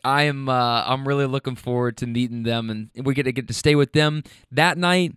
I 0.03 0.23
am, 0.23 0.47
uh, 0.47 0.83
I'm 0.85 1.07
really 1.07 1.25
looking 1.25 1.55
forward 1.55 1.97
to 1.97 2.07
meeting 2.07 2.43
them. 2.43 2.69
And 2.69 2.89
we 3.05 3.13
get 3.13 3.23
to 3.23 3.31
get 3.31 3.47
to 3.47 3.53
stay 3.53 3.75
with 3.75 3.93
them 3.93 4.23
that 4.51 4.77
night. 4.77 5.15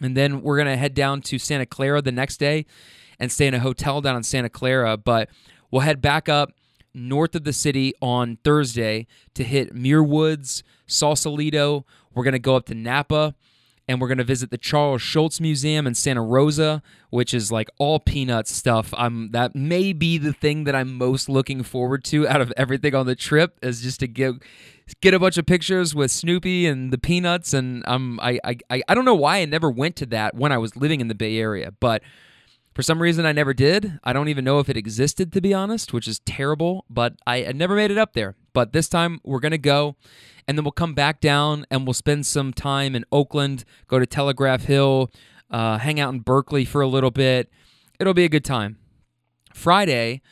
And 0.00 0.16
then 0.16 0.42
we're 0.42 0.62
to 0.62 0.76
head 0.76 0.94
down 0.94 1.22
to 1.22 1.38
Santa 1.38 1.66
Clara 1.66 2.00
the 2.00 2.12
next 2.12 2.36
day 2.36 2.66
and 3.18 3.32
stay 3.32 3.48
in 3.48 3.54
a 3.54 3.58
hotel 3.58 4.00
down 4.00 4.16
in 4.16 4.22
Santa 4.22 4.48
Clara. 4.48 4.96
But 4.96 5.28
we'll 5.70 5.82
head 5.82 6.00
back 6.00 6.28
up 6.28 6.52
north 6.94 7.34
of 7.34 7.44
the 7.44 7.52
city 7.52 7.94
on 8.00 8.38
Thursday 8.44 9.06
to 9.34 9.42
hit 9.42 9.74
Muir 9.74 10.02
Woods, 10.02 10.62
Sausalito. 10.86 11.84
We're 12.14 12.24
to 12.32 12.38
go 12.38 12.56
up 12.56 12.66
to 12.66 12.74
Napa 12.74 13.34
and 13.88 14.00
we're 14.00 14.08
going 14.08 14.18
to 14.18 14.24
visit 14.24 14.50
the 14.50 14.58
Charles 14.58 15.00
Schulz 15.00 15.40
Museum 15.40 15.86
in 15.86 15.94
Santa 15.94 16.22
Rosa, 16.22 16.82
which 17.10 17.32
is 17.32 17.50
like 17.50 17.70
all 17.78 17.98
peanuts 17.98 18.54
stuff. 18.54 18.92
I'm 18.96 19.30
that 19.32 19.56
may 19.56 19.92
be 19.92 20.18
the 20.18 20.32
thing 20.32 20.64
that 20.64 20.74
I'm 20.74 20.94
most 20.94 21.28
looking 21.28 21.62
forward 21.62 22.04
to 22.04 22.28
out 22.28 22.40
of 22.40 22.52
everything 22.56 22.94
on 22.94 23.06
the 23.06 23.16
trip 23.16 23.58
is 23.62 23.80
just 23.80 24.00
to 24.00 24.06
get 24.06 24.34
get 25.00 25.14
a 25.14 25.18
bunch 25.18 25.38
of 25.38 25.46
pictures 25.46 25.94
with 25.94 26.10
Snoopy 26.10 26.66
and 26.66 26.92
the 26.92 26.98
peanuts 26.98 27.54
and 27.54 27.82
um 27.86 28.20
I 28.22 28.38
I 28.44 28.82
I 28.88 28.94
don't 28.94 29.04
know 29.04 29.14
why 29.14 29.38
I 29.38 29.44
never 29.46 29.70
went 29.70 29.96
to 29.96 30.06
that 30.06 30.34
when 30.34 30.52
I 30.52 30.58
was 30.58 30.76
living 30.76 31.00
in 31.00 31.08
the 31.08 31.14
Bay 31.14 31.38
Area, 31.38 31.72
but 31.80 32.02
for 32.78 32.82
some 32.82 33.02
reason, 33.02 33.26
I 33.26 33.32
never 33.32 33.52
did. 33.52 33.98
I 34.04 34.12
don't 34.12 34.28
even 34.28 34.44
know 34.44 34.60
if 34.60 34.68
it 34.68 34.76
existed, 34.76 35.32
to 35.32 35.40
be 35.40 35.52
honest, 35.52 35.92
which 35.92 36.06
is 36.06 36.20
terrible, 36.20 36.84
but 36.88 37.14
I, 37.26 37.46
I 37.46 37.50
never 37.50 37.74
made 37.74 37.90
it 37.90 37.98
up 37.98 38.12
there. 38.12 38.36
But 38.58 38.72
this 38.72 38.88
time, 38.88 39.20
we're 39.22 39.38
going 39.38 39.52
to 39.52 39.56
go, 39.56 39.94
and 40.48 40.58
then 40.58 40.64
we'll 40.64 40.72
come 40.72 40.92
back 40.92 41.20
down 41.20 41.64
and 41.70 41.86
we'll 41.86 41.94
spend 41.94 42.26
some 42.26 42.52
time 42.52 42.96
in 42.96 43.04
Oakland, 43.12 43.64
go 43.86 44.00
to 44.00 44.04
Telegraph 44.04 44.64
Hill, 44.64 45.12
uh, 45.48 45.78
hang 45.78 46.00
out 46.00 46.12
in 46.12 46.18
Berkeley 46.18 46.64
for 46.64 46.80
a 46.80 46.88
little 46.88 47.12
bit. 47.12 47.52
It'll 48.00 48.14
be 48.14 48.24
a 48.24 48.28
good 48.28 48.44
time. 48.44 48.76
Friday 49.54 50.22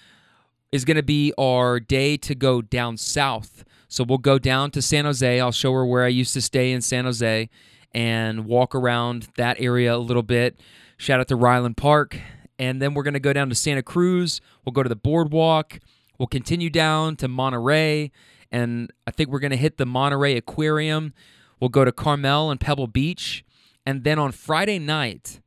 is 0.73 0.85
going 0.85 0.97
to 0.97 1.05
be 1.05 1.33
our 1.39 1.79
day 1.79 2.17
to 2.17 2.35
go 2.35 2.61
down 2.61 2.97
south. 2.97 3.65
So 3.87 4.03
we'll 4.03 4.19
go 4.19 4.41
down 4.41 4.73
to 4.73 4.83
San 4.83 5.05
Jose. 5.05 5.41
I'll 5.41 5.53
show 5.53 5.73
her 5.75 5.87
where 5.87 6.03
I 6.03 6.09
used 6.09 6.35
to 6.35 6.43
stay 6.43 6.73
in 6.73 6.81
San 6.81 7.05
Jose 7.05 7.49
and 7.95 8.45
walk 8.47 8.75
around 8.75 9.29
that 9.37 9.61
area 9.61 9.95
a 9.95 9.99
little 9.99 10.25
bit. 10.25 10.59
Shout 10.97 11.21
out 11.21 11.29
to 11.29 11.37
Ryland 11.37 11.77
Park 11.77 12.19
and 12.59 12.83
then 12.83 12.95
we're 12.95 13.05
going 13.05 13.15
to 13.15 13.21
go 13.21 13.33
down 13.33 13.51
to 13.51 13.55
Santa 13.55 13.85
Cruz. 13.85 14.41
We'll 14.65 14.73
go 14.73 14.83
to 14.83 14.89
the 14.89 14.97
boardwalk. 14.97 15.79
We'll 16.19 16.27
continue 16.27 16.71
down 16.71 17.17
to 17.17 17.29
Monterey, 17.29 18.11
and 18.51 18.93
I 19.07 19.11
think 19.11 19.31
we're 19.31 19.41
going 19.41 19.51
to 19.51 19.57
hit 19.57 19.77
the 19.77 19.87
Monterey 19.87 20.37
Aquarium. 20.37 21.13
We'll 21.61 21.71
go 21.71 21.85
to 21.85 21.93
Carmel 21.93 22.51
and 22.51 22.61
Pebble 22.61 22.87
Beach. 22.87 23.45
And 23.85 24.05
then 24.05 24.19
on 24.19 24.33
Friday 24.33 24.79
night, 24.79 25.41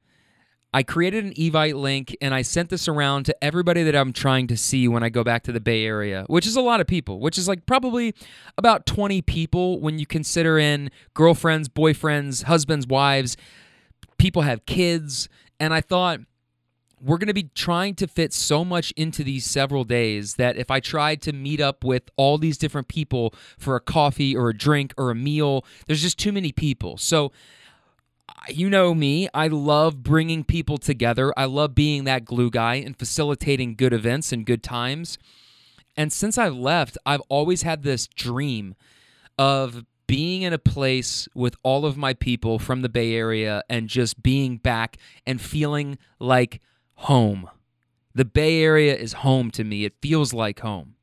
I 0.72 0.84
created 0.84 1.26
an 1.26 1.34
Evite 1.34 1.74
link 1.74 2.16
and 2.22 2.34
I 2.34 2.44
sent 2.44 2.70
this 2.70 2.88
around 2.88 3.26
to 3.26 3.44
everybody 3.44 3.84
that 3.84 3.96
I'm 3.96 4.14
trying 4.14 4.46
to 4.48 4.58
see 4.58 4.88
when 4.88 5.04
I 5.04 5.10
go 5.10 5.24
back 5.24 5.44
to 5.44 5.52
the 5.52 5.60
Bay 5.60 5.84
Area, 5.84 6.26
which 6.28 6.46
is 6.46 6.56
a 6.56 6.62
lot 6.62 6.80
of 6.80 6.86
people, 6.86 7.20
which 7.20 7.40
is 7.40 7.48
like 7.48 7.66
probably 7.66 8.14
about 8.58 8.86
20 8.86 9.22
people 9.24 9.80
when 9.80 9.98
you 9.98 10.06
consider 10.06 10.60
in 10.60 10.92
girlfriends, 11.16 11.70
boyfriends, 11.70 12.44
husbands, 12.44 12.86
wives. 12.86 13.36
People 14.20 14.44
have 14.44 14.66
kids. 14.68 15.28
And 15.60 15.74
I 15.74 15.82
thought, 15.82 16.20
we're 17.02 17.18
going 17.18 17.28
to 17.28 17.34
be 17.34 17.50
trying 17.56 17.96
to 17.96 18.08
fit 18.08 18.34
so 18.34 18.66
much 18.66 18.92
into 18.92 19.24
these 19.24 19.46
several 19.46 19.84
days 19.84 20.36
that 20.36 20.58
if 20.58 20.70
I 20.70 20.80
tried 20.80 21.22
to 21.24 21.34
meet 21.34 21.62
up 21.62 21.84
with 21.84 22.04
all 22.16 22.38
these 22.38 22.58
different 22.58 22.88
people 22.88 23.34
for 23.58 23.76
a 23.76 23.80
coffee 23.80 24.36
or 24.36 24.50
a 24.50 24.58
drink 24.58 24.94
or 24.98 25.12
a 25.12 25.16
meal, 25.16 25.66
there's 25.88 26.02
just 26.02 26.18
too 26.18 26.32
many 26.32 26.52
people. 26.52 26.98
So, 26.98 27.32
you 28.48 28.70
know 28.70 28.94
me, 28.94 29.28
I 29.34 29.48
love 29.48 30.04
bringing 30.04 30.44
people 30.44 30.78
together. 30.78 31.34
I 31.38 31.46
love 31.46 31.76
being 31.76 32.06
that 32.06 32.26
glue 32.26 32.50
guy 32.50 32.76
and 32.76 32.98
facilitating 32.98 33.76
good 33.76 33.94
events 33.94 34.32
and 34.32 34.46
good 34.46 34.64
times. 34.64 35.18
And 35.98 36.14
since 36.14 36.38
I 36.38 36.50
left, 36.50 36.98
I've 37.06 37.22
always 37.30 37.64
had 37.64 37.84
this 37.84 38.08
dream 38.08 38.76
of 39.38 39.86
being 40.08 40.42
in 40.42 40.54
a 40.54 40.58
place 40.58 41.28
with 41.36 41.56
all 41.62 41.86
of 41.86 41.98
my 41.98 42.14
people 42.14 42.58
from 42.58 42.82
the 42.82 42.90
Bay 42.90 43.14
Area 43.14 43.64
and 43.70 43.88
just 43.88 44.24
being 44.24 44.58
back 44.58 44.98
and 45.28 45.40
feeling 45.40 45.98
like 46.20 46.62
home. 47.04 47.50
The 48.14 48.26
Bay 48.26 48.62
Area 48.62 48.96
is 48.96 49.14
home 49.14 49.52
to 49.52 49.64
me. 49.64 49.86
It 49.86 49.94
feels 50.02 50.34
like 50.34 50.60
home. 50.60 50.96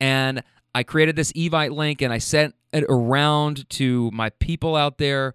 And 0.00 0.42
I 0.74 0.82
created 0.84 1.16
this 1.16 1.32
Evite 1.32 1.74
link 1.74 2.00
and 2.00 2.12
I 2.12 2.18
sent 2.18 2.54
it 2.72 2.84
around 2.88 3.68
to 3.70 4.10
my 4.12 4.30
people 4.30 4.76
out 4.76 4.98
there. 4.98 5.34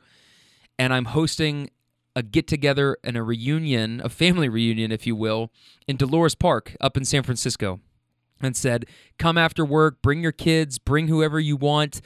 And 0.78 0.94
I'm 0.94 1.06
hosting 1.06 1.70
a 2.16 2.24
get 2.24 2.48
together 2.48 2.98
and 3.04 3.18
a 3.18 3.24
reunion, 3.24 4.02
a 4.04 4.10
family 4.10 4.48
reunion, 4.48 4.94
if 4.94 5.06
you 5.06 5.16
will, 5.16 5.52
in 5.88 5.98
Dolores 5.98 6.36
Park 6.36 6.76
up 6.80 6.96
in 6.96 7.04
San 7.04 7.24
Francisco. 7.24 7.82
And 8.42 8.56
said, 8.56 8.86
come 9.18 9.38
after 9.38 9.66
work, 9.66 10.02
bring 10.02 10.24
your 10.24 10.32
kids, 10.32 10.80
bring 10.80 11.10
whoever 11.10 11.42
you 11.42 11.58
want. 11.58 12.00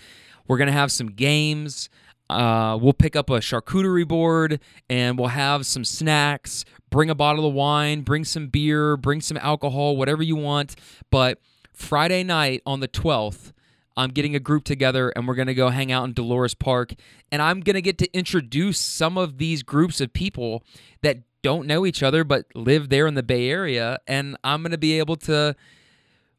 We're 0.48 0.58
going 0.58 0.66
to 0.66 0.74
have 0.74 0.92
some 0.92 1.12
games. 1.12 1.90
Uh, 2.34 2.78
we'll 2.78 2.94
pick 2.94 3.16
up 3.16 3.30
a 3.30 3.40
charcuterie 3.40 4.08
board 4.08 4.60
and 4.90 5.18
we'll 5.18 5.30
have 5.30 5.66
some 5.66 5.86
snacks. 5.86 6.66
Bring 6.90 7.10
a 7.10 7.16
bottle 7.16 7.48
of 7.48 7.54
wine, 7.54 8.02
bring 8.02 8.26
some 8.26 8.48
beer, 8.48 8.98
bring 8.98 9.22
some 9.22 9.38
alcohol, 9.38 9.96
whatever 9.96 10.24
you 10.24 10.36
want. 10.36 10.76
But 11.10 11.40
Friday 11.74 12.24
night 12.24 12.62
on 12.66 12.80
the 12.80 12.88
12th, 12.88 13.52
I'm 13.96 14.10
getting 14.10 14.36
a 14.36 14.40
group 14.40 14.64
together 14.64 15.10
and 15.16 15.28
we're 15.28 15.36
going 15.36 15.48
to 15.48 15.54
go 15.54 15.70
hang 15.70 15.92
out 15.92 16.06
in 16.06 16.14
Dolores 16.14 16.56
Park. 16.56 16.94
And 17.32 17.42
I'm 17.42 17.62
going 17.62 17.76
to 17.76 17.82
get 17.82 17.98
to 18.00 18.18
introduce 18.18 18.80
some 18.80 19.18
of 19.18 19.38
these 19.38 19.64
groups 19.64 20.02
of 20.02 20.14
people 20.14 20.64
that 21.02 21.20
don't 21.44 21.68
know 21.68 21.86
each 21.86 22.02
other 22.02 22.24
but 22.24 22.46
live 22.56 22.90
there 22.90 23.06
in 23.06 23.14
the 23.14 23.24
Bay 23.24 23.50
Area. 23.50 24.00
And 24.08 24.38
I'm 24.44 24.62
going 24.64 24.72
to 24.72 24.78
be 24.78 24.98
able 24.98 25.18
to 25.18 25.56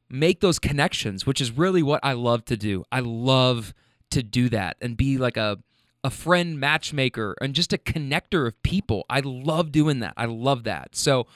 make 0.09 0.41
those 0.41 0.59
connections, 0.59 1.27
which 1.27 1.41
is 1.41 1.53
really 1.53 1.83
what 1.83 2.01
I 2.03 2.13
love 2.13 2.45
to 2.47 2.57
do. 2.57 2.85
I 2.91 3.01
love 3.01 3.75
to 4.11 4.23
do 4.23 4.49
that 4.49 4.77
and 4.81 4.97
be 4.97 5.19
like 5.19 5.37
a 5.37 5.59
a 6.05 6.11
friend 6.11 6.61
matchmaker 6.61 7.35
and 7.41 7.55
just 7.55 7.73
a 7.73 7.79
connector 7.79 8.47
of 8.47 8.63
people. 8.63 9.07
I 9.09 9.21
love 9.25 9.73
doing 9.73 10.01
that. 10.01 10.13
I 10.17 10.27
love 10.27 10.65
that. 10.65 10.95
So 10.95 11.27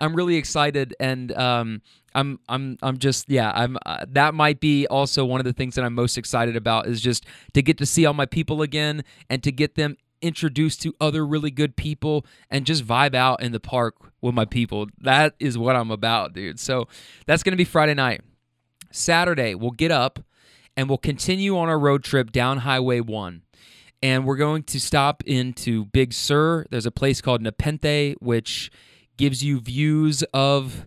I'm 0.00 0.14
really 0.14 0.36
excited 0.36 0.94
and 0.98 1.32
um, 1.32 1.80
I'm 2.14 2.40
I'm 2.48 2.76
I'm 2.82 2.98
just 2.98 3.30
yeah 3.30 3.52
I'm 3.54 3.78
uh, 3.86 4.04
that 4.08 4.34
might 4.34 4.58
be 4.58 4.86
also 4.88 5.24
one 5.24 5.40
of 5.40 5.44
the 5.44 5.52
things 5.52 5.76
that 5.76 5.84
I'm 5.84 5.94
most 5.94 6.18
excited 6.18 6.56
about 6.56 6.86
is 6.86 7.00
just 7.00 7.24
to 7.54 7.62
get 7.62 7.78
to 7.78 7.86
see 7.86 8.04
all 8.04 8.14
my 8.14 8.26
people 8.26 8.62
again 8.62 9.04
and 9.30 9.42
to 9.44 9.52
get 9.52 9.76
them 9.76 9.96
introduced 10.20 10.82
to 10.82 10.94
other 11.00 11.24
really 11.26 11.50
good 11.50 11.76
people 11.76 12.26
and 12.50 12.66
just 12.66 12.84
vibe 12.84 13.14
out 13.14 13.42
in 13.42 13.52
the 13.52 13.60
park 13.60 13.94
with 14.20 14.34
my 14.34 14.44
people. 14.44 14.86
That 14.98 15.34
is 15.38 15.56
what 15.56 15.76
I'm 15.76 15.90
about, 15.90 16.32
dude. 16.32 16.58
So 16.58 16.88
that's 17.26 17.42
going 17.42 17.52
to 17.52 17.56
be 17.56 17.64
Friday 17.64 17.94
night. 17.94 18.22
Saturday, 18.90 19.54
we'll 19.54 19.72
get 19.72 19.90
up 19.90 20.18
and 20.76 20.88
we'll 20.88 20.98
continue 20.98 21.56
on 21.56 21.68
our 21.68 21.78
road 21.78 22.02
trip 22.02 22.32
down 22.32 22.58
Highway 22.58 23.00
1 23.00 23.42
and 24.02 24.24
we're 24.24 24.36
going 24.36 24.62
to 24.64 24.80
stop 24.80 25.22
into 25.24 25.86
Big 25.86 26.12
Sur. 26.12 26.66
There's 26.70 26.86
a 26.86 26.90
place 26.90 27.20
called 27.20 27.42
Nepenthe, 27.42 28.16
which 28.20 28.70
gives 29.16 29.42
you 29.42 29.60
views 29.60 30.22
of 30.34 30.86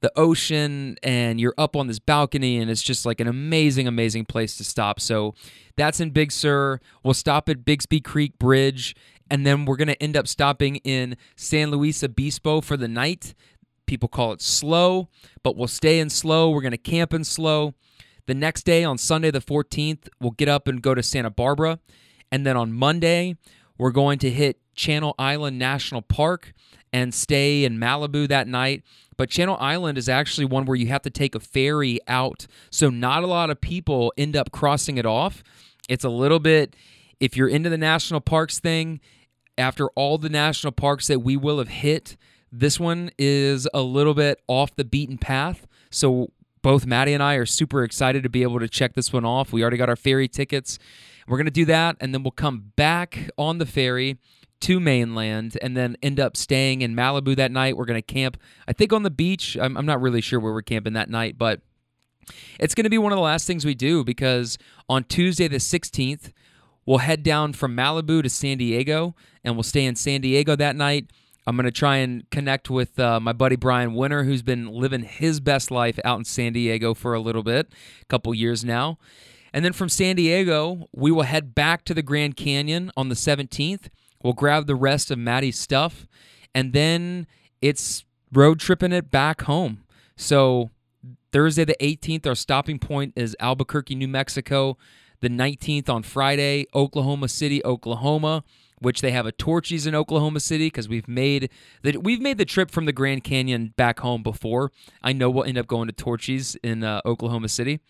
the 0.00 0.12
ocean 0.16 0.96
and 1.02 1.40
you're 1.40 1.54
up 1.56 1.74
on 1.74 1.86
this 1.86 1.98
balcony 1.98 2.58
and 2.58 2.70
it's 2.70 2.82
just 2.82 3.06
like 3.06 3.18
an 3.18 3.26
amazing 3.26 3.88
amazing 3.88 4.26
place 4.26 4.56
to 4.56 4.62
stop 4.62 5.00
so 5.00 5.34
that's 5.76 6.00
in 6.00 6.10
big 6.10 6.30
sur 6.30 6.78
we'll 7.02 7.14
stop 7.14 7.48
at 7.48 7.64
bixby 7.64 7.98
creek 7.98 8.38
bridge 8.38 8.94
and 9.30 9.46
then 9.46 9.64
we're 9.64 9.76
going 9.76 9.88
to 9.88 10.00
end 10.02 10.14
up 10.14 10.28
stopping 10.28 10.76
in 10.76 11.16
san 11.34 11.70
luis 11.70 12.04
obispo 12.04 12.60
for 12.60 12.76
the 12.76 12.86
night 12.86 13.34
people 13.86 14.08
call 14.08 14.32
it 14.32 14.42
slow, 14.42 15.08
but 15.42 15.56
we'll 15.56 15.68
stay 15.68 15.98
in 15.98 16.10
slow. 16.10 16.50
we're 16.50 16.60
going 16.60 16.72
to 16.72 16.76
camp 16.76 17.14
in 17.14 17.24
slow. 17.24 17.74
the 18.26 18.34
next 18.34 18.64
day 18.64 18.84
on 18.84 18.98
sunday 18.98 19.30
the 19.30 19.40
14th 19.40 20.08
we'll 20.20 20.32
get 20.32 20.48
up 20.48 20.68
and 20.68 20.82
go 20.82 20.94
to 20.94 21.02
santa 21.02 21.30
barbara 21.30 21.78
and 22.30 22.46
then 22.46 22.56
on 22.56 22.72
monday 22.72 23.36
we're 23.78 23.90
going 23.90 24.18
to 24.18 24.30
hit 24.30 24.58
channel 24.74 25.14
island 25.18 25.58
national 25.58 26.02
park 26.02 26.52
and 26.92 27.14
stay 27.14 27.64
in 27.64 27.78
malibu 27.78 28.28
that 28.28 28.46
night 28.46 28.82
but 29.16 29.30
Channel 29.30 29.56
Island 29.58 29.98
is 29.98 30.08
actually 30.08 30.44
one 30.44 30.66
where 30.66 30.76
you 30.76 30.88
have 30.88 31.02
to 31.02 31.10
take 31.10 31.34
a 31.34 31.40
ferry 31.40 31.98
out. 32.06 32.46
So 32.70 32.90
not 32.90 33.22
a 33.22 33.26
lot 33.26 33.50
of 33.50 33.60
people 33.60 34.12
end 34.16 34.36
up 34.36 34.52
crossing 34.52 34.98
it 34.98 35.06
off. 35.06 35.42
It's 35.88 36.04
a 36.04 36.08
little 36.08 36.40
bit, 36.40 36.76
if 37.20 37.36
you're 37.36 37.48
into 37.48 37.70
the 37.70 37.78
national 37.78 38.20
parks 38.20 38.58
thing, 38.58 39.00
after 39.56 39.88
all 39.90 40.18
the 40.18 40.28
national 40.28 40.72
parks 40.72 41.06
that 41.06 41.20
we 41.20 41.36
will 41.36 41.58
have 41.58 41.68
hit, 41.68 42.16
this 42.52 42.78
one 42.78 43.10
is 43.18 43.66
a 43.72 43.80
little 43.80 44.14
bit 44.14 44.40
off 44.48 44.74
the 44.76 44.84
beaten 44.84 45.16
path. 45.16 45.66
So 45.90 46.30
both 46.62 46.84
Maddie 46.84 47.14
and 47.14 47.22
I 47.22 47.34
are 47.34 47.46
super 47.46 47.84
excited 47.84 48.22
to 48.22 48.28
be 48.28 48.42
able 48.42 48.60
to 48.60 48.68
check 48.68 48.94
this 48.94 49.12
one 49.12 49.24
off. 49.24 49.52
We 49.52 49.62
already 49.62 49.76
got 49.78 49.88
our 49.88 49.96
ferry 49.96 50.28
tickets. 50.28 50.78
We're 51.28 51.38
going 51.38 51.46
to 51.46 51.50
do 51.50 51.64
that, 51.66 51.96
and 52.00 52.14
then 52.14 52.22
we'll 52.22 52.30
come 52.30 52.72
back 52.76 53.30
on 53.36 53.58
the 53.58 53.66
ferry 53.66 54.18
to 54.60 54.80
mainland 54.80 55.58
and 55.60 55.76
then 55.76 55.96
end 56.02 56.18
up 56.18 56.36
staying 56.36 56.80
in 56.82 56.94
Malibu 56.94 57.36
that 57.36 57.50
night. 57.50 57.76
We're 57.76 57.84
going 57.84 58.00
to 58.00 58.14
camp, 58.14 58.38
I 58.66 58.72
think, 58.72 58.92
on 58.92 59.02
the 59.02 59.10
beach. 59.10 59.56
I'm, 59.60 59.76
I'm 59.76 59.86
not 59.86 60.00
really 60.00 60.20
sure 60.20 60.40
where 60.40 60.52
we're 60.52 60.62
camping 60.62 60.94
that 60.94 61.10
night, 61.10 61.36
but 61.36 61.60
it's 62.58 62.74
going 62.74 62.84
to 62.84 62.90
be 62.90 62.98
one 62.98 63.12
of 63.12 63.16
the 63.16 63.22
last 63.22 63.46
things 63.46 63.64
we 63.64 63.74
do 63.74 64.02
because 64.02 64.58
on 64.88 65.04
Tuesday, 65.04 65.48
the 65.48 65.58
16th, 65.58 66.32
we'll 66.84 66.98
head 66.98 67.22
down 67.22 67.52
from 67.52 67.76
Malibu 67.76 68.22
to 68.22 68.28
San 68.28 68.58
Diego 68.58 69.14
and 69.44 69.54
we'll 69.54 69.62
stay 69.62 69.84
in 69.84 69.94
San 69.94 70.20
Diego 70.20 70.56
that 70.56 70.76
night. 70.76 71.10
I'm 71.46 71.56
going 71.56 71.64
to 71.64 71.70
try 71.70 71.98
and 71.98 72.28
connect 72.30 72.70
with 72.70 72.98
uh, 72.98 73.20
my 73.20 73.32
buddy 73.32 73.54
Brian 73.54 73.94
Winter, 73.94 74.24
who's 74.24 74.42
been 74.42 74.66
living 74.66 75.02
his 75.02 75.38
best 75.38 75.70
life 75.70 75.98
out 76.04 76.18
in 76.18 76.24
San 76.24 76.52
Diego 76.52 76.92
for 76.92 77.14
a 77.14 77.20
little 77.20 77.44
bit, 77.44 77.72
a 78.02 78.04
couple 78.06 78.34
years 78.34 78.64
now. 78.64 78.98
And 79.56 79.64
then 79.64 79.72
from 79.72 79.88
San 79.88 80.16
Diego, 80.16 80.86
we 80.92 81.10
will 81.10 81.22
head 81.22 81.54
back 81.54 81.84
to 81.86 81.94
the 81.94 82.02
Grand 82.02 82.36
Canyon 82.36 82.92
on 82.94 83.08
the 83.08 83.14
17th 83.14 83.88
We'll 84.22 84.32
grab 84.32 84.66
the 84.66 84.74
rest 84.74 85.12
of 85.12 85.18
Maddie's 85.18 85.56
stuff, 85.56 86.08
and 86.52 86.72
then 86.72 87.28
it's 87.62 88.04
road 88.32 88.58
tripping 88.58 88.90
it 88.90 89.08
back 89.08 89.42
home. 89.42 89.84
So 90.16 90.70
Thursday 91.32 91.64
the 91.64 91.76
18th, 91.80 92.26
our 92.26 92.34
stopping 92.34 92.80
point 92.80 93.12
is 93.14 93.36
Albuquerque, 93.38 93.94
New 93.94 94.08
Mexico. 94.08 94.76
The 95.20 95.28
19th 95.30 95.88
on 95.88 96.02
Friday, 96.02 96.66
Oklahoma 96.74 97.28
City, 97.28 97.64
Oklahoma, 97.64 98.42
which 98.80 99.00
they 99.00 99.12
have 99.12 99.26
a 99.26 99.32
Torchy's 99.32 99.86
in 99.86 99.94
Oklahoma 99.94 100.40
City 100.40 100.66
because 100.66 100.88
we've 100.88 101.08
made 101.08 101.48
the 101.82 101.96
we've 101.96 102.20
made 102.20 102.36
the 102.36 102.44
trip 102.44 102.70
from 102.70 102.84
the 102.84 102.92
Grand 102.92 103.24
Canyon 103.24 103.74
back 103.76 104.00
home 104.00 104.22
before. 104.22 104.72
I 105.02 105.12
know 105.12 105.30
we'll 105.30 105.44
end 105.44 105.56
up 105.56 105.68
going 105.68 105.86
to 105.86 105.94
Torchy's 105.94 106.54
in 106.56 106.84
uh, 106.84 107.00
Oklahoma 107.06 107.48
City. 107.48 107.80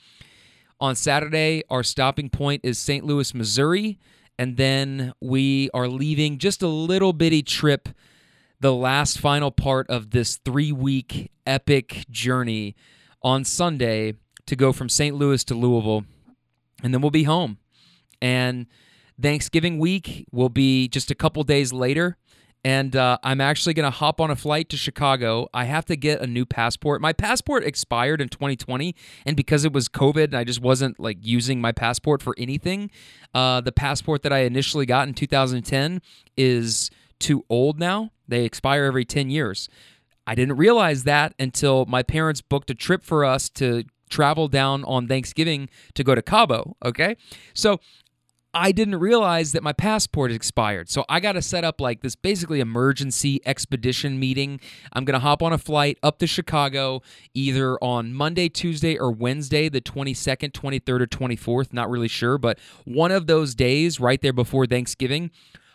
On 0.81 0.95
Saturday, 0.95 1.63
our 1.71 1.83
stopping 1.83 2.29
point 2.29 2.61
is 2.65 2.79
St. 2.79 3.05
Louis, 3.05 3.35
Missouri 3.35 3.99
and 4.39 4.57
then 4.57 5.13
we 5.21 5.71
are 5.73 5.89
leaving 5.89 6.39
just 6.39 6.63
a 6.63 6.69
little 6.69 7.13
bitty 7.13 7.43
trip, 7.43 7.89
the 8.61 8.75
last 8.75 9.19
final 9.19 9.51
part 9.51 9.89
of 9.89 10.11
this 10.11 10.37
three 10.37 10.73
week 10.73 11.31
epic 11.47 12.05
journey 12.11 12.75
on 13.23 13.45
Sunday 13.45 14.15
to 14.47 14.57
go 14.57 14.73
from 14.73 14.89
St. 14.89 15.17
Louis 15.17 15.43
to 15.45 15.55
Louisville. 15.55 16.05
And 16.83 16.93
then 16.93 17.01
we'll 17.01 17.11
be 17.11 17.25
home. 17.25 17.59
And 18.21 18.67
Thanksgiving 19.21 19.79
week 19.79 20.27
will 20.31 20.51
be 20.51 20.89
just 20.89 21.11
a 21.11 21.15
couple 21.15 21.43
days 21.43 21.73
later 21.73 22.19
and 22.67 22.97
uh, 22.97 23.17
I'm 23.23 23.41
actually 23.41 23.75
going 23.75 23.85
to 23.85 23.97
hop 23.97 24.21
on 24.21 24.29
a 24.29 24.35
flight 24.35 24.69
to 24.71 24.77
Chicago. 24.77 25.49
I 25.55 25.67
have 25.67 25.85
to 25.85 25.95
get 25.95 26.21
a 26.21 26.27
new 26.27 26.45
passport. 26.45 27.01
My 27.01 27.13
passport 27.13 27.63
expired 27.63 28.21
in 28.21 28.29
2020, 28.29 28.93
and 29.25 29.37
because 29.37 29.65
it 29.65 29.73
was 29.73 29.89
COVID, 29.89 30.25
and 30.25 30.35
I 30.35 30.43
just 30.43 30.61
wasn't 30.61 30.99
like 30.99 31.19
using 31.21 31.61
my 31.61 31.71
passport 31.71 32.23
for 32.23 32.35
anything. 32.37 32.91
Uh, 33.33 33.61
the 33.61 33.71
passport 33.71 34.25
that 34.25 34.33
I 34.33 34.39
initially 34.39 34.85
got 34.85 35.07
in 35.07 35.15
2010 35.15 36.03
is 36.37 36.91
too 37.21 37.45
old 37.49 37.79
now. 37.79 38.11
They 38.27 38.45
expire 38.45 38.83
every 38.83 39.05
10 39.05 39.31
years. 39.31 39.69
I 40.27 40.35
didn't 40.35 40.57
realize 40.57 41.05
that 41.05 41.35
until 41.39 41.87
my 41.87 42.03
parents 42.03 42.41
booked 42.41 42.69
a 42.71 42.75
trip 42.75 43.05
for 43.05 43.25
us 43.25 43.49
to 43.51 43.85
travel 44.11 44.49
down 44.49 44.83
on 44.87 45.07
Thanksgiving 45.07 45.69
to 45.95 46.03
go 46.03 46.17
to 46.17 46.23
Cabo. 46.23 46.77
Okay. 46.85 47.17
So 47.55 47.79
I 48.59 48.73
didn't 48.73 48.97
realize 48.97 49.53
that 49.53 49.63
my 49.63 49.75
passport 49.75 50.33
expired. 50.33 50.89
So 50.89 51.05
I 51.11 51.21
got 51.21 51.33
to 51.33 51.43
set 51.43 51.63
up 51.63 51.79
like 51.79 52.01
this 52.01 52.17
basically 52.17 52.61
emergency 52.61 53.39
expedition 53.45 54.19
meeting. 54.19 54.61
I'm 54.95 55.05
going 55.05 55.13
to 55.13 55.21
hop 55.21 55.43
on 55.43 55.53
a 55.53 55.59
flight 55.59 55.99
up 56.03 56.19
to 56.21 56.27
Chicago 56.27 57.03
either 57.35 57.77
on 57.85 58.15
Monday, 58.15 58.49
Tuesday, 58.49 58.97
or 58.97 59.11
Wednesday, 59.13 59.69
the 59.69 59.83
22nd, 59.83 60.53
23rd, 60.53 61.01
or 61.03 61.07
24th. 61.07 61.75
Not 61.75 61.91
really 61.91 62.09
sure, 62.09 62.39
but 62.39 62.59
one 62.87 63.13
of 63.13 63.27
those 63.27 63.55
days 63.55 64.01
right 64.01 64.23
there 64.23 64.33
before 64.33 64.65
Thanksgiving. 64.65 65.31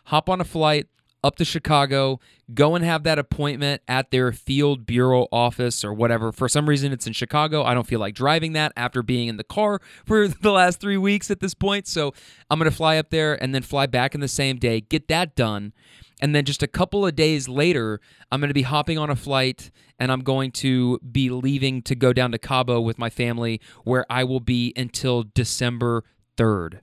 Hop 0.06 0.28
on 0.28 0.42
a 0.42 0.44
flight, 0.44 0.88
up 1.24 1.36
to 1.36 1.46
Chicago, 1.46 2.20
go 2.54 2.76
and 2.76 2.84
have 2.84 3.04
that 3.04 3.20
appointment 3.20 3.82
at 3.88 4.12
their 4.12 4.32
field 4.32 4.86
bureau 4.86 5.28
office 5.32 5.84
or 5.84 5.94
whatever. 5.94 6.32
For 6.32 6.50
some 6.50 6.68
reason, 6.68 6.92
it's 6.92 7.06
in 7.06 7.14
Chicago. 7.14 7.64
I 7.64 7.74
don't 7.74 7.88
feel 7.88 8.00
like 8.00 8.16
driving 8.16 8.54
that 8.54 8.72
after 8.76 9.04
being 9.04 9.28
in 9.28 9.38
the 9.38 9.44
car 9.44 9.80
for 10.06 10.28
the 10.28 10.52
last 10.52 10.80
three 10.80 10.98
weeks 10.98 11.30
at 11.30 11.40
this 11.40 11.54
point. 11.54 11.88
So 11.88 12.14
I'm 12.50 12.60
going 12.60 12.70
to 12.70 12.76
fly 12.76 12.98
up 12.98 13.10
there 13.10 13.42
and 13.42 13.54
then 13.54 13.62
fly 13.62 13.86
back 13.86 14.16
in 14.16 14.22
the 14.22 14.28
same 14.28 14.58
day, 14.58 14.82
get 14.82 15.08
that 15.10 15.36
done. 15.36 15.74
And 16.22 16.36
then 16.36 16.46
just 16.46 16.62
a 16.62 16.68
couple 16.68 17.06
of 17.06 17.16
days 17.16 17.50
later, 17.50 18.00
I'm 18.32 18.40
going 18.40 18.50
to 18.50 18.54
be 18.54 18.62
hopping 18.62 19.00
on 19.00 19.10
a 19.10 19.16
flight 19.16 19.72
and 20.00 20.12
I'm 20.12 20.22
going 20.22 20.52
to 20.52 21.00
be 21.00 21.30
leaving 21.30 21.82
to 21.84 21.96
go 21.96 22.14
down 22.14 22.32
to 22.32 22.38
Cabo 22.38 22.80
with 22.80 23.00
my 23.00 23.10
family, 23.10 23.60
where 23.84 24.06
I 24.10 24.24
will 24.24 24.40
be 24.40 24.72
until 24.76 25.24
December 25.24 26.04
3rd. 26.38 26.82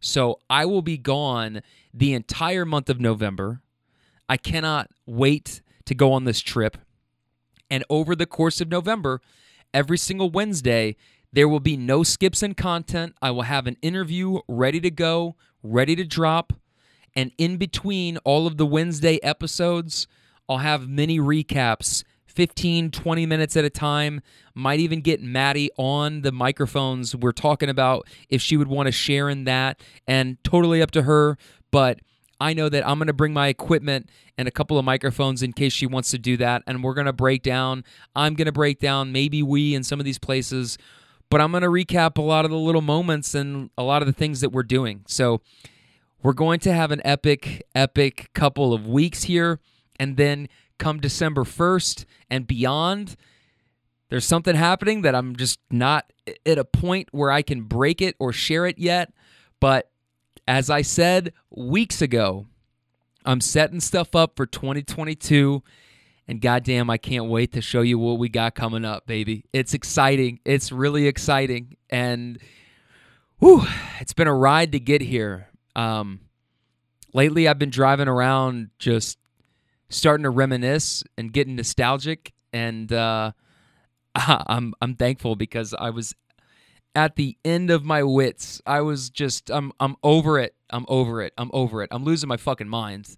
So 0.00 0.38
I 0.48 0.64
will 0.64 0.82
be 0.82 0.96
gone 0.96 1.62
the 1.92 2.14
entire 2.14 2.64
month 2.64 2.88
of 2.88 3.00
November. 3.00 3.62
I 4.28 4.36
cannot 4.36 4.90
wait 5.06 5.62
to 5.86 5.94
go 5.94 6.12
on 6.12 6.24
this 6.24 6.40
trip. 6.40 6.76
And 7.70 7.84
over 7.90 8.14
the 8.14 8.26
course 8.26 8.60
of 8.60 8.68
November, 8.68 9.20
every 9.72 9.98
single 9.98 10.30
Wednesday, 10.30 10.96
there 11.32 11.48
will 11.48 11.60
be 11.60 11.76
no 11.76 12.02
skips 12.02 12.42
in 12.42 12.54
content. 12.54 13.14
I 13.20 13.30
will 13.30 13.42
have 13.42 13.66
an 13.66 13.76
interview 13.82 14.40
ready 14.48 14.80
to 14.80 14.90
go, 14.90 15.36
ready 15.62 15.94
to 15.96 16.04
drop. 16.04 16.52
And 17.14 17.32
in 17.38 17.56
between 17.56 18.16
all 18.18 18.46
of 18.46 18.56
the 18.56 18.66
Wednesday 18.66 19.18
episodes, 19.22 20.06
I'll 20.48 20.58
have 20.58 20.88
mini 20.88 21.18
recaps 21.18 22.04
15, 22.26 22.90
20 22.90 23.26
minutes 23.26 23.56
at 23.56 23.64
a 23.64 23.70
time. 23.70 24.20
Might 24.54 24.80
even 24.80 25.00
get 25.00 25.20
Maddie 25.20 25.70
on 25.76 26.22
the 26.22 26.32
microphones. 26.32 27.14
We're 27.14 27.32
talking 27.32 27.68
about 27.68 28.06
if 28.28 28.40
she 28.40 28.56
would 28.56 28.68
want 28.68 28.86
to 28.86 28.92
share 28.92 29.28
in 29.28 29.44
that, 29.44 29.80
and 30.06 30.42
totally 30.44 30.80
up 30.80 30.90
to 30.92 31.02
her. 31.02 31.36
But 31.70 32.00
I 32.40 32.54
know 32.54 32.68
that 32.68 32.86
I'm 32.86 32.98
going 32.98 33.08
to 33.08 33.12
bring 33.12 33.32
my 33.32 33.48
equipment 33.48 34.10
and 34.36 34.46
a 34.46 34.50
couple 34.50 34.78
of 34.78 34.84
microphones 34.84 35.42
in 35.42 35.52
case 35.52 35.72
she 35.72 35.86
wants 35.86 36.10
to 36.10 36.18
do 36.18 36.36
that. 36.36 36.62
And 36.66 36.84
we're 36.84 36.94
going 36.94 37.06
to 37.06 37.12
break 37.12 37.42
down. 37.42 37.84
I'm 38.14 38.34
going 38.34 38.46
to 38.46 38.52
break 38.52 38.78
down, 38.78 39.10
maybe 39.12 39.42
we 39.42 39.74
in 39.74 39.82
some 39.82 39.98
of 39.98 40.04
these 40.04 40.18
places, 40.18 40.78
but 41.30 41.40
I'm 41.40 41.50
going 41.50 41.62
to 41.62 41.68
recap 41.68 42.16
a 42.16 42.22
lot 42.22 42.44
of 42.44 42.50
the 42.50 42.56
little 42.56 42.80
moments 42.80 43.34
and 43.34 43.70
a 43.76 43.82
lot 43.82 44.02
of 44.02 44.06
the 44.06 44.12
things 44.12 44.40
that 44.40 44.50
we're 44.50 44.62
doing. 44.62 45.04
So 45.06 45.40
we're 46.22 46.32
going 46.32 46.60
to 46.60 46.72
have 46.72 46.90
an 46.90 47.00
epic, 47.04 47.66
epic 47.74 48.30
couple 48.34 48.72
of 48.72 48.86
weeks 48.86 49.24
here. 49.24 49.60
And 50.00 50.16
then 50.16 50.48
come 50.78 51.00
December 51.00 51.42
1st 51.42 52.04
and 52.30 52.46
beyond, 52.46 53.16
there's 54.10 54.24
something 54.24 54.54
happening 54.54 55.02
that 55.02 55.14
I'm 55.14 55.36
just 55.36 55.58
not 55.70 56.12
at 56.46 56.56
a 56.56 56.64
point 56.64 57.08
where 57.10 57.30
I 57.30 57.42
can 57.42 57.62
break 57.62 58.00
it 58.00 58.14
or 58.18 58.32
share 58.32 58.64
it 58.64 58.78
yet. 58.78 59.12
But 59.60 59.90
as 60.48 60.70
I 60.70 60.80
said 60.80 61.34
weeks 61.50 62.00
ago, 62.00 62.46
I'm 63.26 63.42
setting 63.42 63.80
stuff 63.80 64.16
up 64.16 64.34
for 64.34 64.46
2022. 64.46 65.62
And 66.26 66.40
goddamn, 66.40 66.88
I 66.88 66.96
can't 66.96 67.26
wait 67.26 67.52
to 67.52 67.60
show 67.60 67.82
you 67.82 67.98
what 67.98 68.18
we 68.18 68.30
got 68.30 68.54
coming 68.54 68.84
up, 68.84 69.06
baby. 69.06 69.44
It's 69.52 69.74
exciting. 69.74 70.40
It's 70.46 70.72
really 70.72 71.06
exciting. 71.06 71.76
And 71.90 72.38
whew, 73.38 73.64
it's 74.00 74.14
been 74.14 74.26
a 74.26 74.34
ride 74.34 74.72
to 74.72 74.80
get 74.80 75.02
here. 75.02 75.48
Um, 75.76 76.20
lately, 77.12 77.46
I've 77.46 77.58
been 77.58 77.70
driving 77.70 78.08
around 78.08 78.70
just 78.78 79.18
starting 79.90 80.24
to 80.24 80.30
reminisce 80.30 81.04
and 81.18 81.30
getting 81.30 81.56
nostalgic. 81.56 82.32
And 82.54 82.90
uh, 82.90 83.32
I'm, 84.14 84.72
I'm 84.80 84.94
thankful 84.94 85.36
because 85.36 85.74
I 85.78 85.90
was 85.90 86.14
at 86.98 87.14
the 87.14 87.36
end 87.44 87.70
of 87.70 87.84
my 87.84 88.02
wits. 88.02 88.60
I 88.66 88.80
was 88.80 89.08
just 89.08 89.50
I'm 89.50 89.70
I'm 89.78 89.94
over 90.02 90.36
it. 90.40 90.56
I'm 90.68 90.84
over 90.88 91.22
it. 91.22 91.32
I'm 91.38 91.48
over 91.52 91.80
it. 91.82 91.88
I'm 91.92 92.02
losing 92.02 92.28
my 92.28 92.36
fucking 92.36 92.68
mind. 92.68 93.16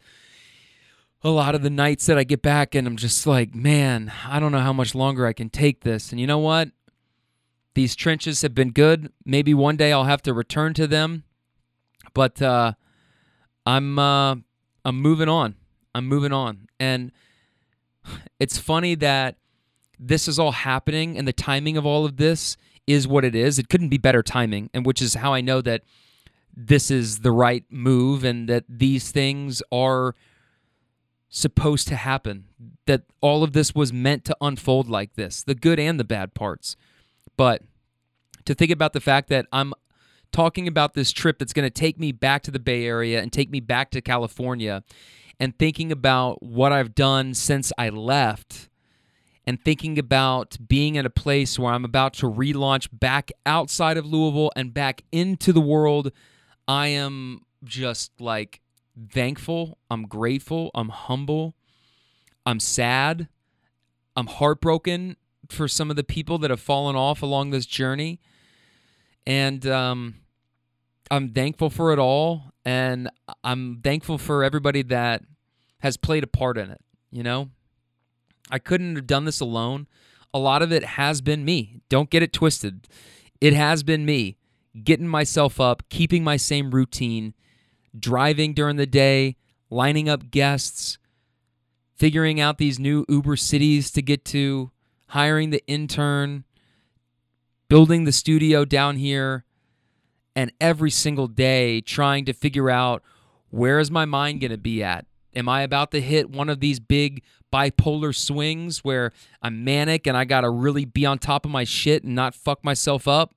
a 1.25 1.31
lot 1.31 1.55
of 1.55 1.63
the 1.63 1.71
nights 1.71 2.05
that 2.07 2.19
I 2.19 2.25
get 2.25 2.43
back 2.43 2.75
and 2.75 2.87
I'm 2.87 2.97
just 2.97 3.27
like, 3.27 3.55
man, 3.55 4.13
I 4.27 4.39
don't 4.39 4.53
know 4.53 4.61
how 4.61 4.75
much 4.75 4.95
longer 4.95 5.27
I 5.27 5.33
can 5.33 5.49
take 5.49 5.81
this. 5.81 6.13
And 6.13 6.21
you 6.21 6.27
know 6.27 6.39
what? 6.39 6.71
These 7.75 7.97
trenches 7.97 8.43
have 8.43 8.55
been 8.55 8.71
good. 8.71 9.11
Maybe 9.25 9.55
one 9.55 9.77
day 9.77 9.93
I'll 9.93 10.05
have 10.05 10.23
to 10.23 10.35
return 10.35 10.75
to 10.75 10.87
them, 10.87 11.25
but 12.13 12.43
uh, 12.43 12.73
I'm 13.65 13.99
uh, 13.99 14.37
I'm 14.85 14.97
moving 15.01 15.29
on. 15.29 15.55
I'm 15.95 16.07
moving 16.07 16.33
on, 16.33 16.69
and 16.79 17.13
it's 18.41 18.59
funny 18.59 18.95
that 18.97 19.37
this 19.99 20.29
is 20.29 20.39
all 20.39 20.53
happening, 20.53 21.17
and 21.17 21.27
the 21.29 21.33
timing 21.33 21.77
of 21.77 21.87
all 21.87 22.05
of 22.05 22.17
this 22.17 22.57
is 22.87 23.07
what 23.07 23.25
it 23.25 23.35
is. 23.35 23.59
It 23.59 23.69
couldn't 23.69 23.89
be 23.89 23.99
better 23.99 24.23
timing, 24.23 24.71
and 24.75 24.85
which 24.85 25.03
is 25.03 25.15
how 25.15 25.33
I 25.35 25.41
know 25.41 25.61
that 25.61 25.83
this 26.57 26.91
is 26.91 27.21
the 27.21 27.33
right 27.33 27.65
move, 27.71 28.25
and 28.25 28.49
that 28.49 28.65
these 28.69 29.11
things 29.11 29.63
are 29.71 30.15
supposed 31.29 31.89
to 31.89 31.97
happen. 31.97 32.47
That 32.87 33.03
all 33.21 33.43
of 33.43 33.53
this 33.53 33.75
was 33.75 33.93
meant 33.93 34.25
to 34.27 34.37
unfold 34.41 34.89
like 34.89 35.15
this, 35.15 35.43
the 35.43 35.55
good 35.55 35.79
and 35.79 35.99
the 36.01 36.05
bad 36.05 36.35
parts. 36.35 36.77
But 37.37 37.63
to 38.45 38.55
think 38.55 38.71
about 38.71 38.93
the 38.93 39.01
fact 39.01 39.29
that 39.29 39.47
I'm 39.53 39.73
talking 40.33 40.69
about 40.69 40.95
this 40.95 41.13
trip 41.13 41.39
that's 41.39 41.53
going 41.53 41.67
to 41.67 41.71
take 41.71 41.99
me 41.99 42.13
back 42.13 42.43
to 42.43 42.51
the 42.51 42.59
Bay 42.59 42.85
Area 42.85 43.21
and 43.21 43.33
take 43.33 43.51
me 43.51 43.61
back 43.61 43.91
to 43.91 44.01
California 44.01 44.83
and 45.39 45.59
thinking 45.59 45.91
about 45.91 46.43
what 46.43 46.73
I've 46.73 46.95
done 46.95 47.35
since 47.35 47.73
I 47.79 47.89
left 47.89 48.70
and 49.47 49.63
thinking 49.63 49.99
about 49.99 50.57
being 50.69 50.97
at 50.97 51.07
a 51.07 51.11
place 51.11 51.59
where 51.59 51.73
I'm 51.73 51.85
about 51.85 52.15
to 52.15 52.31
relaunch 52.31 52.89
back 52.93 53.31
outside 53.47 53.97
of 53.97 54.07
Louisville 54.07 54.53
and 54.55 54.73
back 54.75 55.03
into 55.11 55.53
the 55.53 55.61
world, 55.61 56.13
I 56.69 56.89
am 56.89 57.43
just 57.65 58.13
like 58.21 58.61
thankful. 59.11 59.79
I'm 59.91 60.07
grateful. 60.07 60.71
I'm 60.75 60.91
humble. 60.91 61.55
I'm 62.45 62.61
sad. 62.61 63.29
I'm 64.17 64.27
heartbroken 64.27 65.17
for 65.49 65.69
some 65.69 65.91
of 65.91 65.97
the 65.97 66.05
people 66.05 66.39
that 66.39 66.51
have 66.51 66.61
fallen 66.61 66.97
off 66.97 67.23
along 67.23 67.51
this 67.51 67.67
journey. 67.67 68.21
And 69.27 69.67
um, 69.67 70.17
I'm 71.11 71.31
thankful 71.31 71.71
for 71.71 71.93
it 71.93 71.99
all. 71.99 72.53
And 72.65 73.11
I'm 73.43 73.81
thankful 73.83 74.19
for 74.19 74.45
everybody 74.45 74.83
that 74.83 75.23
has 75.81 75.97
played 75.97 76.25
a 76.25 76.29
part 76.29 76.59
in 76.59 76.71
it. 76.71 76.81
You 77.11 77.23
know, 77.23 77.51
I 78.51 78.59
couldn't 78.59 78.97
have 78.97 79.07
done 79.07 79.25
this 79.25 79.41
alone. 79.41 79.87
A 80.33 80.39
lot 80.39 80.63
of 80.63 80.73
it 80.73 80.85
has 80.85 81.21
been 81.21 81.45
me. 81.45 81.81
Don't 81.89 82.11
get 82.11 82.23
it 82.23 82.33
twisted. 82.33 82.87
It 83.41 83.53
has 83.53 83.83
been 83.83 84.05
me 84.05 84.37
getting 84.85 85.09
myself 85.09 85.61
up, 85.61 85.83
keeping 85.89 86.23
my 86.23 86.37
same 86.37 86.71
routine, 86.71 87.35
driving 87.99 88.55
during 88.55 88.77
the 88.77 88.87
day, 88.87 89.37
lining 89.69 90.09
up 90.09 90.31
guests, 90.31 90.99
figuring 91.97 92.41
out 92.41 92.59
these 92.59 92.79
new 92.79 93.05
Uber 93.09 93.37
cities 93.37 93.91
to 93.91 94.03
get 94.03 94.25
to, 94.27 94.71
hiring 95.09 95.51
the 95.51 95.67
intern, 95.67 96.45
building 97.69 98.05
the 98.05 98.13
studio 98.13 98.65
down 98.65 98.97
here, 98.97 99.45
and 100.37 100.53
every 100.61 100.91
single 100.91 101.27
day 101.27 101.81
trying 101.81 102.25
to 102.25 102.33
figure 102.33 102.71
out 102.71 103.03
where 103.51 103.81
is 103.81 103.91
my 103.91 104.05
mind 104.05 104.41
going 104.41 104.51
to 104.53 104.59
be 104.59 104.83
at? 104.83 105.07
Am 105.35 105.49
I 105.49 105.63
about 105.63 105.91
to 105.93 106.01
hit 106.01 106.31
one 106.31 106.49
of 106.49 106.61
these 106.61 106.81
big 106.81 107.23
bipolar 107.53 108.15
swings 108.15 108.85
where 108.85 109.13
I'm 109.43 109.65
manic 109.65 110.07
and 110.07 110.17
I 110.17 110.25
got 110.25 110.43
to 110.43 110.51
really 110.51 110.85
be 110.85 111.07
on 111.07 111.19
top 111.19 111.45
of 111.45 111.51
my 111.51 111.65
shit 111.65 112.05
and 112.05 112.15
not 112.15 112.35
fuck 112.35 112.65
myself 112.65 113.09
up? 113.09 113.35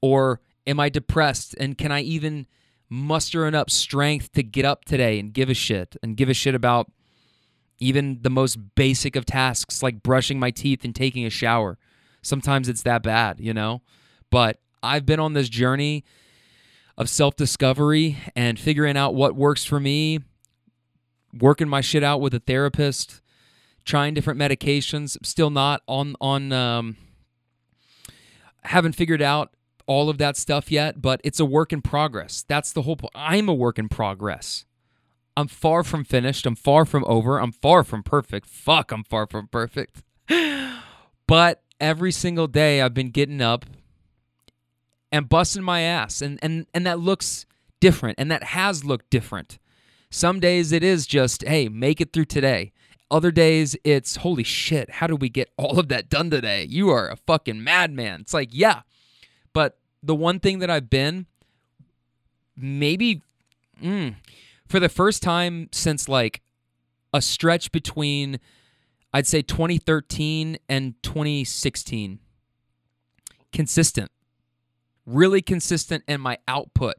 Or 0.00 0.40
am 0.66 0.80
I 0.80 0.88
depressed 0.88 1.54
and 1.58 1.78
can 1.78 1.92
I 1.92 2.00
even 2.02 2.46
muster 2.88 3.46
enough 3.46 3.70
strength 3.70 4.32
to 4.32 4.42
get 4.42 4.64
up 4.64 4.84
today 4.84 5.18
and 5.18 5.32
give 5.32 5.50
a 5.50 5.54
shit 5.54 5.96
and 6.02 6.16
give 6.16 6.28
a 6.28 6.34
shit 6.34 6.54
about 6.54 6.90
even 7.78 8.18
the 8.22 8.30
most 8.30 8.74
basic 8.74 9.16
of 9.16 9.26
tasks 9.26 9.82
like 9.82 10.02
brushing 10.02 10.38
my 10.38 10.50
teeth 10.50 10.84
and 10.84 10.94
taking 10.94 11.24
a 11.24 11.30
shower? 11.30 11.78
Sometimes 12.22 12.68
it's 12.68 12.82
that 12.82 13.02
bad, 13.02 13.40
you 13.40 13.54
know? 13.54 13.82
But 14.30 14.58
I've 14.82 15.06
been 15.06 15.20
on 15.20 15.32
this 15.32 15.48
journey 15.48 16.04
of 16.98 17.08
self 17.08 17.36
discovery 17.36 18.18
and 18.34 18.58
figuring 18.58 18.96
out 18.96 19.14
what 19.14 19.36
works 19.36 19.64
for 19.64 19.78
me, 19.78 20.20
working 21.32 21.68
my 21.68 21.80
shit 21.80 22.02
out 22.02 22.20
with 22.20 22.34
a 22.34 22.40
therapist, 22.40 23.20
trying 23.86 24.12
different 24.12 24.38
medications. 24.38 25.16
Still 25.24 25.50
not 25.50 25.80
on 25.88 26.14
on. 26.20 26.52
Um, 26.52 26.96
haven't 28.64 28.96
figured 28.96 29.22
out 29.22 29.54
all 29.86 30.10
of 30.10 30.18
that 30.18 30.36
stuff 30.36 30.70
yet, 30.70 31.00
but 31.00 31.20
it's 31.24 31.40
a 31.40 31.44
work 31.44 31.72
in 31.72 31.80
progress. 31.80 32.44
That's 32.46 32.72
the 32.72 32.82
whole 32.82 32.96
point. 32.96 33.12
I'm 33.14 33.48
a 33.48 33.54
work 33.54 33.78
in 33.78 33.88
progress. 33.88 34.64
I'm 35.36 35.48
far 35.48 35.84
from 35.84 36.04
finished. 36.04 36.46
I'm 36.46 36.56
far 36.56 36.84
from 36.84 37.04
over. 37.06 37.38
I'm 37.38 37.52
far 37.52 37.84
from 37.84 38.02
perfect. 38.02 38.46
Fuck, 38.46 38.90
I'm 38.90 39.04
far 39.04 39.26
from 39.26 39.48
perfect. 39.48 40.02
but 41.26 41.62
every 41.80 42.10
single 42.10 42.46
day 42.46 42.80
I've 42.80 42.94
been 42.94 43.10
getting 43.10 43.40
up 43.40 43.64
and 45.12 45.28
busting 45.28 45.62
my 45.62 45.82
ass 45.82 46.20
and 46.20 46.38
and 46.42 46.66
and 46.74 46.84
that 46.86 46.98
looks 46.98 47.46
different 47.80 48.18
and 48.18 48.30
that 48.30 48.42
has 48.42 48.84
looked 48.84 49.10
different. 49.10 49.58
Some 50.10 50.40
days 50.40 50.72
it 50.72 50.82
is 50.82 51.06
just, 51.06 51.42
hey, 51.44 51.68
make 51.68 52.00
it 52.00 52.12
through 52.12 52.26
today. 52.26 52.72
Other 53.10 53.30
days 53.30 53.76
it's 53.84 54.16
holy 54.16 54.42
shit, 54.42 54.90
how 54.90 55.06
did 55.06 55.20
we 55.20 55.28
get 55.28 55.50
all 55.56 55.78
of 55.78 55.88
that 55.88 56.08
done 56.08 56.30
today? 56.30 56.64
You 56.64 56.90
are 56.90 57.08
a 57.08 57.16
fucking 57.16 57.62
madman. 57.62 58.20
It's 58.22 58.34
like, 58.34 58.50
yeah. 58.52 58.82
But 59.52 59.78
the 60.02 60.14
one 60.14 60.40
thing 60.40 60.58
that 60.60 60.70
I've 60.70 60.90
been 60.90 61.26
maybe 62.56 63.22
mm, 63.82 64.14
for 64.66 64.80
the 64.80 64.88
first 64.88 65.22
time 65.22 65.68
since 65.72 66.08
like 66.08 66.42
a 67.12 67.20
stretch 67.20 67.72
between 67.72 68.40
I'd 69.12 69.26
say 69.26 69.42
2013 69.42 70.58
and 70.68 70.94
2016 71.02 72.18
consistent 73.52 74.10
really 75.06 75.40
consistent 75.40 76.02
in 76.08 76.20
my 76.20 76.36
output 76.48 76.96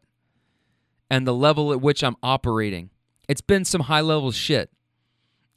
and 1.10 1.28
the 1.28 1.34
level 1.34 1.72
at 1.72 1.82
which 1.82 2.04
I'm 2.04 2.16
operating. 2.24 2.90
It's 3.28 3.42
been 3.42 3.66
some 3.66 3.82
high 3.82 4.02
level 4.02 4.32
shit. 4.32 4.72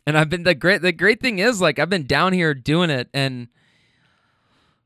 And 0.07 0.17
I've 0.17 0.31
been 0.31 0.43
the 0.43 0.55
great 0.55 0.83
the 0.83 0.93
great 0.93 1.21
thing 1.21 1.39
is 1.39 1.61
like 1.61 1.79
I've 1.79 1.91
been 1.91 2.07
down 2.07 2.33
here 2.33 2.55
doing 2.55 2.91
it 2.91 3.09
and 3.13 3.49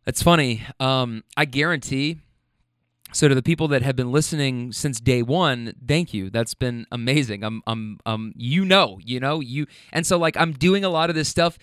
it's 0.06 0.22
funny. 0.22 0.62
Um 0.80 1.24
I 1.36 1.44
guarantee 1.44 2.20
so 3.12 3.28
to 3.28 3.34
the 3.34 3.42
people 3.42 3.68
that 3.68 3.82
have 3.82 3.94
been 3.94 4.10
listening 4.10 4.72
since 4.72 4.98
day 4.98 5.22
one, 5.22 5.74
thank 5.86 6.12
you. 6.12 6.30
That's 6.30 6.54
been 6.54 6.86
amazing. 6.90 7.44
I'm 7.44 7.62
I'm 7.66 7.98
um 8.04 8.32
you 8.36 8.64
know, 8.64 8.98
you 9.04 9.20
know, 9.20 9.40
you 9.40 9.66
and 9.92 10.06
so 10.06 10.18
like 10.18 10.36
I'm 10.36 10.52
doing 10.52 10.84
a 10.84 10.88
lot 10.88 11.10
of 11.10 11.16
this 11.16 11.28
stuff 11.28 11.56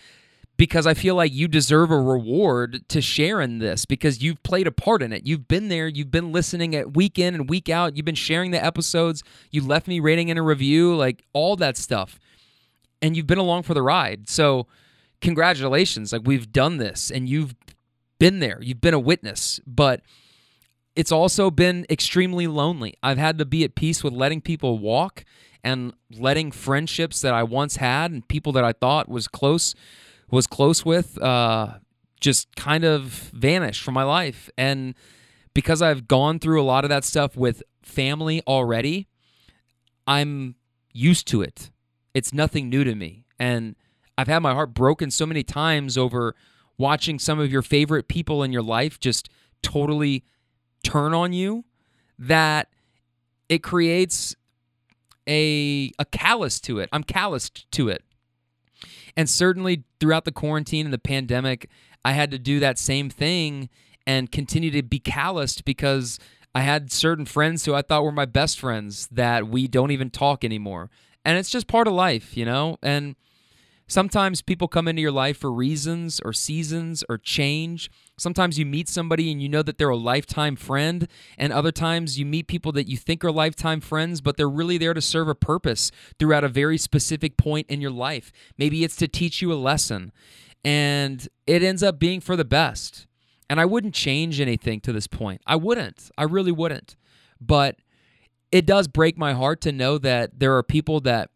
because 0.61 0.85
I 0.85 0.93
feel 0.93 1.15
like 1.15 1.33
you 1.33 1.47
deserve 1.47 1.91
a 1.91 1.99
reward 1.99 2.87
to 2.89 3.01
share 3.01 3.41
in 3.41 3.57
this 3.57 3.85
because 3.85 4.21
you've 4.21 4.43
played 4.43 4.67
a 4.67 4.71
part 4.71 5.01
in 5.01 5.11
it. 5.11 5.25
You've 5.25 5.47
been 5.47 5.69
there, 5.69 5.87
you've 5.87 6.11
been 6.11 6.31
listening 6.31 6.75
at 6.75 6.93
week 6.93 7.17
in 7.17 7.33
and 7.33 7.49
week 7.49 7.67
out, 7.67 7.97
you've 7.97 8.05
been 8.05 8.15
sharing 8.15 8.51
the 8.51 8.63
episodes, 8.63 9.23
you 9.49 9.65
left 9.65 9.87
me 9.87 9.99
rating 9.99 10.29
in 10.29 10.37
a 10.37 10.43
review, 10.43 10.95
like 10.95 11.25
all 11.33 11.55
that 11.55 11.77
stuff. 11.77 12.19
And 13.01 13.15
you've 13.15 13.27
been 13.27 13.37
along 13.37 13.63
for 13.63 13.73
the 13.73 13.81
ride. 13.81 14.29
So, 14.29 14.67
congratulations. 15.21 16.11
Like 16.11 16.21
we've 16.25 16.51
done 16.51 16.77
this 16.77 17.11
and 17.11 17.27
you've 17.29 17.55
been 18.19 18.39
there. 18.39 18.59
You've 18.61 18.81
been 18.81 18.93
a 18.93 18.99
witness, 18.99 19.59
but 19.65 20.01
it's 20.95 21.11
also 21.11 21.49
been 21.49 21.85
extremely 21.89 22.47
lonely. 22.47 22.95
I've 23.01 23.17
had 23.17 23.37
to 23.37 23.45
be 23.45 23.63
at 23.63 23.75
peace 23.75 24.03
with 24.03 24.13
letting 24.13 24.41
people 24.41 24.77
walk 24.77 25.23
and 25.63 25.93
letting 26.17 26.51
friendships 26.51 27.21
that 27.21 27.33
I 27.33 27.43
once 27.43 27.77
had 27.77 28.11
and 28.11 28.27
people 28.27 28.51
that 28.53 28.63
I 28.63 28.73
thought 28.73 29.07
was 29.07 29.27
close 29.27 29.73
was 30.29 30.47
close 30.47 30.85
with 30.85 31.21
uh, 31.21 31.73
just 32.19 32.55
kind 32.55 32.83
of 32.83 33.03
vanish 33.33 33.81
from 33.81 33.93
my 33.93 34.03
life. 34.03 34.49
And 34.57 34.95
because 35.53 35.81
I've 35.81 36.07
gone 36.07 36.39
through 36.39 36.61
a 36.61 36.63
lot 36.63 36.85
of 36.85 36.89
that 36.89 37.03
stuff 37.03 37.35
with 37.35 37.61
family 37.81 38.41
already, 38.47 39.07
I'm 40.07 40.55
used 40.93 41.27
to 41.27 41.41
it. 41.41 41.69
It's 42.13 42.33
nothing 42.33 42.69
new 42.69 42.83
to 42.83 42.95
me. 42.95 43.25
And 43.39 43.75
I've 44.17 44.27
had 44.27 44.39
my 44.39 44.53
heart 44.53 44.73
broken 44.73 45.11
so 45.11 45.25
many 45.25 45.43
times 45.43 45.97
over 45.97 46.35
watching 46.77 47.19
some 47.19 47.39
of 47.39 47.51
your 47.51 47.61
favorite 47.61 48.07
people 48.07 48.43
in 48.43 48.51
your 48.51 48.61
life 48.61 48.99
just 48.99 49.29
totally 49.61 50.23
turn 50.83 51.13
on 51.13 51.33
you 51.33 51.63
that 52.17 52.69
it 53.49 53.63
creates 53.63 54.35
a 55.27 55.91
a 55.99 56.05
callous 56.05 56.59
to 56.61 56.79
it. 56.79 56.89
I'm 56.91 57.03
calloused 57.03 57.71
to 57.71 57.89
it. 57.89 58.03
And 59.15 59.29
certainly 59.29 59.83
throughout 59.99 60.25
the 60.25 60.31
quarantine 60.31 60.85
and 60.85 60.93
the 60.93 60.99
pandemic, 60.99 61.69
I 62.03 62.13
had 62.13 62.31
to 62.31 62.39
do 62.39 62.59
that 62.59 62.79
same 62.79 63.09
thing 63.09 63.69
and 64.07 64.31
continue 64.31 64.71
to 64.71 64.81
be 64.81 64.99
calloused 64.99 65.65
because 65.65 66.17
I 66.55 66.61
had 66.61 66.91
certain 66.91 67.25
friends 67.25 67.65
who 67.65 67.73
I 67.73 67.81
thought 67.81 68.03
were 68.03 68.11
my 68.11 68.25
best 68.25 68.59
friends 68.59 69.07
that 69.11 69.47
we 69.47 69.67
don't 69.67 69.91
even 69.91 70.09
talk 70.09 70.43
anymore. 70.43 70.89
And 71.23 71.37
it's 71.37 71.49
just 71.49 71.67
part 71.67 71.87
of 71.87 71.93
life, 71.93 72.35
you 72.35 72.45
know? 72.45 72.77
And 72.81 73.15
Sometimes 73.91 74.41
people 74.41 74.69
come 74.69 74.87
into 74.87 75.01
your 75.01 75.11
life 75.11 75.35
for 75.39 75.51
reasons 75.51 76.21
or 76.23 76.31
seasons 76.31 77.03
or 77.09 77.17
change. 77.17 77.91
Sometimes 78.17 78.57
you 78.57 78.65
meet 78.65 78.87
somebody 78.87 79.29
and 79.29 79.41
you 79.41 79.49
know 79.49 79.61
that 79.63 79.77
they're 79.77 79.89
a 79.89 79.97
lifetime 79.97 80.55
friend, 80.55 81.09
and 81.37 81.51
other 81.51 81.73
times 81.73 82.17
you 82.17 82.25
meet 82.25 82.47
people 82.47 82.71
that 82.71 82.87
you 82.87 82.95
think 82.95 83.25
are 83.25 83.33
lifetime 83.33 83.81
friends, 83.81 84.21
but 84.21 84.37
they're 84.37 84.47
really 84.47 84.77
there 84.77 84.93
to 84.93 85.01
serve 85.01 85.27
a 85.27 85.35
purpose 85.35 85.91
throughout 86.17 86.45
a 86.45 86.47
very 86.47 86.77
specific 86.77 87.35
point 87.35 87.69
in 87.69 87.81
your 87.81 87.91
life. 87.91 88.31
Maybe 88.57 88.85
it's 88.85 88.95
to 88.95 89.09
teach 89.09 89.41
you 89.41 89.51
a 89.51 89.55
lesson, 89.55 90.13
and 90.63 91.27
it 91.45 91.61
ends 91.61 91.83
up 91.83 91.99
being 91.99 92.21
for 92.21 92.37
the 92.37 92.45
best. 92.45 93.07
And 93.49 93.59
I 93.59 93.65
wouldn't 93.65 93.93
change 93.93 94.39
anything 94.39 94.79
to 94.79 94.93
this 94.93 95.07
point. 95.07 95.41
I 95.45 95.57
wouldn't. 95.57 96.11
I 96.17 96.23
really 96.23 96.53
wouldn't. 96.53 96.95
But 97.41 97.75
it 98.51 98.65
does 98.65 98.87
break 98.87 99.17
my 99.17 99.33
heart 99.33 99.61
to 99.61 99.71
know 99.71 99.97
that 99.97 100.39
there 100.39 100.55
are 100.57 100.63
people 100.63 100.99
that 101.01 101.29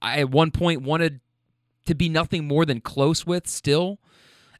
I 0.00 0.20
at 0.20 0.30
one 0.30 0.50
point 0.50 0.82
wanted 0.82 1.20
to 1.86 1.94
be 1.94 2.08
nothing 2.08 2.46
more 2.46 2.64
than 2.64 2.80
close 2.80 3.26
with 3.26 3.48
still. 3.48 3.98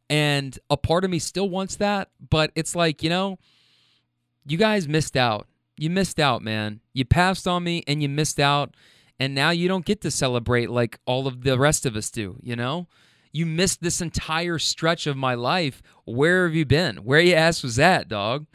And 0.09 0.59
a 0.68 0.77
part 0.77 1.05
of 1.05 1.11
me 1.11 1.21
still 1.21 1.49
wants 1.49 1.77
that, 1.77 2.09
but 2.29 2.51
it's 2.57 2.75
like, 2.75 3.03
you 3.03 3.11
know, 3.11 3.39
you 4.45 4.59
guys 4.59 4.89
missed 4.89 5.16
out. 5.16 5.47
You 5.77 5.89
missed 5.89 6.18
out, 6.18 6.43
man. 6.43 6.81
You 6.93 7.05
passed 7.05 7.47
on 7.47 7.62
me 7.62 7.85
and 7.87 8.03
you 8.03 8.09
missed 8.09 8.41
out. 8.41 8.75
And 9.21 9.35
now 9.35 9.51
you 9.51 9.68
don't 9.68 9.85
get 9.85 10.01
to 10.01 10.11
celebrate 10.11 10.71
like 10.71 10.99
all 11.07 11.27
of 11.27 11.43
the 11.43 11.59
rest 11.59 11.87
of 11.87 11.95
us 11.95 12.11
do, 12.11 12.37
you 12.43 12.57
know? 12.57 12.89
You 13.33 13.47
missed 13.47 13.81
this 13.81 14.01
entire 14.01 14.59
stretch 14.59 15.07
of 15.07 15.16
my 15.16 15.35
life. 15.35 15.83
Where 16.05 16.47
have 16.47 16.55
you 16.55 16.64
been? 16.64 16.99
Where 16.99 17.21
your 17.21 17.39
ass 17.39 17.62
was 17.62 17.79
at, 17.79 18.09
dog? 18.09 18.47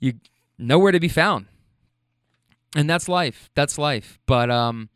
You 0.00 0.14
nowhere 0.56 0.92
to 0.92 1.00
be 1.00 1.08
found. 1.08 1.46
And 2.76 2.88
that's 2.88 3.08
life. 3.08 3.50
That's 3.54 3.78
life. 3.78 4.18
But 4.26 4.50
um 4.50 4.88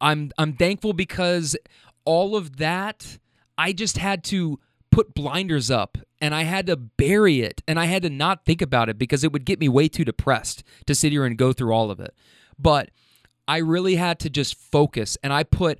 I'm 0.00 0.30
I'm 0.38 0.54
thankful 0.54 0.92
because 0.92 1.56
all 2.04 2.36
of 2.36 2.56
that 2.56 3.18
I 3.58 3.72
just 3.72 3.98
had 3.98 4.24
to 4.24 4.58
put 4.90 5.14
blinders 5.14 5.70
up 5.70 5.98
and 6.20 6.34
I 6.34 6.42
had 6.42 6.66
to 6.66 6.76
bury 6.76 7.40
it 7.40 7.62
and 7.68 7.78
I 7.78 7.84
had 7.86 8.02
to 8.02 8.10
not 8.10 8.44
think 8.44 8.60
about 8.60 8.88
it 8.88 8.98
because 8.98 9.22
it 9.22 9.32
would 9.32 9.44
get 9.44 9.60
me 9.60 9.68
way 9.68 9.88
too 9.88 10.04
depressed 10.04 10.64
to 10.86 10.94
sit 10.94 11.12
here 11.12 11.24
and 11.24 11.36
go 11.36 11.52
through 11.52 11.72
all 11.72 11.90
of 11.90 12.00
it. 12.00 12.14
But 12.58 12.90
I 13.46 13.58
really 13.58 13.96
had 13.96 14.18
to 14.20 14.30
just 14.30 14.54
focus 14.54 15.16
and 15.22 15.32
I 15.32 15.44
put 15.44 15.78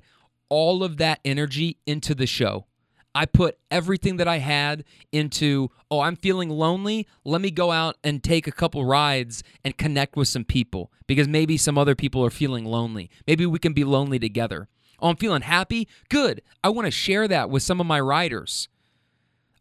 all 0.49 0.83
of 0.83 0.97
that 0.97 1.19
energy 1.23 1.77
into 1.85 2.13
the 2.13 2.27
show. 2.27 2.65
I 3.13 3.25
put 3.25 3.57
everything 3.69 4.17
that 4.17 4.27
I 4.27 4.37
had 4.37 4.85
into, 5.11 5.69
oh, 5.89 5.99
I'm 5.99 6.15
feeling 6.15 6.49
lonely. 6.49 7.07
Let 7.25 7.41
me 7.41 7.51
go 7.51 7.71
out 7.71 7.97
and 8.03 8.23
take 8.23 8.47
a 8.47 8.51
couple 8.51 8.85
rides 8.85 9.43
and 9.65 9.77
connect 9.77 10.15
with 10.15 10.29
some 10.29 10.45
people 10.45 10.91
because 11.07 11.27
maybe 11.27 11.57
some 11.57 11.77
other 11.77 11.95
people 11.95 12.23
are 12.25 12.29
feeling 12.29 12.65
lonely. 12.65 13.09
Maybe 13.27 13.45
we 13.45 13.59
can 13.59 13.73
be 13.73 13.83
lonely 13.83 14.17
together. 14.17 14.69
Oh, 14.99 15.09
I'm 15.09 15.17
feeling 15.17 15.41
happy. 15.41 15.87
Good. 16.09 16.41
I 16.63 16.69
want 16.69 16.85
to 16.85 16.91
share 16.91 17.27
that 17.27 17.49
with 17.49 17.63
some 17.63 17.81
of 17.81 17.87
my 17.87 17.99
riders. 17.99 18.69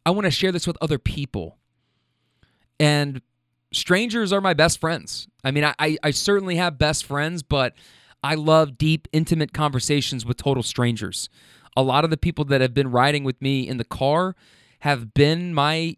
I 0.07 0.11
want 0.11 0.27
to 0.27 0.31
share 0.31 0.53
this 0.53 0.67
with 0.67 0.79
other 0.81 0.99
people. 0.99 1.59
And 2.79 3.21
strangers 3.73 4.33
are 4.33 4.41
my 4.41 4.55
best 4.55 4.79
friends. 4.81 5.27
I 5.43 5.51
mean, 5.51 5.65
I, 5.65 5.99
I 6.03 6.11
certainly 6.13 6.57
have 6.57 6.79
best 6.79 7.05
friends, 7.05 7.43
but 7.43 7.75
I 8.23 8.35
love 8.35 8.79
deep, 8.79 9.09
intimate 9.13 9.53
conversations 9.53 10.25
with 10.25 10.37
total 10.37 10.63
strangers 10.63 11.29
a 11.77 11.83
lot 11.83 12.05
of 12.05 12.11
the 12.11 12.17
people 12.17 12.45
that 12.47 12.61
have 12.61 12.75
been 12.75 12.91
riding 12.91 13.25
with 13.25 13.41
me 13.41 13.67
in 13.67 13.77
the 13.77 13.85
car 13.85 14.35
have 14.81 15.15
been 15.15 15.55
my 15.55 15.97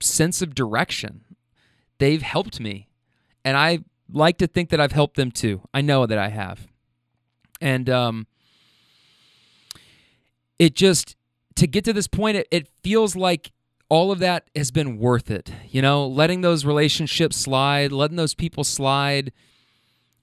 sense 0.00 0.42
of 0.42 0.54
direction. 0.54 1.24
They've 1.98 2.22
helped 2.22 2.60
me. 2.60 2.88
And 3.44 3.56
I 3.56 3.80
like 4.12 4.38
to 4.38 4.46
think 4.46 4.70
that 4.70 4.80
I've 4.80 4.92
helped 4.92 5.16
them 5.16 5.30
too. 5.30 5.62
I 5.72 5.80
know 5.80 6.06
that 6.06 6.18
I 6.18 6.28
have. 6.28 6.66
And 7.60 7.88
um, 7.90 8.26
it 10.58 10.74
just, 10.74 11.16
to 11.56 11.66
get 11.66 11.84
to 11.84 11.92
this 11.92 12.06
point, 12.06 12.36
it, 12.36 12.48
it 12.50 12.68
feels 12.82 13.16
like 13.16 13.52
all 13.88 14.12
of 14.12 14.18
that 14.18 14.48
has 14.54 14.70
been 14.70 14.98
worth 14.98 15.30
it. 15.30 15.50
You 15.68 15.82
know, 15.82 16.06
letting 16.06 16.42
those 16.42 16.64
relationships 16.64 17.36
slide, 17.36 17.90
letting 17.92 18.16
those 18.16 18.34
people 18.34 18.64
slide 18.64 19.32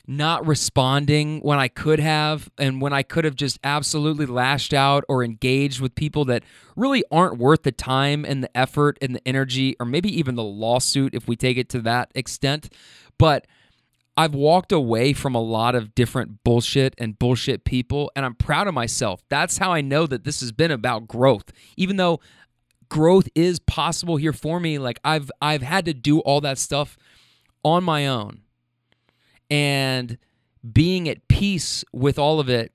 not 0.07 0.45
responding 0.45 1.39
when 1.39 1.57
I 1.57 1.67
could 1.67 1.99
have, 1.99 2.49
and 2.57 2.81
when 2.81 2.93
I 2.93 3.03
could 3.03 3.25
have 3.25 3.35
just 3.35 3.59
absolutely 3.63 4.25
lashed 4.25 4.73
out 4.73 5.03
or 5.09 5.23
engaged 5.23 5.81
with 5.81 5.95
people 5.95 6.25
that 6.25 6.43
really 6.75 7.03
aren't 7.11 7.37
worth 7.37 7.63
the 7.63 7.71
time 7.71 8.25
and 8.25 8.43
the 8.43 8.57
effort 8.57 8.97
and 9.01 9.15
the 9.15 9.27
energy, 9.27 9.75
or 9.79 9.85
maybe 9.85 10.09
even 10.17 10.35
the 10.35 10.43
lawsuit 10.43 11.15
if 11.15 11.27
we 11.27 11.35
take 11.35 11.57
it 11.57 11.69
to 11.69 11.81
that 11.81 12.11
extent. 12.13 12.73
But 13.17 13.47
I've 14.17 14.33
walked 14.33 14.71
away 14.71 15.13
from 15.13 15.35
a 15.35 15.41
lot 15.41 15.75
of 15.75 15.93
different 15.93 16.43
bullshit 16.43 16.95
and 16.97 17.19
bullshit 17.19 17.65
people, 17.65 18.11
and 18.15 18.25
I'm 18.25 18.35
proud 18.35 18.67
of 18.67 18.73
myself. 18.73 19.21
That's 19.29 19.57
how 19.57 19.73
I 19.73 19.81
know 19.81 20.07
that 20.07 20.23
this 20.23 20.39
has 20.39 20.51
been 20.51 20.71
about 20.71 21.07
growth. 21.07 21.51
Even 21.75 21.97
though 21.97 22.21
growth 22.87 23.27
is 23.35 23.59
possible 23.59 24.15
here 24.15 24.33
for 24.33 24.59
me, 24.59 24.77
like 24.77 24.99
I've 25.03 25.29
I've 25.41 25.63
had 25.63 25.85
to 25.85 25.93
do 25.93 26.19
all 26.19 26.39
that 26.41 26.57
stuff 26.57 26.97
on 27.63 27.83
my 27.83 28.07
own 28.07 28.41
and 29.49 30.17
being 30.73 31.07
at 31.07 31.27
peace 31.27 31.83
with 31.93 32.17
all 32.17 32.39
of 32.39 32.49
it, 32.49 32.71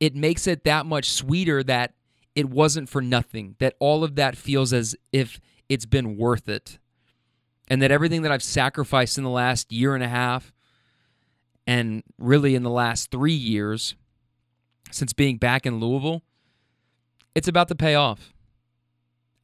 it 0.00 0.14
makes 0.14 0.46
it 0.46 0.64
that 0.64 0.86
much 0.86 1.10
sweeter 1.10 1.62
that 1.64 1.94
it 2.34 2.48
wasn't 2.48 2.88
for 2.88 3.02
nothing, 3.02 3.56
that 3.58 3.74
all 3.80 4.04
of 4.04 4.14
that 4.14 4.36
feels 4.36 4.72
as 4.72 4.94
if 5.12 5.40
it's 5.68 5.86
been 5.86 6.16
worth 6.16 6.48
it. 6.48 6.78
And 7.66 7.82
that 7.82 7.90
everything 7.90 8.22
that 8.22 8.32
I've 8.32 8.42
sacrificed 8.42 9.18
in 9.18 9.24
the 9.24 9.30
last 9.30 9.72
year 9.72 9.94
and 9.94 10.04
a 10.04 10.08
half, 10.08 10.52
and 11.66 12.02
really 12.16 12.54
in 12.54 12.62
the 12.62 12.70
last 12.70 13.10
three 13.10 13.34
years 13.34 13.94
since 14.90 15.12
being 15.12 15.36
back 15.36 15.66
in 15.66 15.80
Louisville, 15.80 16.22
it's 17.34 17.48
about 17.48 17.68
to 17.68 17.74
pay 17.74 17.94
off. 17.94 18.32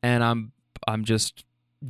And 0.03 0.25
I'm 0.25 0.53
I'm 0.87 1.05
just 1.05 1.45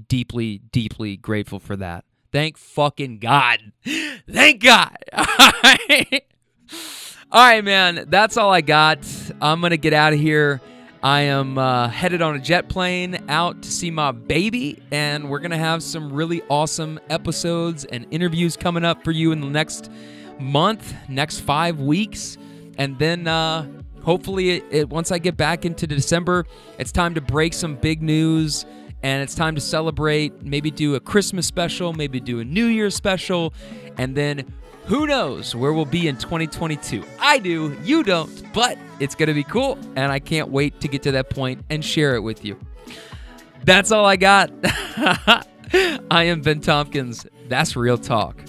deeply, 0.09 0.59
deeply 0.59 1.17
grateful 1.17 1.61
for 1.61 1.77
that. 1.77 2.05
Thank 2.35 2.59
fucking 2.59 3.21
God. 3.21 3.61
Thank 4.29 4.61
God. 4.61 4.97
All 5.13 5.27
right. 7.33 7.65
Man. 7.65 8.07
That's 8.09 8.37
all 8.37 8.51
I 8.51 8.61
got. 8.61 8.99
I'm 9.41 9.61
going 9.61 9.71
to 9.71 9.77
get 9.77 9.93
out 9.93 10.13
of 10.13 10.19
here. 10.19 10.61
I 11.01 11.21
am 11.21 11.59
uh, 11.59 11.87
headed 11.87 12.23
on 12.23 12.35
a 12.35 12.41
jet 12.41 12.69
plane 12.69 13.23
out 13.29 13.63
to 13.63 13.71
see 13.71 13.93
my 13.93 14.11
baby, 14.11 14.83
and 14.91 15.31
we're 15.31 15.39
going 15.39 15.53
to 15.53 15.57
have 15.57 15.81
some 15.81 16.13
really 16.13 16.43
awesome 16.49 16.99
episodes 17.09 17.85
and 17.85 18.05
interviews 18.11 18.57
coming 18.57 18.85
up 18.85 19.05
for 19.05 19.13
you 19.13 19.31
in 19.31 19.41
the 19.41 19.47
next 19.47 19.89
month, 20.41 20.93
next 21.09 21.39
five 21.39 21.79
weeks. 21.79 22.37
And 22.79 22.99
then 22.99 23.29
uh, 23.29 23.69
hopefully, 24.03 24.57
it, 24.57 24.65
it, 24.73 24.89
once 24.89 25.13
I 25.13 25.19
get 25.19 25.37
back 25.37 25.65
into 25.65 25.87
December, 25.87 26.47
it's 26.81 26.91
time 26.91 27.15
to 27.15 27.21
break 27.21 27.53
some 27.53 27.77
big 27.77 28.03
news 28.03 28.67
and 29.05 29.23
it's 29.23 29.35
time 29.35 29.55
to 29.55 29.61
celebrate. 29.61 30.43
Maybe 30.43 30.71
do 30.71 30.95
a 30.95 31.01
Christmas 31.01 31.47
special, 31.47 31.93
maybe 31.93 32.21
do 32.21 32.41
a 32.41 32.45
New 32.45 32.65
Year's 32.65 32.97
special, 32.97 33.53
and 33.99 34.17
then 34.17 34.51
who 34.87 35.07
knows 35.07 35.55
where 35.55 35.75
we'll 35.75 35.85
be 35.85 36.09
in 36.09 36.17
2022. 36.17 37.05
I 37.21 37.39
do, 37.39 37.77
you 37.85 38.03
don't, 38.03 38.43
but 38.55 38.79
it's 39.01 39.15
going 39.15 39.29
to 39.29 39.35
be 39.35 39.45
cool, 39.45 39.79
and 39.95 40.11
I 40.11 40.19
can't 40.21 40.49
wait 40.49 40.81
to 40.81 40.89
get 40.89 41.03
to 41.03 41.13
that 41.13 41.29
point 41.29 41.63
and 41.69 41.85
share 41.85 42.17
it 42.17 42.21
with 42.21 42.47
you. 42.47 42.59
That's 43.65 43.93
all 43.93 44.07
I 44.07 44.17
got. 44.17 44.51
I 46.11 46.25
am 46.25 46.41
Ben 46.41 46.61
Tompkins. 46.61 47.27
That's 47.49 47.77
Real 47.77 47.99
Talk. 47.99 48.41